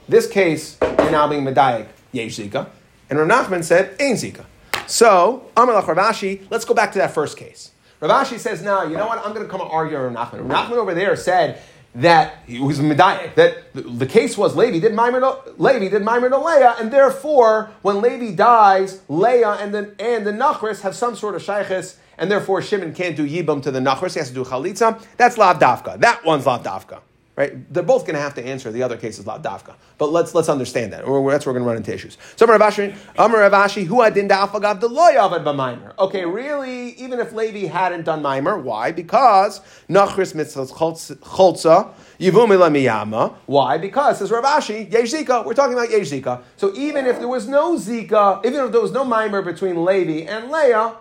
This 0.07 0.29
case, 0.29 0.77
you're 0.81 1.11
now 1.11 1.27
being 1.27 1.43
Medayik, 1.43 1.87
Yesh 2.11 2.37
Zika. 2.37 2.69
And 3.09 3.19
Rav 3.19 3.27
Nachman 3.27 3.63
said, 3.63 3.95
Ein 3.99 4.15
Zika. 4.15 4.45
So, 4.85 5.49
Amalach 5.55 5.83
Ravashi, 5.83 6.45
let's 6.49 6.63
go 6.63 6.73
back 6.73 6.93
to 6.93 6.99
that 6.99 7.11
first 7.11 7.37
case. 7.37 7.71
Ravashi 8.01 8.37
says, 8.39 8.61
now, 8.61 8.83
you 8.83 8.95
know 8.95 9.07
what? 9.07 9.17
I'm 9.25 9.33
going 9.33 9.45
to 9.45 9.51
come 9.51 9.59
and 9.59 9.69
argue 9.69 10.01
with 10.01 10.13
Rav 10.13 10.31
Nachman. 10.31 10.49
Rav 10.49 10.69
Nachman 10.69 10.77
over 10.77 10.93
there 10.93 11.15
said 11.15 11.61
that 11.97 12.43
he 12.45 12.59
was 12.59 12.79
medayik, 12.79 13.33
that 13.35 13.73
the, 13.73 14.05
case 14.05 14.37
was 14.37 14.55
Levi 14.55 14.79
did 14.79 14.93
Maimer 14.93 15.19
Levi 15.57 15.89
did 15.89 16.03
Maimer 16.03 16.29
to 16.29 16.37
Leah, 16.37 16.75
and 16.79 16.93
therefore 16.93 17.71
when 17.81 18.01
Levi 18.01 18.35
dies, 18.35 19.01
Leah 19.09 19.53
and 19.59 19.73
the 19.73 19.95
and 19.99 20.25
the 20.25 20.31
Nachris 20.31 20.81
have 20.81 20.95
some 20.95 21.15
sort 21.15 21.33
of 21.33 21.41
shaykhis, 21.41 21.95
and 22.19 22.29
therefore 22.29 22.61
Shimon 22.61 22.93
can't 22.93 23.15
do 23.15 23.27
Yibam 23.27 23.63
to 23.63 23.71
the 23.71 23.79
Nachris, 23.79 24.13
he 24.13 24.19
has 24.19 24.29
to 24.29 24.35
do 24.35 24.43
Chalitza. 24.43 25.03
That's 25.17 25.39
Lav 25.39 25.57
Dafka. 25.57 25.99
That 25.99 26.23
one's 26.23 26.45
Lav 26.45 26.61
Dafka. 26.63 27.01
Right? 27.37 27.71
They're 27.71 27.83
both 27.83 28.01
going 28.01 28.15
to 28.15 28.19
have 28.19 28.33
to 28.33 28.43
answer. 28.43 28.71
The 28.71 28.81
other 28.81 28.97
case 28.97 29.19
is 29.19 29.25
Dafka. 29.25 29.75
But 29.99 30.07
let's 30.11 30.33
let's 30.33 30.49
understand 30.49 30.91
that. 30.91 31.03
Or 31.03 31.31
that's 31.31 31.45
where 31.45 31.53
we're 31.53 31.59
going 31.59 31.65
to 31.65 31.69
run 31.69 31.77
into 31.77 31.93
issues. 31.93 32.17
So 32.35 32.45
Amar 32.45 32.57
Ravashi, 32.57 32.97
Amar 33.15 33.47
Ravashi, 33.47 33.85
who 33.85 34.01
adin 34.01 34.27
dafagav 34.27 34.79
the 34.79 34.89
loyavad 34.89 35.43
b'maimer. 35.43 35.93
Okay, 35.99 36.25
really, 36.25 36.93
even 36.93 37.19
if 37.19 37.33
Levi 37.33 37.67
hadn't 37.67 38.05
done 38.05 38.23
Maimer, 38.23 38.59
why? 38.59 38.91
Because 38.91 39.59
Nachris 39.87 40.33
mitzvahs 40.33 40.71
cholza 41.19 41.93
yivumila 42.19 42.71
miyama. 42.71 43.35
Why? 43.45 43.77
Because 43.77 44.17
says 44.17 44.31
Ravashi, 44.31 44.91
yesh 44.91 45.13
zika. 45.13 45.45
We're 45.45 45.53
talking 45.53 45.73
about 45.73 45.91
yesh 45.91 46.09
zika. 46.09 46.41
So 46.55 46.73
even 46.75 47.05
if 47.05 47.19
there 47.19 47.27
was 47.27 47.47
no 47.47 47.75
zika, 47.75 48.43
even 48.43 48.65
if 48.65 48.71
there 48.71 48.81
was 48.81 48.91
no 48.91 49.05
Maimer 49.05 49.45
between 49.45 49.85
Levi 49.85 50.27
and 50.27 50.49
Leah, 50.49 50.95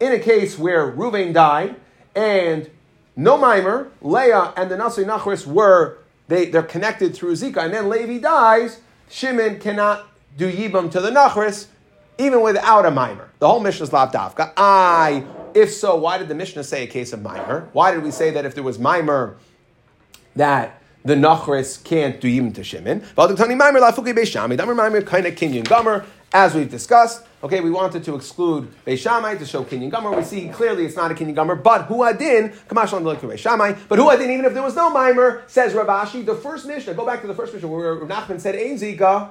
in 0.00 0.12
a 0.12 0.18
case 0.18 0.58
where 0.58 0.92
Ruvain 0.92 1.32
died 1.32 1.76
and 2.14 2.68
no 3.16 3.36
mimer, 3.36 3.88
Leah 4.00 4.52
and 4.56 4.70
the 4.70 4.76
Nasri 4.76 5.04
Nachris 5.04 5.46
were, 5.46 5.98
they, 6.28 6.46
they're 6.46 6.62
connected 6.62 7.14
through 7.14 7.32
Zika, 7.32 7.64
and 7.64 7.74
then 7.74 7.88
Levi 7.88 8.18
dies, 8.18 8.80
Shimon 9.10 9.58
cannot 9.58 10.08
do 10.36 10.50
Yibam 10.50 10.90
to 10.92 11.00
the 11.00 11.10
Nachris, 11.10 11.66
even 12.18 12.40
without 12.40 12.86
a 12.86 12.90
mimer. 12.90 13.28
The 13.38 13.48
whole 13.48 13.60
Mishnah 13.60 13.84
is 13.84 13.92
Lav 13.92 14.12
Dafka. 14.12 14.52
I, 14.56 15.24
if 15.54 15.72
so, 15.72 15.96
why 15.96 16.18
did 16.18 16.28
the 16.28 16.34
Mishnah 16.34 16.64
say 16.64 16.84
a 16.84 16.86
case 16.86 17.12
of 17.12 17.22
mimer? 17.22 17.68
Why 17.72 17.92
did 17.92 18.02
we 18.02 18.10
say 18.10 18.30
that 18.30 18.44
if 18.44 18.54
there 18.54 18.64
was 18.64 18.78
mimer, 18.78 19.36
that 20.36 20.80
the 21.04 21.14
Nachris 21.14 21.82
can't 21.82 22.20
do 22.20 22.28
Yibam 22.28 22.54
to 22.54 22.64
Shimon? 22.64 23.04
As 26.32 26.54
we've 26.54 26.70
discussed, 26.70 27.24
Okay, 27.44 27.60
we 27.60 27.72
wanted 27.72 28.04
to 28.04 28.14
exclude 28.14 28.72
Beishamai 28.86 29.36
to 29.36 29.44
show 29.44 29.64
Kinyan 29.64 29.90
Gomer. 29.90 30.12
We 30.12 30.22
see 30.22 30.48
clearly 30.48 30.84
it's 30.84 30.94
not 30.94 31.10
a 31.10 31.14
Kinyan 31.14 31.34
Gomer, 31.34 31.56
but 31.56 31.88
Huadin, 31.88 32.54
Kamashal 32.68 33.02
Lik 33.02 33.18
Beishamai, 33.18 33.76
but 33.88 33.98
Huadin, 33.98 34.30
even 34.30 34.44
if 34.44 34.54
there 34.54 34.62
was 34.62 34.76
no 34.76 34.90
Mimer, 34.90 35.42
says 35.48 35.72
Rabashi, 35.72 36.24
the 36.24 36.36
first 36.36 36.66
Mishnah, 36.66 36.94
go 36.94 37.04
back 37.04 37.20
to 37.22 37.26
the 37.26 37.34
first 37.34 37.52
Mishnah 37.52 37.68
where 37.68 37.96
Nachman 37.96 38.40
said 38.40 38.54
Ein 38.54 38.76
Zika, 38.76 39.30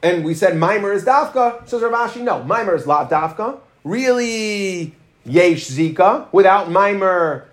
and 0.00 0.24
we 0.24 0.32
said 0.32 0.56
Mimer 0.56 0.92
is 0.92 1.04
Dafka, 1.04 1.68
says 1.68 1.82
Rabashi, 1.82 2.22
no, 2.22 2.44
Mimer 2.44 2.76
is 2.76 2.86
Lav 2.86 3.10
Dafka. 3.10 3.58
Really, 3.82 4.94
Yesh 5.24 5.66
Zika. 5.66 6.32
Without 6.32 6.70
Mimer, 6.70 7.48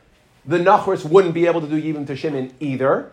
the 0.45 0.59
Nachris 0.59 1.05
wouldn't 1.05 1.33
be 1.33 1.47
able 1.47 1.61
to 1.61 1.67
do 1.67 1.77
even 1.77 2.05
to 2.05 2.15
Shimon 2.15 2.53
either, 2.59 3.11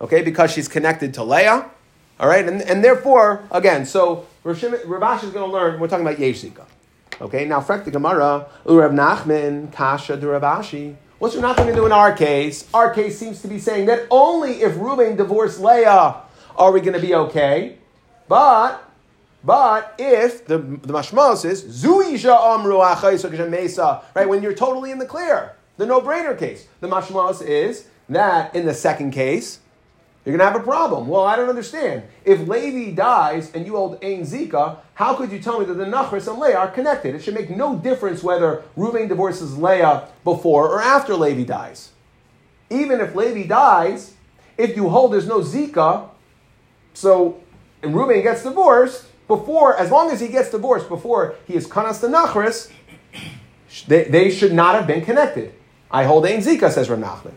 okay, 0.00 0.22
because 0.22 0.50
she's 0.50 0.66
connected 0.66 1.14
to 1.14 1.22
Leah. 1.22 1.70
All 2.18 2.28
right, 2.28 2.44
and, 2.44 2.60
and 2.62 2.82
therefore, 2.82 3.44
again, 3.52 3.86
so 3.86 4.26
Rav 4.44 5.24
is 5.24 5.30
going 5.30 5.46
to 5.46 5.52
learn, 5.52 5.80
we're 5.80 5.88
talking 5.88 6.06
about 6.06 6.18
Yeshika. 6.18 6.66
Okay, 7.20 7.46
now, 7.46 7.60
Frek 7.60 7.84
the 7.84 7.90
Gemara, 7.90 8.46
Urav 8.66 8.92
Nachman, 8.92 9.72
Kasha 9.72 10.18
de 10.18 10.26
Ravashi. 10.26 10.96
What's 11.18 11.34
Rav 11.34 11.56
Nachman 11.56 11.58
going 11.58 11.68
to 11.70 11.74
do 11.74 11.86
in 11.86 11.92
our 11.92 12.12
case? 12.14 12.68
Our 12.74 12.92
case 12.92 13.18
seems 13.18 13.40
to 13.40 13.48
be 13.48 13.58
saying 13.58 13.86
that 13.86 14.06
only 14.10 14.62
if 14.62 14.76
Reuben 14.76 15.16
divorced 15.16 15.60
Leah 15.60 16.16
are 16.56 16.72
we 16.72 16.80
going 16.82 16.92
to 16.92 17.00
be 17.00 17.14
okay. 17.14 17.78
But, 18.28 18.84
but 19.42 19.94
if 19.98 20.46
the, 20.46 20.58
the 20.58 20.92
mashmos 20.92 21.46
is, 21.46 21.82
Zuisha 21.82 22.36
Amru 22.38 22.78
Mesa, 23.48 24.02
right, 24.14 24.28
when 24.28 24.42
you're 24.42 24.54
totally 24.54 24.90
in 24.90 24.98
the 24.98 25.06
clear, 25.06 25.56
the 25.78 25.86
no 25.86 26.02
brainer 26.02 26.38
case. 26.38 26.66
The 26.80 26.88
mashmos 26.88 27.40
is 27.40 27.86
that 28.10 28.54
in 28.54 28.66
the 28.66 28.74
second 28.74 29.12
case, 29.12 29.60
you're 30.24 30.36
going 30.36 30.46
to 30.46 30.52
have 30.52 30.60
a 30.60 30.64
problem. 30.64 31.06
Well, 31.06 31.24
I 31.24 31.36
don't 31.36 31.48
understand. 31.48 32.04
If 32.24 32.48
Levi 32.48 32.92
dies 32.92 33.52
and 33.52 33.66
you 33.66 33.76
hold 33.76 34.02
Ein 34.02 34.22
Zika, 34.22 34.78
how 34.94 35.14
could 35.14 35.30
you 35.30 35.38
tell 35.38 35.60
me 35.60 35.66
that 35.66 35.74
the 35.74 35.84
Nachris 35.84 36.30
and 36.30 36.40
Leah 36.40 36.56
are 36.56 36.70
connected? 36.70 37.14
It 37.14 37.22
should 37.22 37.34
make 37.34 37.50
no 37.50 37.76
difference 37.76 38.22
whether 38.22 38.62
Reuven 38.76 39.08
divorces 39.08 39.58
Leah 39.58 40.08
before 40.24 40.68
or 40.68 40.80
after 40.80 41.14
Levi 41.14 41.44
dies. 41.44 41.90
Even 42.70 43.00
if 43.00 43.14
Levi 43.14 43.46
dies, 43.46 44.14
if 44.56 44.76
you 44.76 44.88
hold 44.88 45.12
there's 45.12 45.26
no 45.26 45.40
Zika, 45.40 46.08
so 46.94 47.42
and 47.82 47.94
Reuven 47.94 48.22
gets 48.22 48.42
divorced, 48.42 49.06
before, 49.26 49.76
as 49.76 49.90
long 49.90 50.10
as 50.10 50.20
he 50.20 50.28
gets 50.28 50.50
divorced 50.50 50.88
before 50.88 51.36
he 51.46 51.54
is 51.54 51.66
kanas 51.66 52.00
the 52.00 52.08
nachris, 52.08 52.70
they, 53.86 54.04
they 54.04 54.30
should 54.30 54.52
not 54.52 54.74
have 54.74 54.86
been 54.86 55.04
connected. 55.04 55.54
I 55.90 56.04
hold 56.04 56.26
ein 56.26 56.40
zika, 56.40 56.70
says 56.70 56.90
Rav 56.90 56.98
Nachman. 56.98 57.34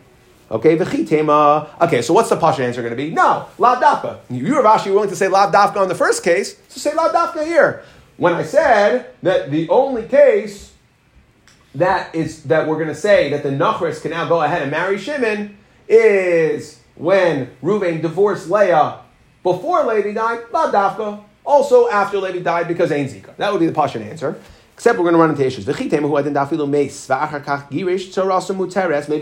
Okay, 0.49 0.77
v'chitema. 0.77 1.69
Okay, 1.81 2.01
so 2.01 2.13
what's 2.13 2.29
the 2.29 2.37
pasha 2.37 2.63
answer 2.63 2.81
going 2.81 2.91
to 2.91 2.97
be? 2.97 3.11
No, 3.11 3.47
lav 3.57 3.81
dafka. 3.81 4.19
You, 4.29 4.61
Rav 4.61 4.79
Ashi, 4.79 4.93
willing 4.93 5.09
to 5.09 5.15
say 5.15 5.27
lav 5.27 5.53
dafka 5.53 5.77
on 5.77 5.89
the 5.89 5.95
first 5.95 6.23
case, 6.23 6.57
so 6.69 6.79
say 6.79 6.95
lav 6.95 7.11
dafka 7.11 7.45
here. 7.45 7.83
When 8.15 8.33
I 8.33 8.43
said 8.43 9.13
that 9.23 9.51
the 9.51 9.67
only 9.69 10.03
case 10.03 10.73
that 11.75 12.15
is 12.15 12.43
that 12.43 12.67
we're 12.67 12.75
going 12.75 12.87
to 12.87 12.95
say 12.95 13.29
that 13.29 13.43
the 13.43 13.49
nachris 13.49 14.01
can 14.01 14.11
now 14.11 14.27
go 14.27 14.41
ahead 14.41 14.61
and 14.61 14.71
marry 14.71 14.97
Shimon 14.97 15.57
is 15.87 16.79
when 16.95 17.51
Reuven 17.61 18.01
divorced 18.01 18.49
Leah 18.49 18.99
before 19.43 19.85
Levi 19.85 20.13
died, 20.13 20.45
lav 20.51 20.73
dafka. 20.73 21.23
Also 21.45 21.89
after 21.89 22.17
Levi 22.19 22.39
died 22.39 22.67
because 22.67 22.91
Ein 22.91 23.07
Zika. 23.07 23.35
That 23.37 23.51
would 23.51 23.59
be 23.59 23.67
the 23.67 23.73
pasha 23.73 23.99
answer. 23.99 24.41
Except 24.77 24.97
we're 24.99 25.05
going 25.05 25.15
to 25.15 25.19
run 25.19 25.31
into 25.31 25.43
issues. 25.43 25.65
Maybe 25.65 25.89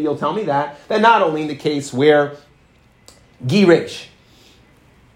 you'll 0.04 0.18
tell 0.18 0.34
me 0.34 0.44
that. 0.44 0.78
That 0.90 1.00
not 1.00 1.22
only 1.22 1.44
in 1.44 1.48
the 1.48 1.56
case 1.56 1.94
where 1.94 2.36
Girish, 3.46 4.08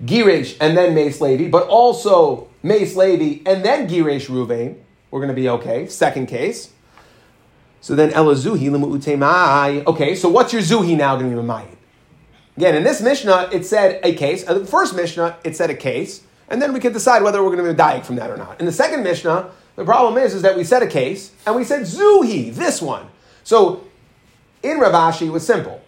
Girish 0.01 0.55
and 0.61 0.77
then 0.77 0.95
Mace 0.95 1.19
Levi, 1.19 1.49
but 1.49 1.67
also 1.67 2.47
Mace 2.63 2.95
Levi 2.95 3.41
and 3.45 3.65
then 3.65 3.89
Girish 3.89 4.27
Ruvain, 4.27 4.77
we're 5.11 5.19
going 5.19 5.27
to 5.27 5.35
be 5.35 5.49
okay. 5.49 5.87
Second 5.87 6.27
case. 6.27 6.71
So 7.81 7.95
then 7.95 8.11
Elazuhi 8.11 8.69
Lemu'utemai. 8.69 9.85
Okay, 9.87 10.15
so 10.15 10.29
what's 10.29 10.53
your 10.53 10.61
Zuhi 10.61 10.95
now 10.95 11.17
going 11.17 11.31
to 11.31 11.35
be 11.35 11.43
Mayim? 11.45 11.75
Again, 12.55 12.75
in 12.75 12.83
this 12.83 13.01
Mishnah, 13.01 13.49
it 13.51 13.65
said 13.65 13.99
a 14.05 14.13
case. 14.13 14.43
In 14.43 14.59
the 14.59 14.65
first 14.65 14.95
Mishnah, 14.95 15.35
it 15.43 15.57
said 15.57 15.69
a 15.69 15.75
case. 15.75 16.21
And 16.47 16.61
then 16.61 16.71
we 16.71 16.79
can 16.79 16.93
decide 16.93 17.23
whether 17.23 17.43
we're 17.43 17.51
going 17.51 17.65
to 17.65 17.71
be 17.71 17.77
dying 17.77 18.03
from 18.03 18.15
that 18.15 18.29
or 18.29 18.37
not. 18.37 18.61
In 18.61 18.65
the 18.65 18.71
second 18.71 19.03
Mishnah, 19.03 19.51
the 19.79 19.85
problem 19.85 20.21
is, 20.21 20.33
is 20.33 20.41
that 20.41 20.57
we 20.57 20.65
said 20.65 20.83
a 20.83 20.87
case 20.87 21.31
and 21.47 21.55
we 21.55 21.63
said 21.63 21.83
Zuhi, 21.83 22.53
this 22.53 22.81
one. 22.81 23.07
So 23.45 23.87
in 24.61 24.77
Rav 24.77 24.91
Ashi, 24.91 25.27
it 25.27 25.29
was 25.29 25.47
simple. 25.47 25.81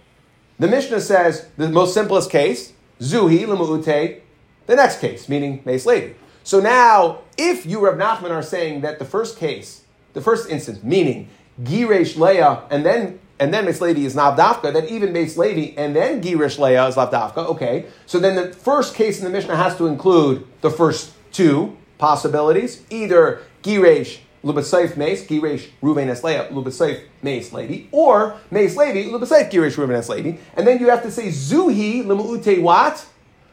The 0.58 0.70
Mishnah 0.70 1.02
says 1.02 1.50
the 1.58 1.68
most 1.68 1.94
simplest 1.94 2.32
case, 2.32 2.72
Zuhi 3.02 3.46
Lemu'ute, 3.46 4.22
the 4.66 4.76
next 4.78 5.02
case, 5.02 5.28
meaning 5.28 5.62
Mace 5.66 5.86
Levi. 5.86 6.14
So 6.46 6.62
now, 6.62 7.20
if 7.38 7.66
you, 7.66 7.86
Rav 7.86 7.96
Nachman, 7.96 8.32
are 8.32 8.42
saying 8.42 8.80
that 8.80 8.98
the 8.98 9.04
first 9.04 9.38
case, 9.38 9.84
the 10.14 10.22
first 10.22 10.50
instance, 10.50 10.82
meaning 10.82 11.28
Giresh 11.62 12.16
Leah 12.16 12.64
and 12.72 12.86
then 12.86 13.20
and 13.42 13.54
then 13.54 13.66
Mace 13.66 13.82
Levi 13.82 14.06
is 14.06 14.16
Navdafka, 14.16 14.72
that 14.72 14.90
even 14.90 15.12
Mace 15.12 15.36
Levi 15.36 15.74
and 15.78 15.94
then 15.94 16.24
Girish 16.24 16.58
Leah 16.58 16.88
is 16.88 16.96
Lavdafka. 16.96 17.40
Okay, 17.50 17.88
so 18.06 18.20
then 18.20 18.36
the 18.36 18.54
first 18.54 18.96
case 18.96 19.20
in 19.20 19.26
the 19.26 19.32
Mishnah 19.32 19.58
has 19.58 19.76
to 19.76 19.88
include 19.88 20.48
the 20.62 20.70
first 20.70 21.12
two 21.34 21.76
possibilities, 21.98 22.84
either 22.90 23.42
Giresh 23.64 24.20
Lubasayf 24.44 24.98
Mace, 24.98 25.26
Giresh 25.26 25.70
Ruven 25.82 26.08
Es 26.08 26.24
Leah, 26.24 26.48
Lubasayf 26.52 27.04
Mace 27.22 27.54
Levi, 27.54 27.88
or 27.92 28.38
Mace 28.50 28.76
Levi, 28.76 29.10
Lubasayf 29.10 29.52
Giresh 29.52 29.76
Ruven 29.76 30.10
Levi. 30.10 30.38
And 30.56 30.66
then 30.66 30.80
you 30.80 30.90
have 30.90 31.04
to 31.04 31.12
say 31.12 31.28
Zuhi 31.28 32.04
Lemu'ute 32.04 32.62
what? 32.62 33.06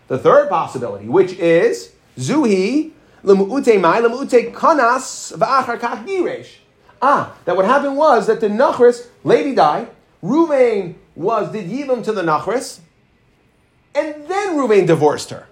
The 0.09 0.19
third 0.19 0.49
possibility, 0.49 1.07
which 1.07 1.33
is 1.35 1.93
Zuhi 2.17 2.93
Lemu'ute 3.23 3.81
Mai, 3.81 4.01
Lemu'ute 4.01 4.53
Kanas 4.55 5.37
V'achar 5.37 5.79
Kach 5.79 6.07
Giresh. 6.07 6.57
Ah, 7.01 7.37
that 7.45 7.55
what 7.57 7.65
happened 7.65 7.97
was 7.97 8.27
that 8.27 8.41
the 8.41 8.49
Nachris, 8.49 9.07
lady 9.23 9.55
died, 9.55 9.89
Ruvain 10.23 10.95
was, 11.15 11.53
did 11.53 11.69
Yibam 11.69 12.03
to 12.05 12.13
the 12.13 12.23
Nachris, 12.23 12.81
and 13.95 14.27
then 14.27 14.57
Ruvain 14.57 14.87
divorced 14.87 15.31
her. 15.31 15.47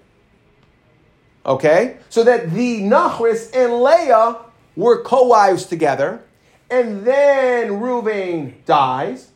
Okay? 1.45 1.99
So 2.09 2.25
that 2.25 2.51
the 2.51 2.81
Nachris 2.81 3.55
and 3.55 3.81
Leah 3.81 4.39
were 4.77 5.03
co-wives 5.03 5.65
together, 5.65 6.23
and 6.71 7.05
then 7.05 7.71
Ruvain 7.71 8.53
dies. 8.65 9.31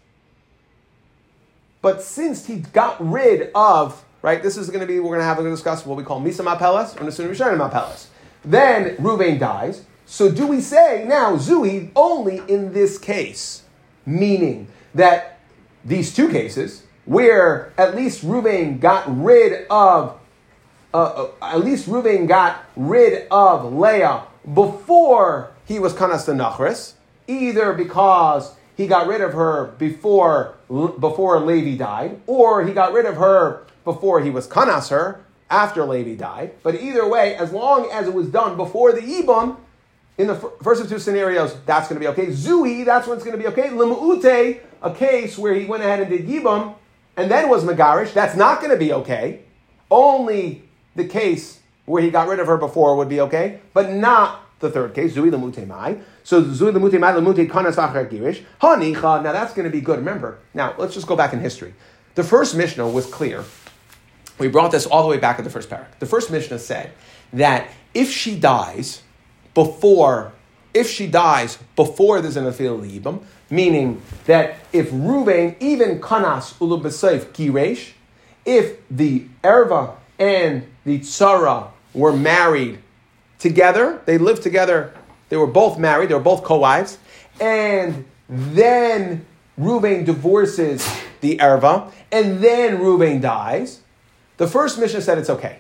But 1.83 2.03
since 2.03 2.47
he 2.47 2.57
got 2.57 2.97
rid 3.01 3.51
of, 3.55 4.05
right, 4.21 4.43
this 4.43 4.57
is 4.57 4.69
going 4.69 4.81
to 4.81 4.87
be, 4.87 5.01
we're 5.01 5.09
going 5.09 5.21
to 5.21 5.25
have 5.25 5.39
to 5.39 5.49
discuss 5.49 5.87
what 5.87 5.97
we 5.97 6.05
call 6.05 6.21
Misa 6.21 6.45
Mapelas 6.45 6.95
or 6.97 7.05
Nasunim 7.05 7.31
Rishonim 7.31 7.71
Mapelas. 7.71 8.07
Then 8.45 8.97
Ruvain 8.97 9.39
dies. 9.39 9.85
So 10.05 10.31
do 10.31 10.47
we 10.47 10.61
say 10.61 11.05
now 11.07 11.37
Zui 11.37 11.91
only 11.97 12.43
in 12.49 12.73
this 12.73 12.99
case? 12.99 13.63
Meaning 14.05 14.69
that 14.95 15.39
these 15.85 16.15
two 16.15 16.29
cases, 16.29 16.83
where 17.07 17.73
at 17.79 17.95
least 17.95 18.25
Ruvain 18.25 18.81
got 18.81 19.05
rid 19.07 19.67
of, 19.71 20.19
uh, 20.93 20.97
uh, 20.97 21.31
at 21.41 21.65
least 21.65 21.89
Ruvain 21.89 22.27
got 22.27 22.65
rid 22.77 23.27
of 23.31 23.73
Leah 23.73 24.25
before 24.55 25.53
he 25.67 25.79
was 25.79 25.93
Kanas 25.95 26.27
the 26.27 26.33
Nachris, 26.33 26.95
either 27.27 27.73
because 27.73 28.55
he 28.77 28.87
got 28.87 29.07
rid 29.07 29.21
of 29.21 29.33
her 29.33 29.75
before, 29.79 30.57
before 30.69 31.41
Levi 31.41 31.77
died, 31.77 32.21
or 32.27 32.65
he 32.65 32.73
got 32.73 32.93
rid 32.93 33.07
of 33.07 33.17
her 33.17 33.67
before 33.85 34.21
he 34.21 34.31
was 34.31 34.49
Kanas 34.49 34.91
her, 34.91 35.25
after 35.51 35.85
Levi 35.85 36.15
died. 36.15 36.55
But 36.63 36.77
either 36.77 37.09
way, 37.09 37.35
as 37.35 37.53
long 37.53 37.91
as 37.91 38.07
it 38.07 38.15
was 38.15 38.29
done 38.29 38.57
before 38.57 38.93
the 38.93 39.01
Ibam, 39.01 39.57
in 40.19 40.27
the 40.27 40.35
first 40.35 40.83
of 40.83 40.89
two 40.89 40.99
scenarios, 40.99 41.57
that's 41.65 41.89
going 41.89 42.01
to 42.01 42.01
be 42.01 42.09
okay. 42.09 42.27
Zui, 42.27 42.85
that's 42.85 43.07
when 43.07 43.17
it's 43.17 43.25
going 43.25 43.37
to 43.37 43.43
be 43.43 43.49
okay. 43.49 43.71
Limu'ute, 43.71 44.61
a 44.83 44.95
case 44.95 45.39
where 45.39 45.55
he 45.55 45.65
went 45.65 45.83
ahead 45.83 46.01
and 46.01 46.11
did 46.11 46.27
Yibam, 46.27 46.75
and 47.17 47.31
then 47.31 47.49
was 47.49 47.65
Megarish, 47.65 48.13
that's 48.13 48.37
not 48.37 48.61
going 48.61 48.71
to 48.71 48.77
be 48.77 48.93
okay. 48.93 49.41
Only 49.91 50.65
the 50.95 51.07
case 51.07 51.60
where 51.91 52.03
he 52.03 52.11
got 52.11 52.29
rid 52.29 52.39
of 52.39 52.47
her 52.47 52.57
before 52.57 52.97
would 52.97 53.09
be 53.09 53.21
okay, 53.21 53.61
but 53.75 53.91
not 53.93 54.47
the 54.61 54.71
third 54.71 54.95
case, 54.95 55.15
Zui 55.15 55.31
Lamute 55.31 55.67
Mai. 55.67 55.99
So 56.23 56.43
Zui 56.43 56.73
Lamute 56.73 57.01
Mai, 57.01 57.13
Kanas 57.13 57.77
Achar 57.77 58.09
Girish. 58.09 58.43
Hanicha, 58.61 59.23
now 59.23 59.33
that's 59.33 59.53
going 59.55 59.65
to 59.65 59.71
be 59.71 59.81
good. 59.81 59.99
Remember, 59.99 60.39
now 60.55 60.75
let's 60.79 60.95
just 60.95 61.07
go 61.07 61.17
back 61.17 61.33
in 61.33 61.41
history. 61.41 61.75
The 62.15 62.25
first 62.25 62.55
Mishnah 62.55 62.89
was 62.89 63.07
clear. 63.07 63.45
We 64.39 64.49
brought 64.49 64.71
this 64.71 64.87
all 64.87 65.03
the 65.03 65.09
way 65.09 65.19
back 65.19 65.39
at 65.39 65.45
the 65.45 65.51
first 65.51 65.69
paragraph. 65.69 65.99
The 65.99 66.07
first 66.07 66.31
Mishnah 66.31 66.59
said 66.59 66.93
that 67.33 67.69
if 67.93 68.11
she 68.11 68.39
dies, 68.39 69.03
before, 69.55 70.33
if 70.73 70.89
she 70.89 71.07
dies 71.07 71.59
before 71.77 72.21
there's 72.21 72.37
an 72.37 72.45
afil 72.45 72.81
libam, 72.81 73.23
meaning 73.51 74.01
that 74.27 74.59
if 74.73 74.91
Ruvain, 74.91 75.57
even 75.61 76.01
kanas 76.01 76.55
ulubasayf 76.59 77.33
giresh, 77.33 77.93
if 78.45 78.79
the 78.91 79.27
erva 79.43 79.97
and 80.19 80.67
the 80.85 81.01
tzara 81.01 81.71
were 81.95 82.13
married 82.13 82.79
together, 83.39 84.01
they 84.07 84.19
lived 84.19 84.43
together, 84.43 84.93
they 85.29 85.37
were 85.37 85.47
both 85.47 85.79
married, 85.79 86.09
they 86.11 86.15
were 86.15 86.21
both 86.21 86.43
co-wives, 86.45 86.99
and 87.41 88.05
then 88.29 89.25
Ruvain 89.59 90.05
divorces 90.05 90.87
the 91.21 91.37
erva, 91.39 91.91
and 92.13 92.43
then 92.43 92.79
Ruvain 92.79 93.21
dies, 93.21 93.81
the 94.37 94.47
first 94.47 94.79
Mishnah 94.79 95.03
said 95.03 95.19
it's 95.19 95.31
okay. 95.31 95.59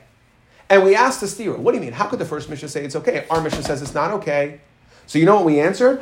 And 0.68 0.84
we 0.84 0.94
asked 0.94 1.20
the 1.20 1.26
stira, 1.26 1.58
what 1.58 1.72
do 1.72 1.78
you 1.78 1.84
mean? 1.84 1.92
How 1.92 2.06
could 2.06 2.20
the 2.20 2.24
first 2.24 2.48
Mishnah 2.48 2.68
say 2.68 2.84
it's 2.84 2.96
okay? 2.96 3.26
Our 3.28 3.40
Mishnah 3.40 3.62
says 3.64 3.82
it's 3.82 3.94
not 3.94 4.12
okay. 4.12 4.60
So 5.06 5.18
you 5.18 5.24
know 5.26 5.34
what 5.34 5.44
we 5.44 5.58
answered? 5.60 6.00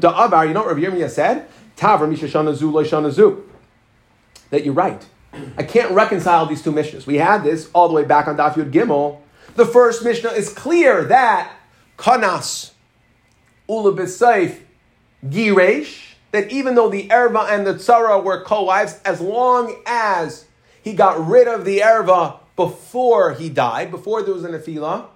Da'avar, 0.00 0.46
you 0.46 0.52
know 0.52 0.62
what 0.62 0.76
Rav 0.76 0.76
Yirmiyah 0.76 1.08
said? 1.08 1.48
That 4.50 4.64
you're 4.64 4.74
right. 4.74 5.06
I 5.56 5.62
can't 5.62 5.92
reconcile 5.92 6.46
these 6.46 6.62
two 6.62 6.72
Mishnahs. 6.72 7.06
We 7.06 7.16
had 7.16 7.44
this 7.44 7.70
all 7.72 7.88
the 7.88 7.94
way 7.94 8.04
back 8.04 8.28
on 8.28 8.36
Daf 8.36 8.54
Gimel. 8.70 9.20
The 9.54 9.66
first 9.66 10.04
Mishnah 10.04 10.30
is 10.30 10.52
clear 10.52 11.04
that 11.04 11.52
Kanas 11.96 12.72
Ulabisayf 13.68 14.60
Giresh, 15.24 16.14
that 16.32 16.50
even 16.50 16.74
though 16.74 16.88
the 16.88 17.08
Erva 17.08 17.50
and 17.50 17.66
the 17.66 17.74
Tzara 17.74 18.22
were 18.22 18.44
co-wives, 18.44 19.00
as 19.04 19.20
long 19.20 19.82
as 19.86 20.46
he 20.82 20.92
got 20.92 21.26
rid 21.26 21.48
of 21.48 21.64
the 21.64 21.78
Erva 21.78 22.38
before 22.54 23.32
he 23.34 23.48
died, 23.48 23.90
before 23.90 24.22
there 24.22 24.34
was 24.34 24.44
an 24.44 24.52
Afila, 24.52 25.06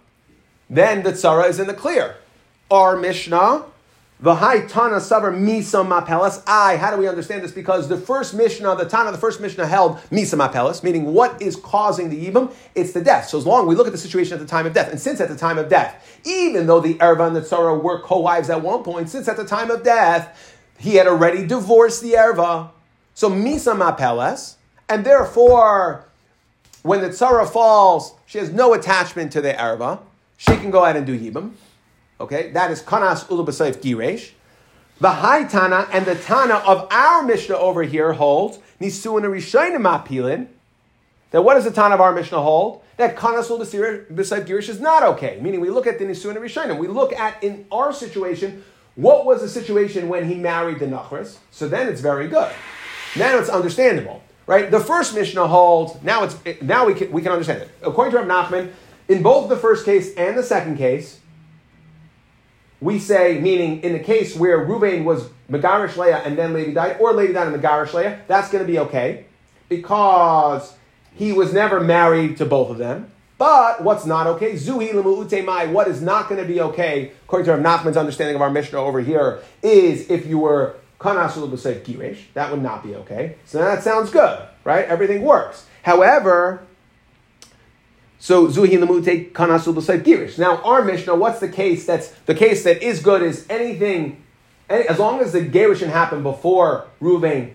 then 0.70 1.03
the 1.03 1.11
tzara 1.11 1.49
is 1.49 1.59
in 1.59 1.66
the 1.66 1.74
clear. 1.74 2.16
Our 2.70 2.97
Mishnah, 2.97 3.64
V'hai 4.22 4.68
Tana 4.68 4.96
Savar 4.96 5.32
Misa 5.32 5.86
Mapelas. 5.86 6.42
I, 6.46 6.76
how 6.76 6.90
do 6.90 6.98
we 6.98 7.08
understand 7.08 7.42
this? 7.42 7.52
Because 7.52 7.88
the 7.88 7.96
first 7.96 8.34
Mishnah, 8.34 8.76
the 8.76 8.84
Tana, 8.84 9.12
the 9.12 9.18
first 9.18 9.40
Mishnah 9.40 9.66
held 9.66 9.96
Misa 10.10 10.36
Mapelas, 10.36 10.82
meaning 10.82 11.14
what 11.14 11.40
is 11.40 11.56
causing 11.56 12.10
the 12.10 12.26
Yibam? 12.26 12.52
It's 12.74 12.92
the 12.92 13.00
death. 13.00 13.28
So 13.28 13.38
as 13.38 13.46
long 13.46 13.66
we 13.66 13.74
look 13.74 13.86
at 13.86 13.92
the 13.92 13.98
situation 13.98 14.34
at 14.34 14.40
the 14.40 14.46
time 14.46 14.66
of 14.66 14.74
death, 14.74 14.90
and 14.90 15.00
since 15.00 15.20
at 15.20 15.28
the 15.28 15.36
time 15.36 15.56
of 15.56 15.68
death, 15.70 16.20
even 16.26 16.66
though 16.66 16.80
the 16.80 16.94
Erva 16.94 17.26
and 17.26 17.36
the 17.36 17.40
Tzara 17.40 17.82
were 17.82 18.00
co-wives 18.00 18.50
at 18.50 18.60
one 18.62 18.82
point, 18.82 19.08
since 19.08 19.26
at 19.26 19.38
the 19.38 19.46
time 19.46 19.70
of 19.70 19.82
death, 19.82 20.56
he 20.78 20.96
had 20.96 21.06
already 21.06 21.46
divorced 21.46 22.02
the 22.02 22.12
Erva. 22.12 22.70
So 23.14 23.30
Misa 23.30 23.74
Mapelas, 23.74 24.56
and 24.88 25.04
therefore 25.04 26.06
when 26.82 27.00
the 27.00 27.08
tzara 27.08 27.48
falls, 27.48 28.14
she 28.26 28.38
has 28.38 28.50
no 28.50 28.72
attachment 28.74 29.32
to 29.32 29.40
the 29.40 29.52
erva. 29.52 30.00
She 30.36 30.56
can 30.56 30.70
go 30.70 30.84
ahead 30.84 30.96
and 30.96 31.06
do 31.06 31.18
yibam. 31.18 31.52
Okay, 32.20 32.50
that 32.50 32.70
is 32.70 32.82
kanas 32.82 33.24
ulubasayif 33.24 33.80
giresh. 33.80 34.32
The 35.00 35.10
high 35.10 35.44
Tana 35.44 35.88
and 35.92 36.04
the 36.04 36.14
Tana 36.14 36.56
of 36.56 36.86
our 36.90 37.22
Mishnah 37.22 37.56
over 37.56 37.82
here 37.82 38.12
holds 38.12 38.58
nisuin 38.78 39.22
rishayim 39.22 39.80
apilin 39.80 40.48
That 41.30 41.42
what 41.42 41.54
does 41.54 41.64
the 41.64 41.70
Tana 41.70 41.94
of 41.94 42.02
our 42.02 42.12
Mishnah 42.12 42.42
hold? 42.42 42.82
That 42.98 43.16
Kanasul 43.16 43.58
beside 44.14 44.46
Girish 44.46 44.68
is 44.68 44.78
not 44.78 45.02
okay. 45.02 45.38
Meaning 45.40 45.60
we 45.60 45.70
look 45.70 45.86
at 45.86 45.98
the 45.98 46.04
Nisun 46.04 46.36
and 46.36 46.40
Rishonim. 46.40 46.76
We 46.76 46.86
look 46.86 47.14
at, 47.14 47.42
in 47.42 47.64
our 47.72 47.94
situation, 47.94 48.62
what 48.94 49.24
was 49.24 49.40
the 49.40 49.48
situation 49.48 50.10
when 50.10 50.28
he 50.28 50.34
married 50.34 50.80
the 50.80 50.84
Nachris? 50.84 51.38
So 51.50 51.66
then 51.66 51.88
it's 51.88 52.02
very 52.02 52.28
good. 52.28 52.52
Now 53.16 53.38
it's 53.38 53.48
understandable. 53.48 54.22
Right? 54.46 54.70
The 54.70 54.80
first 54.80 55.14
Mishnah 55.14 55.46
holds, 55.46 56.02
now 56.02 56.24
it's 56.24 56.36
now 56.60 56.84
we 56.84 56.92
can, 56.92 57.10
we 57.10 57.22
can 57.22 57.32
understand 57.32 57.62
it. 57.62 57.70
According 57.80 58.12
to 58.12 58.18
Rav 58.18 58.50
Nachman, 58.50 58.72
in 59.08 59.22
both 59.22 59.48
the 59.48 59.56
first 59.56 59.86
case 59.86 60.12
and 60.16 60.36
the 60.36 60.42
second 60.42 60.76
case, 60.76 61.20
we 62.81 62.99
say, 62.99 63.41
meaning 63.41 63.83
in 63.83 63.93
the 63.93 63.99
case 63.99 64.35
where 64.37 64.66
Ruvain 64.66 65.05
was 65.05 65.28
Megarish 65.51 65.97
Leah 65.97 66.18
and 66.18 66.37
then 66.39 66.55
Levi 66.55 66.72
died, 66.72 66.97
or 67.01 67.12
Levi 67.12 67.33
died 67.33 67.49
and 67.49 67.62
Megarish 67.62 67.93
Leah, 67.93 68.20
that's 68.26 68.51
going 68.51 68.64
to 68.64 68.70
be 68.70 68.78
okay 68.78 69.24
because 69.68 70.74
he 71.14 71.33
was 71.33 71.53
never 71.53 71.81
married 71.81 72.37
to 72.39 72.47
both 72.47 72.70
of 72.70 72.78
them. 72.78 73.11
But 73.39 73.83
what's 73.83 74.05
not 74.05 74.26
okay? 74.26 74.53
Zuhi 74.53 75.45
mai. 75.45 75.66
What 75.66 75.89
is 75.89 76.03
not 76.03 76.28
going 76.28 76.43
to 76.43 76.47
be 76.47 76.61
okay, 76.61 77.12
according 77.24 77.47
to 77.47 77.57
Rav 77.57 77.81
Nachman's 77.81 77.97
understanding 77.97 78.37
of 78.37 78.43
our 78.43 78.51
Mishnah 78.51 78.78
over 78.78 79.01
here, 79.01 79.41
is 79.62 80.11
if 80.11 80.26
you 80.26 80.39
were 80.39 80.76
kanasul 81.01 81.51
b'seif 81.51 81.83
girish. 81.83 82.18
That 82.35 82.51
would 82.51 82.62
not 82.62 82.83
be 82.83 82.95
okay. 82.97 83.37
So 83.47 83.59
that 83.59 83.83
sounds 83.83 84.11
good, 84.11 84.41
right? 84.64 84.85
Everything 84.85 85.22
works. 85.22 85.66
However, 85.83 86.66
so 88.20 88.46
zuhi 88.48 88.78
lemute 88.78 89.32
kanasul 89.32 89.74
b'seif 89.74 90.04
girish. 90.04 90.38
Now 90.38 90.58
our 90.62 90.84
Mishnah, 90.84 91.16
what's 91.16 91.40
the 91.40 91.48
case? 91.48 91.86
That's 91.86 92.08
the 92.26 92.34
case 92.34 92.62
that 92.64 92.82
is 92.82 93.00
good 93.00 93.22
is 93.22 93.46
anything, 93.48 94.22
any, 94.68 94.86
as 94.86 94.98
long 94.98 95.20
as 95.20 95.32
the 95.32 95.40
gerishin 95.40 95.88
happened 95.88 96.22
before 96.22 96.86
Ruvain 97.00 97.54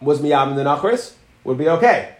was 0.00 0.20
miyam 0.20 0.56
the 0.56 0.64
nachris, 0.64 1.12
would 1.44 1.58
be 1.58 1.68
okay. 1.68 2.16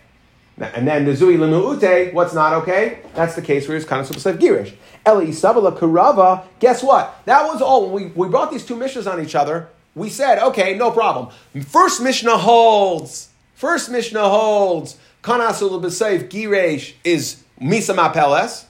And 0.58 0.86
then 0.86 1.04
the 1.04 1.12
zui 1.12 1.38
lemuute, 1.38 2.14
what's 2.14 2.34
not 2.34 2.52
okay? 2.62 3.00
That's 3.14 3.34
the 3.34 3.42
case 3.42 3.66
where 3.66 3.76
it's 3.76 3.90
of 3.90 4.06
supposed 4.06 4.38
girish. 4.38 4.74
Eli 5.08 5.26
sabala 5.30 5.76
karava. 5.76 6.44
Guess 6.60 6.82
what? 6.82 7.20
That 7.24 7.46
was 7.46 7.60
all. 7.60 7.90
When 7.90 8.04
we, 8.04 8.10
we 8.10 8.28
brought 8.28 8.52
these 8.52 8.64
two 8.64 8.76
mishnahs 8.76 9.10
on 9.10 9.24
each 9.24 9.34
other, 9.34 9.68
we 9.94 10.10
said, 10.10 10.38
okay, 10.38 10.76
no 10.76 10.90
problem. 10.90 11.34
First 11.66 12.02
mishnah 12.02 12.36
holds. 12.36 13.30
First 13.54 13.90
mishnah 13.90 14.28
holds. 14.28 14.96
Kanasul 15.22 15.82
b'seif 15.82 16.28
girish 16.28 16.92
is 17.02 17.43
misa 17.64 17.96
mapeles, 17.96 18.66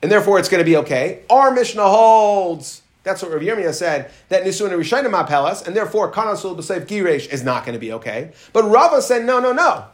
and 0.00 0.10
therefore 0.10 0.38
it's 0.38 0.48
going 0.48 0.60
to 0.60 0.64
be 0.64 0.76
okay. 0.76 1.24
Our 1.28 1.50
mishnah 1.50 1.88
holds. 1.88 2.82
That's 3.02 3.22
what 3.22 3.30
Rav 3.30 3.40
Yirmiyah 3.40 3.72
said, 3.72 4.10
that 4.30 4.42
Nisun 4.42 4.72
and 4.72 4.82
Rishayim 4.82 5.08
Mapelas, 5.12 5.64
and 5.64 5.76
therefore 5.76 6.10
Kanasul 6.10 6.56
B'Seif 6.56 6.86
Giresh 6.86 7.28
is 7.28 7.44
not 7.44 7.64
going 7.64 7.74
to 7.74 7.78
be 7.78 7.92
okay. 7.92 8.32
But 8.52 8.64
Rava 8.64 9.00
said, 9.00 9.24
no, 9.24 9.38
no, 9.38 9.52
no. 9.52 9.84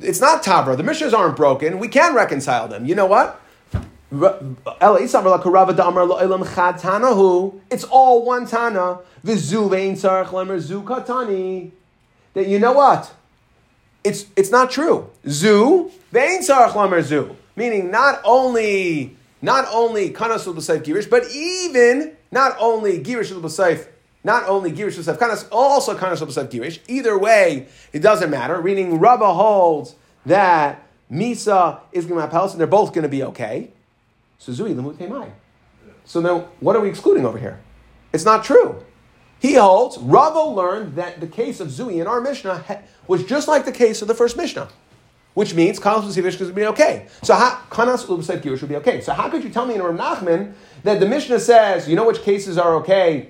It's 0.00 0.20
not 0.20 0.42
Tavra. 0.42 0.76
The 0.76 0.82
Mishnahs 0.82 1.16
aren't 1.16 1.36
broken. 1.36 1.78
We 1.78 1.86
can 1.86 2.16
reconcile 2.16 2.66
them. 2.66 2.86
You 2.86 2.96
know 2.96 3.06
what? 3.06 3.40
It's 4.10 5.14
all 7.84 8.24
one 8.24 8.46
Tana. 8.46 8.98
That 12.34 12.48
you 12.48 12.58
know 12.58 12.72
what? 12.72 13.14
It's, 14.08 14.26
it's 14.36 14.50
not 14.50 14.70
true. 14.70 15.10
Zu, 15.28 15.90
vein 16.10 16.42
zu. 16.42 17.36
Meaning 17.56 17.90
not 17.90 18.20
only 18.24 19.16
not 19.40 19.66
only 19.72 20.10
kanasul 20.10 20.54
b'seif 20.54 20.82
girish, 20.82 21.08
but 21.08 21.24
even 21.30 22.16
not 22.30 22.56
only 22.58 23.00
girish 23.00 23.32
b'seif 23.32 23.86
not 24.24 24.48
only 24.48 24.72
Girish 24.72 24.96
Yosef 24.96 25.18
Kanas, 25.18 25.46
also 25.50 25.96
Kanas 25.96 26.20
Yosef 26.20 26.50
Girish. 26.50 26.80
Either 26.88 27.18
way, 27.18 27.68
it 27.92 28.00
doesn't 28.00 28.30
matter. 28.30 28.60
Meaning, 28.60 28.98
Rabba 28.98 29.32
holds 29.32 29.94
that 30.26 30.86
Misa 31.10 31.80
is 31.92 32.04
going 32.04 32.16
to 32.16 32.22
have 32.22 32.30
palace, 32.30 32.52
and 32.52 32.60
they're 32.60 32.66
both 32.66 32.92
going 32.92 33.04
to 33.04 33.08
be 33.08 33.22
okay. 33.22 33.70
So 34.38 34.52
Zui 34.52 34.74
Lemut 34.74 35.30
So 36.04 36.20
now, 36.20 36.48
what 36.60 36.76
are 36.76 36.80
we 36.80 36.88
excluding 36.88 37.24
over 37.24 37.38
here? 37.38 37.60
It's 38.12 38.24
not 38.24 38.44
true. 38.44 38.84
He 39.40 39.54
holds, 39.54 39.98
Rava 39.98 40.40
learned 40.40 40.96
that 40.96 41.20
the 41.20 41.26
case 41.26 41.60
of 41.60 41.68
Zui 41.68 42.00
in 42.00 42.06
our 42.06 42.20
Mishnah 42.20 42.82
was 43.06 43.24
just 43.24 43.48
like 43.48 43.64
the 43.64 43.72
case 43.72 44.02
of 44.02 44.08
the 44.08 44.14
first 44.14 44.36
Mishnah, 44.36 44.68
which 45.34 45.54
means 45.54 45.78
Kanas 45.78 46.02
Usivish 46.02 46.40
would 46.40 46.54
be 46.54 46.66
okay. 46.66 47.06
So 47.22 47.34
how, 47.34 47.60
Kanas 47.70 48.04
Usivish 48.06 48.60
would 48.60 48.68
be 48.68 48.76
okay. 48.76 49.00
So 49.00 49.12
how 49.12 49.28
could 49.28 49.44
you 49.44 49.50
tell 49.50 49.66
me 49.66 49.74
in 49.74 49.82
Rav 49.82 49.96
Nachman 49.96 50.54
that 50.82 50.98
the 50.98 51.06
Mishnah 51.06 51.40
says, 51.40 51.88
you 51.88 51.94
know 51.94 52.06
which 52.06 52.22
cases 52.22 52.58
are 52.58 52.76
okay 52.76 53.28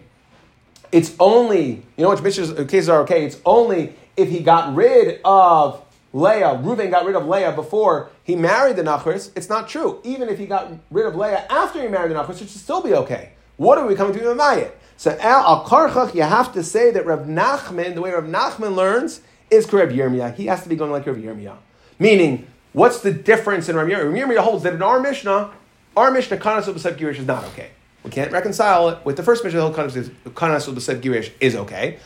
it's 0.92 1.14
only, 1.20 1.82
you 1.96 2.04
know 2.04 2.10
which 2.10 2.22
Mishnah's 2.22 2.50
uh, 2.50 2.64
cases 2.64 2.88
are 2.88 3.00
okay, 3.02 3.24
it's 3.24 3.40
only 3.44 3.94
if 4.16 4.28
he 4.28 4.40
got 4.40 4.74
rid 4.74 5.20
of 5.24 5.84
Leah, 6.12 6.60
Reuven 6.62 6.90
got 6.90 7.04
rid 7.04 7.14
of 7.14 7.26
Leah 7.26 7.52
before 7.52 8.10
he 8.24 8.34
married 8.34 8.76
the 8.76 8.82
Nachris, 8.82 9.30
it's 9.36 9.48
not 9.48 9.68
true. 9.68 10.00
Even 10.04 10.28
if 10.28 10.38
he 10.38 10.46
got 10.46 10.72
rid 10.90 11.06
of 11.06 11.14
Leah 11.14 11.46
after 11.50 11.82
he 11.82 11.88
married 11.88 12.10
the 12.10 12.14
Nachris, 12.14 12.40
it 12.42 12.48
should 12.48 12.50
still 12.50 12.82
be 12.82 12.94
okay. 12.94 13.32
What 13.56 13.78
are 13.78 13.86
we 13.86 13.94
coming 13.94 14.14
to 14.14 14.20
Mamayit? 14.20 14.72
So 14.98 15.16
al 15.20 15.64
karchach, 15.64 16.12
you 16.12 16.22
have 16.22 16.52
to 16.54 16.64
say 16.64 16.90
that 16.90 17.06
Rav 17.06 17.20
Nachman, 17.20 17.94
the 17.94 18.00
way 18.00 18.10
Rav 18.10 18.24
Nachman 18.24 18.74
learns, 18.74 19.20
is 19.48 19.72
Rav 19.72 19.90
Yirmiyah. 19.90 20.34
He 20.34 20.46
has 20.46 20.64
to 20.64 20.68
be 20.68 20.74
going 20.74 20.90
like 20.90 21.06
Rav 21.06 21.16
Yirmiyah. 21.16 21.56
Meaning, 22.00 22.48
what's 22.72 23.00
the 23.00 23.12
difference 23.12 23.68
in 23.68 23.76
Rav 23.76 23.86
Yirmiyah? 23.86 24.12
Rav 24.12 24.28
Yirmiyah 24.28 24.38
holds 24.38 24.64
that 24.64 24.74
in 24.74 24.82
our 24.82 24.98
Mishnah, 24.98 25.52
our 25.96 26.10
Mishnah, 26.10 26.38
Kanas 26.38 26.64
Girish 26.96 27.18
is 27.20 27.26
not 27.26 27.44
okay. 27.44 27.70
We 28.02 28.10
can't 28.10 28.32
reconcile 28.32 28.88
it 28.88 29.04
with 29.04 29.16
the 29.16 29.22
first 29.22 29.44
Mishnah. 29.44 29.70
Kanas 29.70 30.10
B'Sev 30.24 31.00
Girish 31.00 31.30
is 31.40 31.54
okay. 31.54 32.00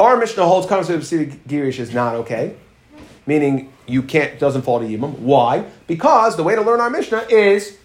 Our 0.00 0.16
Mishnah 0.16 0.44
holds 0.44 0.66
Kanas 0.66 0.86
B'Sev 0.86 1.36
Girish 1.46 1.78
is 1.78 1.94
not 1.94 2.16
okay, 2.16 2.56
meaning 3.26 3.72
you 3.86 4.02
can't 4.02 4.40
doesn't 4.40 4.62
fall 4.62 4.80
to 4.80 4.86
Yibam. 4.86 5.20
Why? 5.20 5.66
Because 5.86 6.34
the 6.36 6.42
way 6.42 6.56
to 6.56 6.62
learn 6.62 6.80
our 6.80 6.90
Mishnah 6.90 7.26
is 7.30 7.78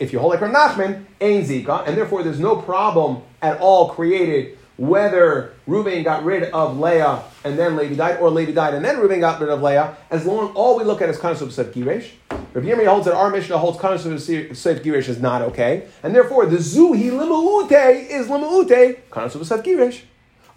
if 0.00 0.12
you 0.12 0.18
hold 0.18 0.32
like 0.32 0.40
Rav 0.40 0.52
Nachman, 0.52 1.04
Ein 1.20 1.44
Zika, 1.44 1.86
and 1.86 1.96
therefore 1.96 2.24
there's 2.24 2.40
no 2.40 2.56
problem 2.56 3.22
at 3.44 3.60
all 3.60 3.90
created 3.90 4.58
whether 4.76 5.54
Reuben 5.66 6.02
got 6.02 6.24
rid 6.24 6.44
of 6.44 6.78
Leah 6.78 7.22
and 7.44 7.56
then 7.58 7.76
Levi 7.76 7.94
died, 7.94 8.18
or 8.18 8.30
Levi 8.30 8.52
died 8.52 8.74
and 8.74 8.84
then 8.84 8.98
Reuben 8.98 9.20
got 9.20 9.40
rid 9.40 9.50
of 9.50 9.62
Leah, 9.62 9.96
as 10.10 10.26
long 10.26 10.52
all 10.54 10.76
we 10.76 10.84
look 10.84 11.00
at 11.00 11.08
is 11.08 11.18
Kanasub 11.18 11.52
Sev 11.52 11.72
Giresh. 11.72 12.10
Rabbi 12.30 12.68
Yirmiyah 12.68 12.88
holds 12.88 13.06
that 13.06 13.14
our 13.14 13.30
Mishnah 13.30 13.58
holds 13.58 13.78
Kanasub 13.78 14.56
Sev 14.56 14.82
Giresh 14.82 15.08
is 15.08 15.20
not 15.20 15.42
okay, 15.42 15.86
and 16.02 16.14
therefore 16.14 16.46
the 16.46 16.56
Zuhi 16.56 17.10
Limuute 17.10 18.08
is 18.10 18.26
Limuute, 18.26 19.00
Kanasub 19.10 19.44
Sev 19.44 19.62
Giresh. 19.62 20.00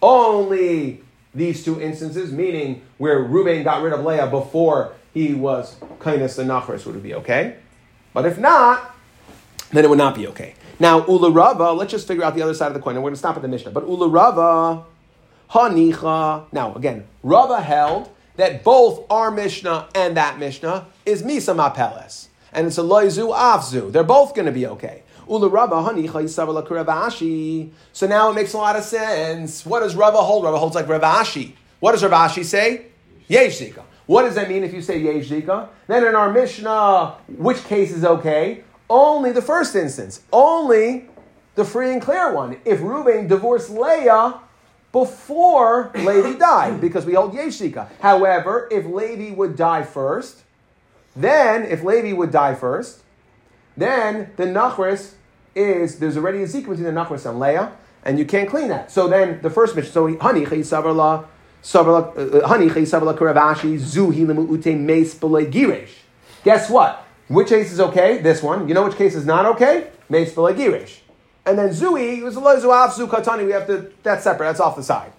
Only 0.01 1.03
these 1.35 1.63
two 1.63 1.79
instances, 1.79 2.31
meaning 2.31 2.81
where 2.97 3.19
Reuben 3.19 3.63
got 3.63 3.83
rid 3.83 3.93
of 3.93 4.03
Leah 4.03 4.27
before 4.27 4.93
he 5.13 5.33
was 5.33 5.75
kindness 5.99 6.37
and 6.37 6.49
Nachris, 6.49 6.85
would 6.85 7.03
be 7.03 7.13
okay. 7.15 7.57
But 8.13 8.25
if 8.25 8.39
not, 8.39 8.95
then 9.71 9.83
it 9.83 9.89
would 9.89 9.97
not 9.97 10.15
be 10.15 10.27
okay. 10.27 10.55
Now, 10.79 11.05
Ula 11.07 11.31
Rava, 11.31 11.71
let's 11.71 11.91
just 11.91 12.07
figure 12.07 12.23
out 12.23 12.35
the 12.35 12.43
other 12.43 12.53
side 12.53 12.67
of 12.67 12.73
the 12.75 12.79
coin, 12.79 12.95
and 12.95 13.03
we're 13.03 13.09
going 13.09 13.15
to 13.15 13.19
stop 13.19 13.35
at 13.35 13.41
the 13.41 13.47
Mishnah. 13.47 13.71
But 13.71 13.87
Ula 13.87 14.07
Rava, 14.07 14.85
Hanicha. 15.51 16.45
Now, 16.51 16.75
again, 16.75 17.07
Rava 17.23 17.61
held 17.61 18.11
that 18.35 18.63
both 18.63 19.05
our 19.09 19.31
Mishnah 19.31 19.89
and 19.95 20.15
that 20.17 20.37
Mishnah 20.37 20.85
is 21.05 21.23
Misa 21.23 21.55
Mapeles. 21.55 22.27
And 22.53 22.67
it's 22.67 22.77
a 22.77 22.81
Loizu 22.81 23.35
Avzu. 23.35 23.91
They're 23.91 24.03
both 24.03 24.35
going 24.35 24.45
to 24.45 24.51
be 24.51 24.67
okay. 24.67 25.03
So 25.27 25.37
now 28.07 28.29
it 28.29 28.33
makes 28.33 28.53
a 28.53 28.57
lot 28.57 28.75
of 28.77 28.83
sense. 28.83 29.65
What 29.65 29.81
does 29.81 29.95
Rava 29.95 30.19
hold? 30.19 30.45
Rava 30.45 30.57
holds 30.57 30.75
like 30.75 30.85
Ravashi. 30.87 31.53
What 31.79 31.91
does 31.91 32.03
Ravashi 32.03 32.45
say? 32.45 32.85
Yesh. 33.27 33.61
What 34.05 34.21
does 34.23 34.35
that 34.35 34.47
mean 34.47 34.63
if 34.63 34.73
you 34.73 34.81
say 34.81 34.99
Yesh? 34.99 35.27
Then 35.27 36.05
in 36.05 36.15
our 36.15 36.31
Mishnah, 36.31 37.17
which 37.27 37.61
case 37.65 37.91
is 37.91 38.05
okay? 38.05 38.63
Only 38.89 39.31
the 39.31 39.41
first 39.41 39.75
instance. 39.75 40.21
Only 40.31 41.09
the 41.55 41.65
free 41.65 41.91
and 41.91 42.01
clear 42.01 42.33
one. 42.33 42.57
If 42.65 42.81
Reuben 42.81 43.27
divorced 43.27 43.69
Leah 43.69 44.39
before 44.91 45.91
Levi 45.95 46.33
died, 46.39 46.79
because 46.79 47.05
we 47.05 47.13
hold 47.13 47.33
Yeshika. 47.33 47.89
However, 47.99 48.67
if 48.71 48.85
Levi 48.85 49.35
would 49.35 49.55
die 49.55 49.83
first, 49.83 50.43
then, 51.15 51.63
if 51.63 51.83
Levi 51.83 52.13
would 52.13 52.31
die 52.31 52.53
first, 52.53 53.01
then 53.75 54.31
the 54.37 54.43
Nachris 54.43 55.13
is, 55.55 55.99
there's 55.99 56.15
already 56.15 56.43
a 56.43 56.45
zika 56.45 56.69
between 56.69 56.83
the 56.83 56.91
Nachris 56.91 57.27
and 57.27 57.39
Leah, 57.39 57.73
and 58.05 58.19
you 58.19 58.25
can't 58.25 58.49
clean 58.49 58.67
that. 58.69 58.91
So 58.91 59.07
then, 59.07 59.41
the 59.41 59.49
first 59.49 59.75
mission, 59.75 59.91
so 59.91 60.17
honey, 60.19 60.45
savarla, 60.45 61.25
uh, 61.73 61.79
uh, 61.79 62.47
honey, 62.47 62.67
savarla 62.67 63.17
karavashi, 63.17 63.79
zuhi 63.79 64.25
limu 64.25 64.47
ute 64.47 64.77
meis. 64.77 65.15
Guess 66.43 66.69
what? 66.69 67.06
Which 67.27 67.49
case 67.49 67.71
is 67.71 67.79
okay? 67.79 68.19
This 68.19 68.41
one. 68.41 68.67
You 68.67 68.73
know 68.73 68.83
which 68.83 68.95
case 68.95 69.15
is 69.15 69.25
not 69.25 69.45
okay? 69.45 69.89
Meis 70.09 70.33
Girish. 70.33 70.99
And 71.45 71.57
then 71.57 71.69
Zui 71.69 72.21
was 72.23 72.35
a 72.37 72.39
Loizuav 72.39 72.93
Zu 72.93 73.07
Katani. 73.07 73.45
We 73.45 73.51
have 73.51 73.67
to, 73.67 73.91
that's 74.03 74.23
separate, 74.23 74.47
that's 74.47 74.59
off 74.59 74.75
the 74.75 74.83
side. 74.83 75.11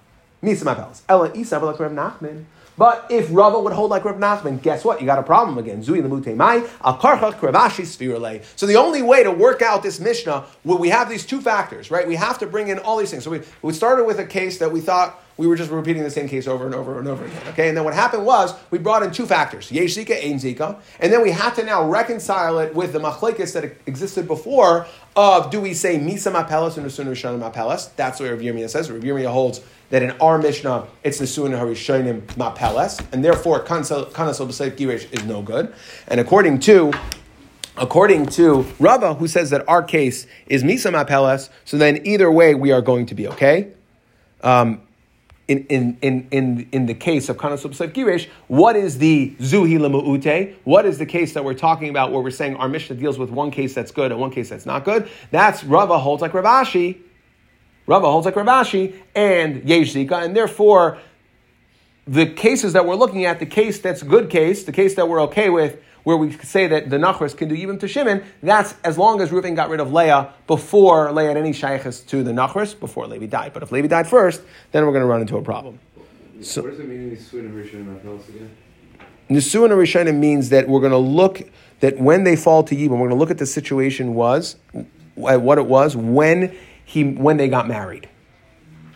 Misa 0.42 0.64
Mapelas. 0.64 1.02
Ella 1.08 1.32
Isa 1.34 1.58
like 1.58 1.78
Rav 1.80 1.92
Nachman. 1.92 2.44
But 2.78 3.06
if 3.10 3.28
Rava 3.32 3.58
would 3.58 3.72
hold 3.72 3.90
like 3.90 4.04
Rav 4.04 4.16
Nachman, 4.16 4.62
guess 4.62 4.84
what? 4.84 5.00
You 5.00 5.06
got 5.06 5.18
a 5.18 5.22
problem 5.22 5.58
again. 5.58 5.82
Zui 5.82 6.00
lemute 6.00 6.34
mai 6.36 6.64
al 6.84 6.96
karchach 6.98 7.34
kravashi. 7.34 8.44
So 8.56 8.66
the 8.66 8.76
only 8.76 9.02
way 9.02 9.24
to 9.24 9.32
work 9.32 9.62
out 9.62 9.82
this 9.82 9.98
Mishnah, 9.98 10.46
we 10.64 10.88
have 10.90 11.08
these 11.08 11.26
two 11.26 11.40
factors, 11.40 11.90
right? 11.90 12.06
We 12.06 12.14
have 12.14 12.38
to 12.38 12.46
bring 12.46 12.68
in 12.68 12.78
all 12.78 12.96
these 12.96 13.10
things. 13.10 13.24
So 13.24 13.30
we, 13.30 13.40
we 13.62 13.72
started 13.72 14.04
with 14.04 14.20
a 14.20 14.26
case 14.26 14.58
that 14.58 14.70
we 14.70 14.80
thought 14.80 15.20
we 15.38 15.46
were 15.46 15.56
just 15.56 15.70
repeating 15.70 16.02
the 16.02 16.10
same 16.10 16.28
case 16.28 16.46
over 16.46 16.66
and 16.66 16.74
over 16.74 16.98
and 16.98 17.08
over 17.08 17.24
again. 17.24 17.42
Okay, 17.48 17.68
and 17.68 17.76
then 17.76 17.84
what 17.84 17.94
happened 17.94 18.26
was 18.26 18.52
we 18.70 18.78
brought 18.78 19.02
in 19.02 19.12
two 19.12 19.24
factors: 19.24 19.72
yesh 19.72 19.94
zika, 19.94 20.22
ein 20.22 20.38
zika, 20.38 20.78
and 21.00 21.12
then 21.12 21.22
we 21.22 21.30
had 21.30 21.54
to 21.54 21.62
now 21.62 21.88
reconcile 21.88 22.58
it 22.58 22.74
with 22.74 22.92
the 22.92 22.98
machlekes 22.98 23.54
that 23.54 23.64
existed 23.86 24.26
before. 24.26 24.86
Of 25.16 25.50
do 25.50 25.60
we 25.60 25.74
say 25.74 25.98
misa 25.98 26.30
mapelas 26.32 26.76
and 26.76 26.86
nesuna 26.86 27.10
rishonim 27.10 27.52
mapelas? 27.52 27.90
That's 27.96 28.20
what 28.20 28.30
Rav 28.30 28.40
Yirmiyah 28.40 28.68
says. 28.68 28.90
Rav 28.90 29.02
Yirmiyah 29.02 29.32
holds 29.32 29.60
that 29.90 30.02
in 30.02 30.10
our 30.20 30.38
Mishnah 30.38 30.86
it's 31.02 31.20
nesuna 31.20 31.58
harishonim 31.58 32.22
mapelas, 32.34 33.00
and 33.12 33.24
therefore 33.24 33.64
kanasel 33.64 34.10
b'seif 34.12 34.76
girish 34.76 35.10
is 35.12 35.24
no 35.24 35.40
good. 35.40 35.72
And 36.08 36.20
according 36.20 36.60
to 36.60 36.92
according 37.76 38.26
to 38.26 38.66
Rava, 38.80 39.14
who 39.14 39.28
says 39.28 39.50
that 39.50 39.66
our 39.68 39.84
case 39.84 40.26
is 40.48 40.64
Misa 40.64 40.92
Mapeles, 40.92 41.48
so 41.64 41.78
then 41.78 42.04
either 42.04 42.28
way 42.28 42.54
we 42.56 42.72
are 42.72 42.82
going 42.82 43.06
to 43.06 43.14
be 43.14 43.28
okay. 43.28 43.68
Um, 44.42 44.82
in, 45.48 45.66
in, 45.66 45.98
in, 46.02 46.28
in, 46.30 46.68
in 46.72 46.86
the 46.86 46.94
case 46.94 47.30
of 47.30 47.38
Kana 47.38 47.56
Subsef 47.56 47.92
Girish, 47.92 48.28
what 48.48 48.76
is 48.76 48.98
the 48.98 49.34
Zuhi 49.40 49.78
Lamu'ute? 49.78 50.54
What 50.64 50.84
is 50.84 50.98
the 50.98 51.06
case 51.06 51.32
that 51.32 51.42
we're 51.42 51.54
talking 51.54 51.88
about 51.88 52.12
where 52.12 52.22
we're 52.22 52.30
saying 52.30 52.56
our 52.56 52.68
Mishnah 52.68 52.96
deals 52.96 53.18
with 53.18 53.30
one 53.30 53.50
case 53.50 53.74
that's 53.74 53.90
good 53.90 54.12
and 54.12 54.20
one 54.20 54.30
case 54.30 54.50
that's 54.50 54.66
not 54.66 54.84
good? 54.84 55.10
That's 55.30 55.64
Rava 55.64 55.98
holds 55.98 56.20
like 56.20 56.32
Ravashi. 56.32 57.00
Rava 57.86 58.10
holds 58.10 58.26
like 58.26 58.34
Ravashi 58.34 58.94
and 59.14 59.66
Yesh 59.66 59.94
Zika, 59.94 60.22
and 60.22 60.36
therefore 60.36 60.98
the 62.06 62.26
cases 62.26 62.74
that 62.74 62.86
we're 62.86 62.94
looking 62.94 63.24
at, 63.24 63.38
the 63.38 63.46
case 63.46 63.80
that's 63.80 64.02
good 64.02 64.28
case, 64.28 64.64
the 64.64 64.72
case 64.72 64.94
that 64.96 65.08
we're 65.08 65.22
okay 65.22 65.48
with, 65.48 65.82
where 66.04 66.16
we 66.16 66.32
say 66.32 66.66
that 66.66 66.90
the 66.90 66.96
Nachris 66.96 67.36
can 67.36 67.48
do 67.48 67.54
even 67.54 67.78
to 67.78 67.88
Shimon, 67.88 68.22
that's 68.42 68.74
as 68.84 68.96
long 68.98 69.20
as 69.20 69.30
Reuven 69.30 69.54
got 69.54 69.68
rid 69.68 69.80
of 69.80 69.92
Leah 69.92 70.32
before 70.46 71.12
Leah 71.12 71.28
had 71.28 71.36
any 71.36 71.52
shaykhs 71.52 72.00
to 72.00 72.22
the 72.22 72.32
Nachris, 72.32 72.78
before 72.78 73.06
Levi 73.06 73.26
died. 73.26 73.52
But 73.52 73.62
if 73.62 73.72
Levi 73.72 73.88
died 73.88 74.08
first, 74.08 74.42
then 74.72 74.84
we're 74.86 74.92
going 74.92 75.02
to 75.02 75.06
run 75.06 75.20
into 75.20 75.36
a 75.36 75.42
problem. 75.42 75.78
So, 76.40 76.62
what 76.62 76.70
does 76.70 76.80
it 76.80 76.88
mean 76.88 77.10
Nisuin 77.10 77.40
and 77.40 77.52
Rishonim 77.52 78.28
again? 78.28 78.50
Nisuin 79.28 79.64
and 79.64 79.74
Rishonim 79.74 80.18
means 80.18 80.48
that 80.50 80.68
we're 80.68 80.80
going 80.80 80.92
to 80.92 80.98
look, 80.98 81.42
that 81.80 81.98
when 81.98 82.24
they 82.24 82.36
fall 82.36 82.62
to 82.62 82.74
Yibam, 82.74 82.90
we're 82.90 82.98
going 82.98 83.10
to 83.10 83.16
look 83.16 83.30
at 83.30 83.38
the 83.38 83.46
situation 83.46 84.14
was, 84.14 84.56
at 85.28 85.42
what 85.42 85.58
it 85.58 85.66
was 85.66 85.96
when, 85.96 86.56
he, 86.84 87.04
when 87.04 87.36
they 87.36 87.48
got 87.48 87.68
married. 87.68 88.08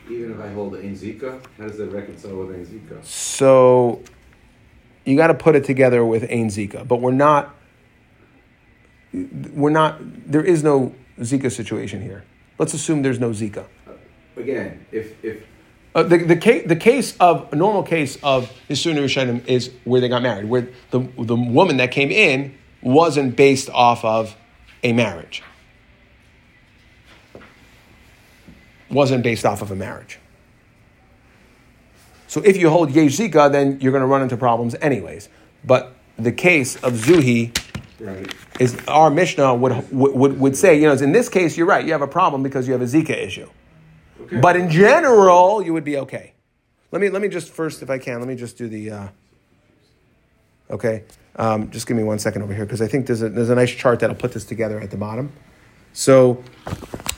Even 0.08 0.32
if 0.32 0.40
I 0.40 0.48
hold 0.52 0.74
Ein 0.74 0.94
Zika, 0.96 1.40
how 1.58 1.66
does 1.66 1.78
that 1.78 1.92
reconcile 1.92 2.36
with 2.36 2.54
Ein 2.54 2.66
Zika? 2.66 3.04
So 3.04 4.02
you 5.04 5.16
got 5.16 5.28
to 5.28 5.34
put 5.34 5.56
it 5.56 5.64
together 5.64 6.04
with 6.04 6.26
Ain 6.28 6.48
Zika, 6.48 6.86
but 6.86 7.00
we're 7.00 7.12
not. 7.12 7.54
We're 9.12 9.70
not. 9.70 9.98
There 10.30 10.44
is 10.44 10.62
no 10.62 10.94
Zika 11.20 11.50
situation 11.50 12.02
here. 12.02 12.24
Let's 12.58 12.74
assume 12.74 13.02
there's 13.02 13.20
no 13.20 13.30
Zika. 13.30 13.66
Again, 14.36 14.86
if 14.90 15.22
if 15.24 15.42
uh, 15.94 16.02
the, 16.02 16.18
the, 16.18 16.36
case, 16.36 16.66
the 16.66 16.76
case 16.76 17.16
of 17.18 17.52
a 17.52 17.56
normal 17.56 17.82
case 17.82 18.16
of 18.22 18.50
Yisur 18.68 18.94
Rishonim 18.94 19.46
is 19.46 19.70
where 19.84 20.00
they 20.00 20.08
got 20.08 20.22
married, 20.22 20.48
where 20.48 20.68
the, 20.90 21.00
the 21.18 21.36
woman 21.36 21.76
that 21.76 21.90
came 21.90 22.10
in 22.10 22.54
wasn't 22.80 23.36
based 23.36 23.68
off 23.70 24.02
of 24.04 24.34
a 24.82 24.92
marriage. 24.94 25.42
Wasn't 28.90 29.22
based 29.22 29.44
off 29.44 29.60
of 29.60 29.70
a 29.70 29.76
marriage. 29.76 30.18
So 32.32 32.40
if 32.40 32.56
you 32.56 32.70
hold 32.70 32.92
Yesh 32.92 33.18
Zika, 33.18 33.52
then 33.52 33.78
you're 33.82 33.92
going 33.92 34.00
to 34.00 34.06
run 34.06 34.22
into 34.22 34.38
problems 34.38 34.74
anyways. 34.80 35.28
But 35.66 35.94
the 36.16 36.32
case 36.32 36.76
of 36.76 36.94
Zuhi 36.94 37.54
right. 38.00 38.34
is 38.58 38.74
our 38.88 39.10
Mishnah 39.10 39.54
would, 39.54 39.92
would, 39.92 40.40
would 40.40 40.56
say, 40.56 40.80
you 40.80 40.86
know, 40.86 40.94
in 40.94 41.12
this 41.12 41.28
case, 41.28 41.58
you're 41.58 41.66
right, 41.66 41.84
you 41.84 41.92
have 41.92 42.00
a 42.00 42.06
problem 42.06 42.42
because 42.42 42.66
you 42.66 42.72
have 42.72 42.80
a 42.80 42.86
Zika 42.86 43.10
issue. 43.10 43.50
Okay. 44.22 44.40
But 44.40 44.56
in 44.56 44.70
general, 44.70 45.60
you 45.60 45.74
would 45.74 45.84
be 45.84 45.98
okay. 45.98 46.32
Let 46.90 47.02
me, 47.02 47.10
let 47.10 47.20
me 47.20 47.28
just 47.28 47.50
first, 47.50 47.82
if 47.82 47.90
I 47.90 47.98
can, 47.98 48.20
let 48.20 48.28
me 48.28 48.34
just 48.34 48.56
do 48.56 48.66
the. 48.66 48.90
Uh, 48.90 49.08
okay, 50.70 51.04
um, 51.36 51.70
just 51.70 51.86
give 51.86 51.98
me 51.98 52.02
one 52.02 52.18
second 52.18 52.40
over 52.40 52.54
here 52.54 52.64
because 52.64 52.80
I 52.80 52.88
think 52.88 53.08
there's 53.08 53.20
a, 53.20 53.28
there's 53.28 53.50
a 53.50 53.54
nice 53.54 53.72
chart 53.72 54.00
that'll 54.00 54.16
put 54.16 54.32
this 54.32 54.46
together 54.46 54.80
at 54.80 54.90
the 54.90 54.96
bottom. 54.96 55.34
So, 55.92 56.42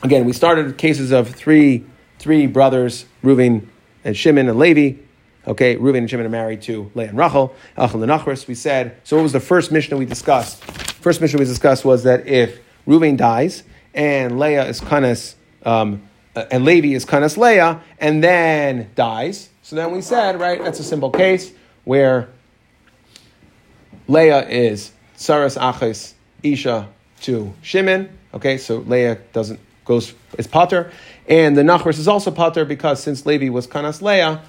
again, 0.02 0.24
we 0.24 0.32
started 0.32 0.76
cases 0.76 1.12
of 1.12 1.28
three 1.30 1.84
three 2.18 2.48
brothers, 2.48 3.04
Reuven 3.22 3.68
and 4.04 4.16
Shimon 4.16 4.48
and 4.48 4.58
Levi. 4.58 5.00
Okay, 5.46 5.76
Reuven 5.76 5.98
and 5.98 6.10
Shimon 6.10 6.24
are 6.24 6.30
married 6.30 6.62
to 6.62 6.90
Leah 6.94 7.08
and 7.08 7.18
Rachel. 7.18 7.54
Achel 7.76 8.02
and 8.02 8.04
Nachris, 8.04 8.46
we 8.46 8.54
said. 8.54 8.96
So, 9.04 9.16
what 9.16 9.22
was 9.22 9.32
the 9.32 9.40
first 9.40 9.72
Mishnah 9.72 9.96
we 9.96 10.06
discussed? 10.06 10.62
First 10.64 11.20
Mishnah 11.20 11.38
we 11.38 11.44
discussed 11.44 11.84
was 11.84 12.04
that 12.04 12.26
if 12.26 12.60
Reuven 12.86 13.16
dies 13.16 13.64
and 13.92 14.38
Leah 14.38 14.66
is 14.66 14.80
Kanas, 14.80 15.34
um, 15.64 16.02
uh, 16.34 16.44
and 16.50 16.64
Levi 16.64 16.94
is 16.94 17.04
Kanas 17.04 17.36
Leah, 17.36 17.82
and 17.98 18.24
then 18.24 18.90
dies. 18.94 19.50
So 19.62 19.76
then 19.76 19.92
we 19.92 20.00
said, 20.00 20.40
right, 20.40 20.62
that's 20.62 20.80
a 20.80 20.84
simple 20.84 21.10
case 21.10 21.52
where 21.84 22.30
Leah 24.08 24.46
is 24.48 24.92
Saras 25.16 25.58
Achis 25.58 26.14
Isha 26.42 26.88
to 27.22 27.54
Shimon. 27.62 28.08
Okay, 28.32 28.58
so 28.58 28.78
Leah 28.78 29.18
doesn't 29.32 29.60
goes 29.84 30.14
is 30.38 30.46
patur, 30.46 30.90
and 31.28 31.56
the 31.56 31.62
Nachris 31.62 31.98
is 31.98 32.08
also 32.08 32.30
patur 32.30 32.66
because 32.66 33.02
since 33.02 33.26
Levi 33.26 33.48
was 33.48 33.66
Kanas 33.66 34.02
Leah, 34.02 34.42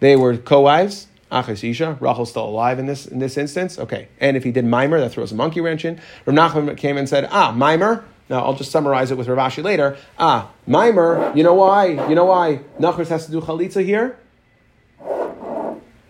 they 0.00 0.16
were 0.16 0.36
co-wives. 0.36 1.08
Achis 1.30 1.68
Isha, 1.68 1.98
Rachel's 2.00 2.30
still 2.30 2.46
alive 2.46 2.78
in 2.78 2.86
this 2.86 3.06
in 3.06 3.18
this 3.18 3.36
instance. 3.36 3.78
Okay, 3.78 4.08
and 4.20 4.36
if 4.36 4.44
he 4.44 4.52
did 4.52 4.64
mimer, 4.64 5.00
that 5.00 5.10
throws 5.10 5.32
a 5.32 5.34
monkey 5.34 5.60
wrench 5.60 5.84
in. 5.84 6.00
Rav 6.24 6.36
Nachman 6.36 6.76
came 6.76 6.96
and 6.96 7.08
said, 7.08 7.28
"Ah, 7.30 7.50
mimer." 7.52 8.04
Now 8.28 8.44
I'll 8.44 8.54
just 8.54 8.70
summarize 8.70 9.10
it 9.10 9.18
with 9.18 9.28
Rav 9.28 9.52
Ashi 9.52 9.62
later. 9.62 9.96
Ah, 10.18 10.50
mimer. 10.66 11.32
You 11.34 11.42
know 11.42 11.54
why? 11.54 11.86
You 12.08 12.14
know 12.14 12.26
why 12.26 12.60
Nachris 12.78 13.08
has 13.08 13.26
to 13.26 13.32
do 13.32 13.40
chalitza 13.40 13.84
here? 13.84 14.18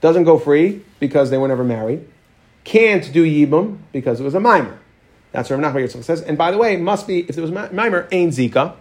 Doesn't 0.01 0.25
go 0.25 0.39
free 0.39 0.83
because 1.01 1.31
they 1.31 1.39
were 1.39 1.49
never 1.49 1.65
married. 1.65 2.07
Can't 2.65 3.11
do 3.13 3.25
yibum 3.25 3.79
because 3.93 4.21
it 4.21 4.25
was 4.25 4.35
a 4.35 4.41
mimer. 4.41 4.79
That's 5.33 5.51
what 5.51 5.61
Rav 5.61 5.75
Nachman 5.75 6.05
says. 6.05 6.23
And 6.23 6.39
by 6.39 6.51
the 6.51 6.59
way, 6.59 6.77
must 6.77 7.07
be 7.07 7.21
if 7.21 7.35
there 7.35 7.43
was 7.43 7.51
a 7.51 7.73
mimer, 7.73 8.09
ain 8.13 8.31
zika, 8.31 8.75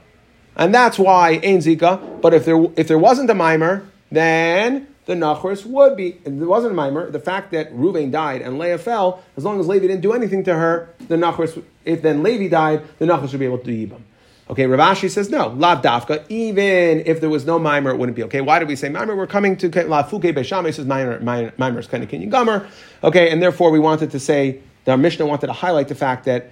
and 0.56 0.74
that's 0.74 0.98
why 0.98 1.40
ain 1.44 1.60
zika. 1.60 2.22
But 2.22 2.34
if 2.34 2.46
there 2.46 2.64
if 2.76 2.88
there 2.88 3.00
wasn't 3.00 3.30
a 3.30 3.36
mimer, 3.36 3.88
then 4.12 4.88
the 5.06 5.14
Nachris 5.14 5.66
would 5.66 5.96
be, 5.96 6.18
it 6.26 6.32
wasn't 6.32 6.74
a 6.74 6.76
mimer, 6.76 7.12
the 7.12 7.20
fact 7.20 7.52
that 7.52 7.74
Ruvain 7.74 8.12
died 8.12 8.42
and 8.42 8.58
Leah 8.58 8.78
fell, 8.78 9.24
as 9.38 9.44
long 9.44 9.60
as 9.60 9.68
Levi 9.68 9.88
didn't 9.88 10.02
do 10.02 10.14
anything 10.14 10.44
to 10.46 10.56
her, 10.56 10.90
the 11.08 11.16
Nachris, 11.16 11.62
if 11.86 12.02
then 12.02 12.24
Levi 12.24 12.48
died, 12.48 12.82
the 12.98 13.06
Nachris 13.06 13.32
would 13.32 13.40
be 13.40 13.46
able 13.46 13.60
to 13.60 13.64
do 13.64 13.88
Yibam. 13.88 14.02
Okay, 14.48 14.68
Rav 14.68 14.96
Ashi 14.96 15.10
says 15.10 15.30
no, 15.30 15.48
lav 15.48 15.82
dafka. 15.82 16.24
Even 16.30 17.02
if 17.08 17.20
there 17.20 17.32
was 17.32 17.46
no 17.46 17.58
mimer, 17.58 17.90
it 17.90 17.98
wouldn't 17.98 18.16
be 18.16 18.24
okay. 18.24 18.42
Why 18.42 18.60
did 18.60 18.68
we 18.68 18.76
say 18.76 18.90
mimer? 18.90 19.16
We're 19.16 19.26
coming 19.26 19.58
to 19.58 19.88
la 19.88 20.04
fuke 20.04 20.76
says 20.76 20.86
mimer, 20.86 21.20
mimer 21.20 21.80
is 21.80 21.88
kind 21.88 22.04
of 22.04 22.10
kinyan 22.10 22.30
gomer. 22.30 22.68
Okay, 23.04 23.32
and 23.32 23.42
therefore 23.42 23.72
we 23.72 23.80
wanted 23.80 24.12
to 24.12 24.20
say 24.20 24.60
our 24.88 24.98
Mishnah 24.98 25.26
wanted 25.26 25.48
to 25.48 25.54
highlight 25.54 25.88
the 25.88 25.96
fact 25.96 26.26
that 26.26 26.52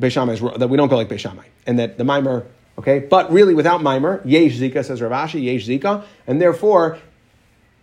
Beishamai 0.00 0.34
is 0.34 0.58
that 0.58 0.68
we 0.68 0.76
don't 0.76 0.88
go 0.88 0.96
like 0.96 1.08
Beishamai, 1.08 1.44
and 1.66 1.78
that 1.78 1.98
the 1.98 2.04
mimer. 2.04 2.46
Okay, 2.78 2.98
but 2.98 3.32
really 3.32 3.54
without 3.54 3.82
mimer, 3.82 4.20
yesh 4.26 4.58
zika 4.58 4.84
says 4.84 5.00
Rav 5.00 5.30
Ashi, 5.30 5.42
yesh 5.42 5.66
zika, 5.66 6.04
and 6.26 6.42
therefore 6.42 6.98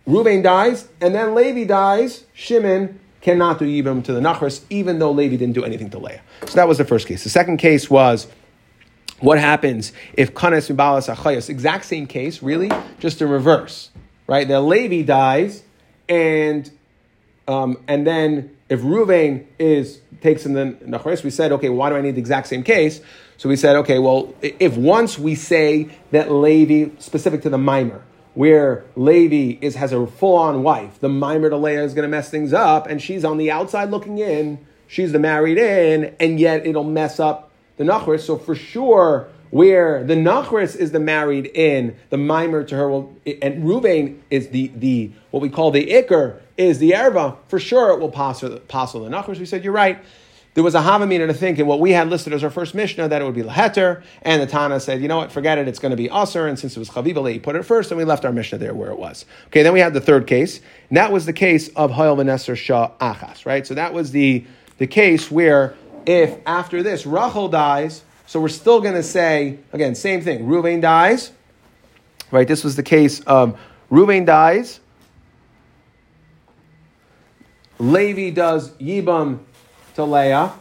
Ruvain 0.06 0.42
dies, 0.42 0.88
and 1.00 1.14
then 1.14 1.34
Levi 1.34 1.64
dies. 1.64 2.24
Shimon 2.32 3.00
cannot 3.20 3.58
do 3.58 3.64
Yibam 3.64 4.04
to 4.04 4.12
the 4.12 4.20
Nachris, 4.20 4.62
even 4.70 4.98
though 4.98 5.10
Levi 5.10 5.36
didn't 5.36 5.54
do 5.54 5.64
anything 5.64 5.90
to 5.90 5.98
Leah. 5.98 6.20
So 6.46 6.54
that 6.54 6.68
was 6.68 6.78
the 6.78 6.84
first 6.84 7.08
case. 7.08 7.24
The 7.24 7.30
second 7.30 7.56
case 7.56 7.88
was 7.88 8.28
what 9.20 9.38
happens 9.38 9.92
if 10.12 10.34
Kanes 10.34 10.70
Mibalas 10.70 11.12
Achayas, 11.12 11.48
exact 11.48 11.86
same 11.86 12.06
case, 12.06 12.42
really, 12.42 12.70
just 13.00 13.22
in 13.22 13.28
reverse, 13.28 13.90
right? 14.26 14.46
The 14.46 14.60
Levi 14.60 15.02
dies, 15.02 15.62
and 16.08 16.70
um, 17.48 17.82
and 17.88 18.06
then 18.06 18.53
if 18.68 18.80
Ruvain 18.80 19.46
is 19.58 20.00
takes 20.20 20.46
in 20.46 20.54
the 20.54 20.76
Nachris, 20.86 21.22
we 21.22 21.30
said, 21.30 21.52
okay, 21.52 21.68
why 21.68 21.90
do 21.90 21.96
I 21.96 22.00
need 22.00 22.14
the 22.14 22.20
exact 22.20 22.46
same 22.46 22.62
case? 22.62 23.00
So 23.36 23.48
we 23.48 23.56
said, 23.56 23.76
okay, 23.76 23.98
well, 23.98 24.34
if 24.40 24.76
once 24.76 25.18
we 25.18 25.34
say 25.34 25.90
that 26.12 26.30
Levi, 26.32 26.90
specific 26.98 27.42
to 27.42 27.50
the 27.50 27.58
mimer, 27.58 28.02
where 28.34 28.84
Levi 28.96 29.58
is 29.60 29.76
has 29.76 29.92
a 29.92 30.06
full 30.06 30.36
on 30.36 30.62
wife. 30.62 30.98
The 31.00 31.08
mimer 31.08 31.50
to 31.50 31.56
Leah 31.56 31.84
is 31.84 31.94
going 31.94 32.04
to 32.04 32.08
mess 32.08 32.30
things 32.30 32.52
up, 32.52 32.86
and 32.86 33.00
she's 33.00 33.24
on 33.24 33.38
the 33.38 33.50
outside 33.50 33.90
looking 33.90 34.18
in. 34.18 34.64
She's 34.86 35.12
the 35.12 35.18
married 35.18 35.58
in, 35.58 36.14
and 36.18 36.38
yet 36.38 36.66
it'll 36.66 36.84
mess 36.84 37.20
up 37.20 37.50
the 37.76 37.84
nachris. 37.84 38.20
So 38.20 38.36
for 38.36 38.54
sure, 38.54 39.28
where 39.54 40.02
the 40.02 40.14
nachris 40.14 40.74
is 40.74 40.90
the 40.90 40.98
married 40.98 41.46
in, 41.54 41.94
the 42.10 42.16
mimer 42.16 42.64
to 42.64 42.74
her 42.74 42.88
will, 42.90 43.14
and 43.24 43.62
Ruvain 43.62 44.18
is 44.28 44.48
the 44.48 44.66
the 44.74 45.12
what 45.30 45.40
we 45.40 45.48
call 45.48 45.70
the 45.70 45.86
ikr 45.86 46.40
is 46.56 46.80
the 46.80 46.90
erva. 46.90 47.36
For 47.46 47.60
sure, 47.60 47.92
it 47.92 48.00
will 48.00 48.10
pass 48.10 48.40
the 48.40 48.58
nachris. 48.58 49.38
We 49.38 49.46
said 49.46 49.62
you're 49.62 49.72
right 49.72 50.02
there 50.54 50.62
was 50.62 50.76
a 50.76 50.80
Havamina 50.80 51.26
to 51.26 51.34
think 51.34 51.58
in 51.58 51.66
what 51.66 51.80
we 51.80 51.90
had 51.90 52.08
listed 52.08 52.32
as 52.32 52.44
our 52.44 52.50
first 52.50 52.74
Mishnah 52.74 53.08
that 53.08 53.20
it 53.20 53.24
would 53.24 53.34
be 53.34 53.42
Laheter, 53.42 54.04
and 54.22 54.40
the 54.40 54.46
Tana 54.46 54.78
said, 54.78 55.02
you 55.02 55.08
know 55.08 55.16
what, 55.16 55.32
forget 55.32 55.58
it, 55.58 55.66
it's 55.66 55.80
going 55.80 55.90
to 55.90 55.96
be 55.96 56.08
Aser, 56.08 56.46
and 56.46 56.56
since 56.56 56.76
it 56.76 56.78
was 56.78 56.88
Chaviva, 56.88 57.30
he 57.30 57.40
put 57.40 57.56
it 57.56 57.64
first, 57.64 57.90
and 57.90 57.98
we 57.98 58.04
left 58.04 58.24
our 58.24 58.32
Mishnah 58.32 58.58
there 58.58 58.72
where 58.72 58.90
it 58.90 58.98
was. 58.98 59.26
Okay, 59.48 59.64
then 59.64 59.72
we 59.72 59.80
had 59.80 59.94
the 59.94 60.00
third 60.00 60.28
case, 60.28 60.60
and 60.88 60.96
that 60.96 61.10
was 61.10 61.26
the 61.26 61.32
case 61.32 61.68
of 61.70 61.90
Hayel 61.90 62.16
Veneser 62.16 62.54
Shah 62.54 62.92
Achas, 63.00 63.44
right? 63.44 63.66
So 63.66 63.74
that 63.74 63.92
was 63.92 64.12
the, 64.12 64.44
the 64.78 64.86
case 64.86 65.28
where 65.28 65.74
if 66.06 66.38
after 66.46 66.84
this 66.84 67.04
Rachel 67.04 67.48
dies, 67.48 68.04
so 68.26 68.40
we're 68.40 68.48
still 68.48 68.80
going 68.80 68.94
to 68.94 69.02
say, 69.02 69.58
again, 69.72 69.94
same 69.94 70.20
thing, 70.20 70.46
Ruvain 70.46 70.80
dies, 70.80 71.32
right? 72.30 72.48
This 72.48 72.64
was 72.64 72.76
the 72.76 72.82
case 72.82 73.20
of 73.20 73.58
Ruvain 73.90 74.26
dies. 74.26 74.80
Levi 77.78 78.30
does 78.30 78.70
Yibam 78.72 79.40
to 79.94 80.04
Leah. 80.04 80.52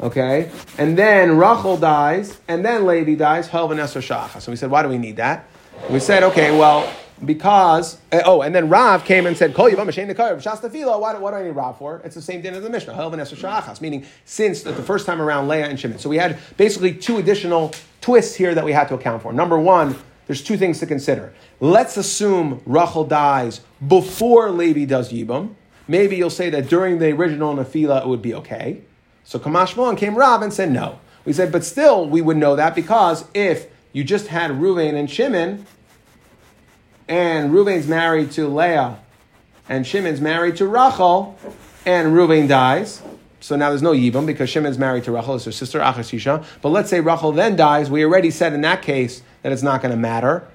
Okay, 0.00 0.50
and 0.78 0.96
then 0.96 1.36
Rachel 1.36 1.76
dies, 1.76 2.40
and 2.48 2.64
then 2.64 2.86
Levi 2.86 3.16
dies. 3.16 3.50
Helv 3.50 3.70
and 3.70 3.78
Esther 3.78 4.00
So 4.00 4.50
we 4.50 4.56
said, 4.56 4.70
why 4.70 4.82
do 4.82 4.88
we 4.88 4.96
need 4.96 5.16
that? 5.16 5.46
We 5.90 6.00
said, 6.00 6.22
okay, 6.22 6.56
well, 6.56 6.90
because 7.24 7.98
uh, 8.12 8.22
oh, 8.24 8.42
and 8.42 8.54
then 8.54 8.68
Rav 8.68 9.04
came 9.04 9.26
and 9.26 9.36
said, 9.36 9.54
"Kol 9.54 9.70
Yivam 9.70 9.86
Mashen 9.86 10.12
Nekar 10.12 10.40
Shasta 10.40 10.70
Filo." 10.70 10.98
What, 10.98 11.20
what 11.20 11.32
do 11.32 11.36
I 11.38 11.42
need 11.42 11.50
Rav 11.50 11.78
for? 11.78 12.00
It's 12.04 12.14
the 12.14 12.22
same 12.22 12.40
din 12.40 12.54
as 12.54 12.62
the 12.62 12.70
Mishnah. 12.70 12.92
Esther 12.92 13.36
Shachas. 13.36 13.80
Meaning, 13.80 14.06
since 14.24 14.62
the, 14.62 14.72
first 14.72 15.06
time 15.06 15.20
around 15.20 15.48
Leah 15.48 15.66
and 15.66 15.78
Shimon. 15.78 15.98
So 15.98 16.08
we 16.08 16.16
had 16.16 16.38
basically 16.56 16.94
two 16.94 17.18
additional 17.18 17.72
twists 18.00 18.34
here 18.34 18.54
that 18.54 18.64
we 18.64 18.72
had 18.72 18.88
to 18.88 18.94
account 18.94 19.22
for. 19.22 19.32
Number 19.32 19.58
one, 19.58 19.96
there's 20.26 20.42
two 20.42 20.56
things 20.56 20.78
to 20.80 20.86
consider. 20.86 21.32
Let's 21.60 21.96
assume 21.96 22.62
Rachel 22.64 23.04
dies 23.04 23.60
before 23.86 24.50
Levi 24.50 24.84
does 24.84 25.12
Yibam. 25.12 25.54
Maybe 25.86 26.16
you'll 26.16 26.30
say 26.30 26.50
that 26.50 26.68
during 26.68 26.98
the 26.98 27.12
original 27.12 27.54
Nefila 27.54 28.02
it 28.02 28.08
would 28.08 28.22
be 28.22 28.34
okay. 28.34 28.82
So 29.24 29.38
Kamash 29.38 29.76
Malon 29.76 29.96
came 29.96 30.14
Rav 30.14 30.42
and 30.42 30.52
said 30.52 30.70
no. 30.70 31.00
We 31.24 31.32
said, 31.32 31.52
but 31.52 31.64
still 31.64 32.08
we 32.08 32.22
would 32.22 32.36
know 32.36 32.56
that 32.56 32.74
because 32.74 33.24
if 33.34 33.66
you 33.92 34.04
just 34.04 34.28
had 34.28 34.52
Ruvain 34.52 34.94
and 34.94 35.10
Shimon, 35.10 35.66
and 37.10 37.50
Ruvain's 37.50 37.88
married 37.88 38.30
to 38.32 38.46
Leah, 38.48 38.98
and 39.68 39.86
Shimon's 39.86 40.20
married 40.20 40.56
to 40.56 40.66
Rachel, 40.66 41.36
and 41.84 42.14
Ruvain 42.14 42.48
dies, 42.48 43.02
so 43.40 43.56
now 43.56 43.70
there's 43.70 43.82
no 43.82 43.92
Yibam 43.92 44.26
because 44.26 44.48
Shimon's 44.48 44.78
married 44.78 45.04
to 45.04 45.12
Rachel, 45.12 45.34
it's 45.34 45.44
her 45.44 45.52
sister 45.52 45.80
Achashisha. 45.80 46.44
But 46.62 46.68
let's 46.68 46.88
say 46.88 47.00
Rachel 47.00 47.32
then 47.32 47.56
dies, 47.56 47.90
we 47.90 48.04
already 48.04 48.30
said 48.30 48.52
in 48.52 48.60
that 48.60 48.82
case 48.82 49.22
that 49.42 49.50
it's 49.50 49.62
not 49.62 49.82
going 49.82 49.90
to 49.90 49.98
matter. 49.98 50.46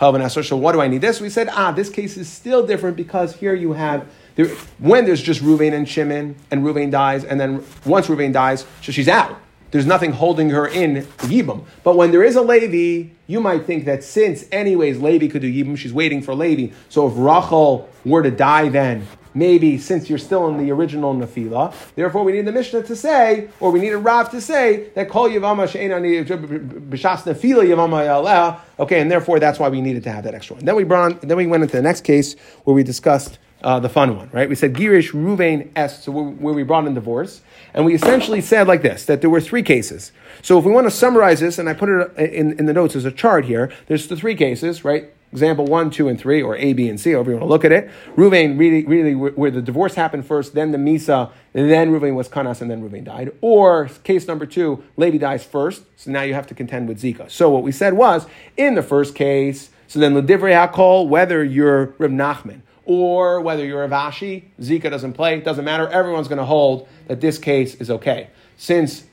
So 0.00 0.56
what 0.56 0.72
do 0.72 0.80
I 0.80 0.88
need 0.88 1.02
this? 1.02 1.20
We 1.20 1.28
said, 1.28 1.48
ah, 1.50 1.72
this 1.72 1.90
case 1.90 2.16
is 2.16 2.26
still 2.26 2.66
different 2.66 2.96
because 2.96 3.36
here 3.36 3.54
you 3.54 3.74
have 3.74 4.08
there, 4.34 4.46
when 4.78 5.04
there's 5.04 5.20
just 5.20 5.42
Ruvain 5.42 5.74
and 5.74 5.86
Shimon, 5.86 6.34
and 6.50 6.64
Ruvain 6.64 6.90
dies, 6.90 7.22
and 7.22 7.38
then 7.38 7.62
once 7.84 8.06
Ruvain 8.06 8.32
dies, 8.32 8.64
so 8.80 8.92
she's 8.92 9.08
out. 9.08 9.38
There's 9.70 9.86
nothing 9.86 10.12
holding 10.12 10.50
her 10.50 10.66
in 10.66 11.06
Yibam. 11.18 11.64
But 11.84 11.96
when 11.96 12.10
there 12.10 12.24
is 12.24 12.36
a 12.36 12.42
Levi, 12.42 13.10
you 13.26 13.40
might 13.40 13.64
think 13.64 13.84
that 13.84 14.02
since, 14.02 14.44
anyways, 14.50 14.98
Levi 15.00 15.28
could 15.28 15.42
do 15.42 15.52
Yibam, 15.52 15.76
she's 15.76 15.92
waiting 15.92 16.22
for 16.22 16.34
Levi. 16.34 16.74
So 16.88 17.06
if 17.06 17.14
Rachel 17.16 17.88
were 18.04 18.22
to 18.22 18.30
die 18.30 18.68
then, 18.68 19.06
maybe 19.32 19.78
since 19.78 20.08
you're 20.08 20.18
still 20.18 20.48
in 20.48 20.58
the 20.58 20.72
original 20.72 21.14
Nafila, 21.14 21.72
therefore 21.94 22.24
we 22.24 22.32
need 22.32 22.46
the 22.46 22.52
Mishnah 22.52 22.82
to 22.84 22.96
say, 22.96 23.48
or 23.60 23.70
we 23.70 23.80
need 23.80 23.92
a 23.92 23.98
Rav 23.98 24.30
to 24.32 24.40
say, 24.40 24.88
that 24.94 25.08
Kol 25.08 25.28
Yavama 25.28 25.68
B'shas 25.68 27.22
Nafila 27.22 27.64
Yavama 27.64 28.60
okay, 28.80 29.00
and 29.00 29.10
therefore 29.10 29.38
that's 29.38 29.58
why 29.58 29.68
we 29.68 29.80
needed 29.80 30.02
to 30.02 30.10
have 30.10 30.24
that 30.24 30.34
extra 30.34 30.56
one. 30.56 30.64
Then 30.64 30.74
we 30.74 30.82
brought 30.84 31.12
on, 31.12 31.28
then 31.28 31.36
we 31.36 31.46
went 31.46 31.62
into 31.62 31.76
the 31.76 31.82
next 31.82 32.02
case 32.02 32.34
where 32.64 32.74
we 32.74 32.82
discussed 32.82 33.38
uh, 33.62 33.80
the 33.80 33.88
fun 33.88 34.16
one, 34.16 34.30
right? 34.32 34.48
We 34.48 34.54
said 34.54 34.74
Girish 34.74 35.12
Ruvain 35.12 35.70
S, 35.76 36.04
so 36.04 36.12
where 36.12 36.54
we 36.54 36.62
brought 36.62 36.86
in 36.86 36.94
divorce, 36.94 37.42
and 37.74 37.84
we 37.84 37.94
essentially 37.94 38.40
said 38.40 38.66
like 38.66 38.82
this 38.82 39.04
that 39.06 39.20
there 39.20 39.30
were 39.30 39.40
three 39.40 39.62
cases. 39.62 40.12
So 40.42 40.58
if 40.58 40.64
we 40.64 40.72
want 40.72 40.86
to 40.86 40.90
summarize 40.90 41.40
this, 41.40 41.58
and 41.58 41.68
I 41.68 41.74
put 41.74 41.88
it 41.88 42.16
in, 42.32 42.58
in 42.58 42.66
the 42.66 42.72
notes 42.72 42.96
as 42.96 43.04
a 43.04 43.12
chart 43.12 43.44
here, 43.44 43.70
there's 43.86 44.08
the 44.08 44.16
three 44.16 44.34
cases, 44.34 44.84
right? 44.84 45.12
Example 45.32 45.64
one, 45.66 45.90
two, 45.90 46.08
and 46.08 46.18
three, 46.18 46.42
or 46.42 46.56
A, 46.56 46.72
B, 46.72 46.88
and 46.88 46.98
C, 46.98 47.12
however 47.12 47.30
you 47.30 47.36
want 47.36 47.44
to 47.44 47.50
look 47.50 47.64
at 47.64 47.70
it. 47.70 47.88
Ruvain 48.16 48.58
really, 48.58 48.84
really, 48.84 49.14
where 49.14 49.50
the 49.52 49.62
divorce 49.62 49.94
happened 49.94 50.26
first, 50.26 50.54
then 50.54 50.72
the 50.72 50.78
Misa, 50.78 51.30
then 51.52 51.92
Ruvain 51.92 52.14
was 52.16 52.28
Kanas, 52.28 52.60
and 52.60 52.68
then 52.68 52.82
Ruvain 52.82 53.04
died. 53.04 53.30
Or 53.40 53.88
case 54.02 54.26
number 54.26 54.44
two, 54.44 54.82
Levi 54.96 55.18
dies 55.18 55.44
first, 55.44 55.84
so 55.96 56.10
now 56.10 56.22
you 56.22 56.34
have 56.34 56.48
to 56.48 56.54
contend 56.54 56.88
with 56.88 57.00
Zika. 57.00 57.30
So 57.30 57.48
what 57.48 57.62
we 57.62 57.70
said 57.70 57.92
was, 57.92 58.26
in 58.56 58.74
the 58.74 58.82
first 58.82 59.14
case, 59.14 59.70
so 59.86 60.00
then 60.00 60.14
Ledivrei 60.14 60.68
HaKol, 60.68 61.08
whether 61.08 61.44
you're 61.44 61.94
Reb 61.98 62.10
Nachman, 62.10 62.62
or 62.84 63.40
whether 63.40 63.64
you're 63.64 63.84
a 63.84 63.88
Vashi, 63.88 64.44
Zika 64.60 64.90
doesn't 64.90 65.12
play, 65.12 65.36
it 65.36 65.44
doesn't 65.44 65.64
matter. 65.64 65.88
Everyone's 65.88 66.28
going 66.28 66.38
to 66.38 66.44
hold 66.44 66.88
that 67.08 67.20
this 67.20 67.38
case 67.38 67.74
is 67.76 67.90
okay. 67.90 68.30
Since 68.56 69.04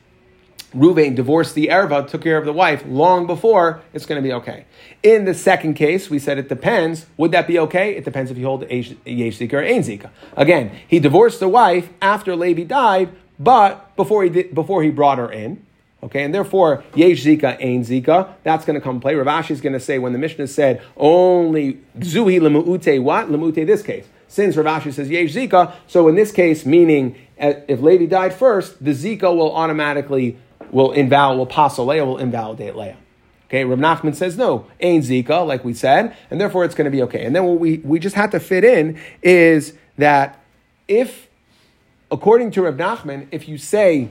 Ruvain 0.75 1.15
divorced 1.15 1.55
the 1.55 1.67
Erva, 1.67 2.07
took 2.07 2.21
care 2.21 2.37
of 2.37 2.45
the 2.45 2.53
wife 2.53 2.83
long 2.85 3.25
before, 3.25 3.81
it's 3.93 4.05
going 4.05 4.21
to 4.21 4.27
be 4.27 4.33
okay. 4.33 4.65
In 5.03 5.25
the 5.25 5.33
second 5.33 5.75
case, 5.75 6.09
we 6.09 6.19
said 6.19 6.37
it 6.37 6.49
depends. 6.49 7.05
Would 7.17 7.31
that 7.31 7.47
be 7.47 7.57
okay? 7.59 7.95
It 7.95 8.03
depends 8.03 8.31
if 8.31 8.37
you 8.37 8.45
hold 8.45 8.69
Yesh 8.69 8.93
Zika 9.05 9.53
or 9.53 9.61
Ain 9.61 9.81
Zika. 9.81 10.09
Again, 10.35 10.71
he 10.87 10.99
divorced 10.99 11.39
the 11.39 11.47
wife 11.47 11.89
after 12.01 12.35
Levi 12.35 12.63
died, 12.63 13.15
but 13.39 13.95
before 13.95 14.23
he, 14.23 14.29
did, 14.29 14.55
before 14.55 14.83
he 14.83 14.89
brought 14.89 15.17
her 15.17 15.31
in. 15.31 15.65
Okay, 16.03 16.23
and 16.23 16.33
therefore, 16.33 16.83
yesh 16.93 17.23
zika, 17.23 17.57
ain 17.59 17.83
zika, 17.83 18.35
that's 18.43 18.65
going 18.65 18.75
to 18.75 18.81
come 18.81 18.99
play. 18.99 19.15
Rav 19.15 19.25
Ashi 19.25 19.51
is 19.51 19.61
going 19.61 19.73
to 19.73 19.79
say 19.79 19.97
when 19.97 20.13
the 20.13 20.19
Mishnah 20.19 20.47
said 20.47 20.83
only 20.95 21.79
zuhi 21.99 22.39
lemuute 22.39 23.01
what? 23.01 23.31
Lemuute 23.31 23.65
this 23.65 23.81
case. 23.81 24.07
Since 24.27 24.55
Rav 24.57 24.83
Ashi 24.83 24.93
says 24.93 25.09
yesh 25.09 25.33
zika, 25.33 25.73
so 25.87 26.07
in 26.07 26.15
this 26.15 26.31
case, 26.31 26.65
meaning 26.67 27.15
uh, 27.39 27.53
if 27.67 27.81
Levi 27.81 28.05
died 28.05 28.33
first, 28.33 28.83
the 28.83 28.91
zika 28.91 29.35
will 29.35 29.55
automatically, 29.55 30.37
will 30.71 30.91
invalidate, 30.91 31.39
will 31.39 31.45
pass 31.47 31.79
Leah, 31.79 32.05
will 32.05 32.19
invalidate 32.19 32.75
Leah. 32.75 32.97
Okay, 33.47 33.63
Rav 33.63 33.79
Nachman 33.79 34.13
says 34.13 34.37
no, 34.37 34.67
ain 34.79 35.01
zika, 35.01 35.47
like 35.47 35.65
we 35.65 35.73
said, 35.73 36.15
and 36.29 36.39
therefore 36.39 36.63
it's 36.63 36.75
going 36.75 36.85
to 36.85 36.91
be 36.91 37.01
okay. 37.03 37.25
And 37.25 37.35
then 37.35 37.45
what 37.45 37.59
we, 37.59 37.77
we 37.77 37.97
just 37.97 38.15
have 38.15 38.29
to 38.31 38.39
fit 38.39 38.63
in 38.63 38.99
is 39.23 39.73
that 39.97 40.43
if, 40.87 41.27
according 42.11 42.51
to 42.51 42.61
Rav 42.61 42.75
Nachman, 42.75 43.27
if 43.31 43.47
you 43.47 43.57
say 43.57 44.09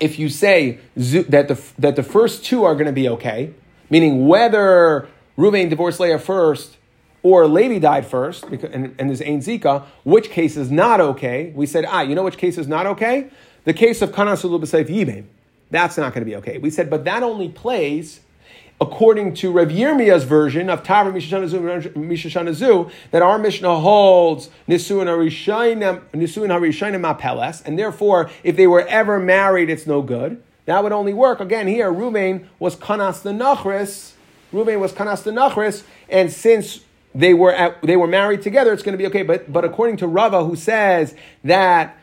if 0.00 0.18
you 0.18 0.28
say 0.28 0.78
that 0.96 1.48
the, 1.48 1.62
that 1.78 1.96
the 1.96 2.02
first 2.02 2.44
two 2.44 2.64
are 2.64 2.74
going 2.74 2.86
to 2.86 2.92
be 2.92 3.08
okay, 3.08 3.52
meaning 3.90 4.26
whether 4.26 5.08
Ruvain 5.36 5.68
divorced 5.70 6.00
Leah 6.00 6.18
first 6.18 6.78
or 7.22 7.46
Levi 7.46 7.78
died 7.78 8.06
first, 8.06 8.50
because, 8.50 8.70
and, 8.72 8.94
and 8.98 9.10
there's 9.10 9.20
Ain 9.20 9.40
Zika, 9.40 9.84
which 10.04 10.30
case 10.30 10.56
is 10.56 10.70
not 10.70 11.00
okay? 11.00 11.52
We 11.54 11.66
said, 11.66 11.84
ah, 11.86 12.00
you 12.00 12.14
know 12.14 12.22
which 12.22 12.38
case 12.38 12.56
is 12.56 12.66
not 12.66 12.86
okay? 12.86 13.28
The 13.64 13.74
case 13.74 14.00
of 14.00 14.10
B'Seif 14.10 14.88
Yibim. 14.88 15.26
That's 15.70 15.98
not 15.98 16.14
going 16.14 16.22
to 16.22 16.30
be 16.30 16.36
okay. 16.36 16.58
We 16.58 16.70
said, 16.70 16.88
but 16.88 17.04
that 17.04 17.22
only 17.22 17.48
plays 17.48 18.20
according 18.80 19.34
to 19.34 19.52
Rav 19.52 19.68
Yirmiya's 19.68 20.24
version 20.24 20.70
of 20.70 20.82
Tavra 20.82 21.12
Mishashanazu, 21.12 22.90
that 23.10 23.22
our 23.22 23.38
Mishnah 23.38 23.80
holds 23.80 24.48
Nisuin 24.68 25.06
Harishainim 25.06 27.04
Apeles, 27.04 27.62
and 27.62 27.78
therefore, 27.78 28.30
if 28.42 28.56
they 28.56 28.66
were 28.66 28.86
ever 28.86 29.18
married, 29.18 29.68
it's 29.68 29.86
no 29.86 30.00
good. 30.00 30.42
That 30.64 30.82
would 30.82 30.92
only 30.92 31.12
work. 31.12 31.40
Again, 31.40 31.66
here, 31.66 31.92
Ruvain 31.92 32.46
was 32.58 32.76
Kanas 32.76 33.22
the 33.22 33.30
Nachris. 33.30 34.12
Ruvain 34.52 34.80
was 34.80 34.92
Kanas 34.92 35.24
the 35.24 35.30
Nachris, 35.30 35.82
and 36.08 36.32
since 36.32 36.80
they 37.14 37.34
were 37.34 37.52
at, 37.52 37.82
they 37.82 37.96
were 37.96 38.06
married 38.06 38.42
together, 38.42 38.72
it's 38.72 38.82
going 38.82 38.92
to 38.92 38.98
be 38.98 39.06
okay. 39.06 39.22
But 39.22 39.52
but 39.52 39.64
according 39.64 39.98
to 39.98 40.06
Rava, 40.06 40.44
who 40.44 40.56
says 40.56 41.14
that 41.44 41.98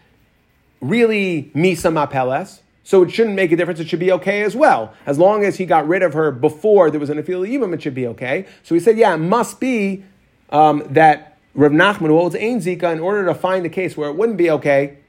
really 0.82 1.51
Misa 1.55 1.91
Mapeles, 1.91 2.59
so 2.88 3.04
it 3.04 3.12
shouldn't 3.12 3.36
make 3.36 3.52
a 3.52 3.58
difference. 3.58 3.82
It 3.82 3.90
should 3.90 4.00
be 4.00 4.14
okay 4.14 4.44
as 4.44 4.56
well. 4.56 4.94
As 5.06 5.20
long 5.20 5.44
as 5.44 5.58
he 5.58 5.66
got 5.66 5.86
rid 5.90 6.02
of 6.04 6.14
her 6.14 6.32
before 6.32 6.90
there 6.90 7.02
was 7.02 7.10
an 7.10 7.22
Afil 7.22 7.46
Yibam, 7.46 7.74
it 7.74 7.82
should 7.82 7.94
be 7.94 8.08
okay. 8.08 8.46
So 8.64 8.76
he 8.76 8.80
said, 8.80 8.98
yeah, 8.98 9.14
it 9.14 9.18
must 9.18 9.60
be 9.60 10.06
um, 10.52 10.82
that 10.92 11.38
Rav 11.54 11.74
Nachman 11.74 12.08
holds 12.08 12.34
Ein 12.34 12.62
Zika 12.62 12.94
in 12.94 13.02
order 13.02 13.26
to 13.26 13.36
find 13.36 13.66
a 13.66 13.70
case 13.70 13.98
where 13.98 14.10
it 14.10 14.16
wouldn't 14.16 14.38
be 14.38 14.50
okay, 14.52 15.00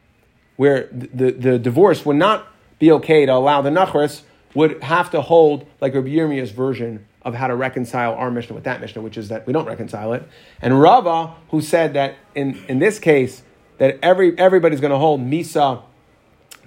where 0.57 0.89
the, 0.91 1.07
the, 1.07 1.31
the 1.31 1.59
divorce 1.61 2.05
would 2.05 2.17
not 2.17 2.49
be 2.81 2.91
okay 2.91 3.25
to 3.25 3.33
allow 3.33 3.63
the 3.63 3.71
Nachris, 3.71 4.23
would 4.55 4.83
have 4.83 5.13
to 5.13 5.21
hold 5.21 5.65
like 5.81 5.95
Rabbi 5.95 6.09
Yirmiyah's 6.09 6.51
version 6.51 7.07
of 7.23 7.37
how 7.37 7.47
to 7.47 7.55
reconcile 7.55 8.13
our 8.15 8.29
Mishnah 8.29 8.57
with 8.57 8.65
that 8.65 8.81
Mishnah, 8.81 9.03
which 9.03 9.17
is 9.17 9.29
that 9.29 9.47
we 9.47 9.53
don't 9.53 9.67
reconcile 9.67 10.15
it. 10.15 10.29
And 10.61 10.81
Rava, 10.81 11.33
who 11.51 11.61
said 11.61 11.95
that 11.95 12.17
in, 12.35 12.61
in 12.67 12.81
this 12.81 12.99
case, 12.99 13.45
that 13.77 14.01
every, 14.03 14.37
everybody's 14.37 14.81
going 14.81 14.91
to 14.91 14.99
hold 14.99 15.21
Misa 15.21 15.85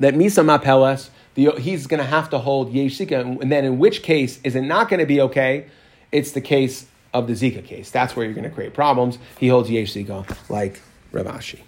that 0.01 0.15
Misa 0.15 0.43
Mapeles, 0.43 1.09
he's 1.59 1.87
going 1.87 1.99
to 1.99 2.05
have 2.05 2.29
to 2.31 2.39
hold 2.39 2.73
Yeshika, 2.73 3.41
and 3.41 3.51
then 3.51 3.63
in 3.63 3.79
which 3.79 4.01
case 4.01 4.39
is 4.43 4.55
it 4.55 4.63
not 4.63 4.89
going 4.89 4.99
to 4.99 5.05
be 5.05 5.21
okay? 5.21 5.67
It's 6.11 6.31
the 6.31 6.41
case 6.41 6.87
of 7.13 7.27
the 7.27 7.33
Zika 7.33 7.63
case. 7.63 7.91
That's 7.91 8.15
where 8.15 8.25
you're 8.25 8.33
going 8.33 8.49
to 8.49 8.53
create 8.53 8.73
problems. 8.73 9.19
He 9.39 9.47
holds 9.47 9.69
Yeshika 9.69 10.49
like 10.49 10.81
Ravashi. 11.13 11.61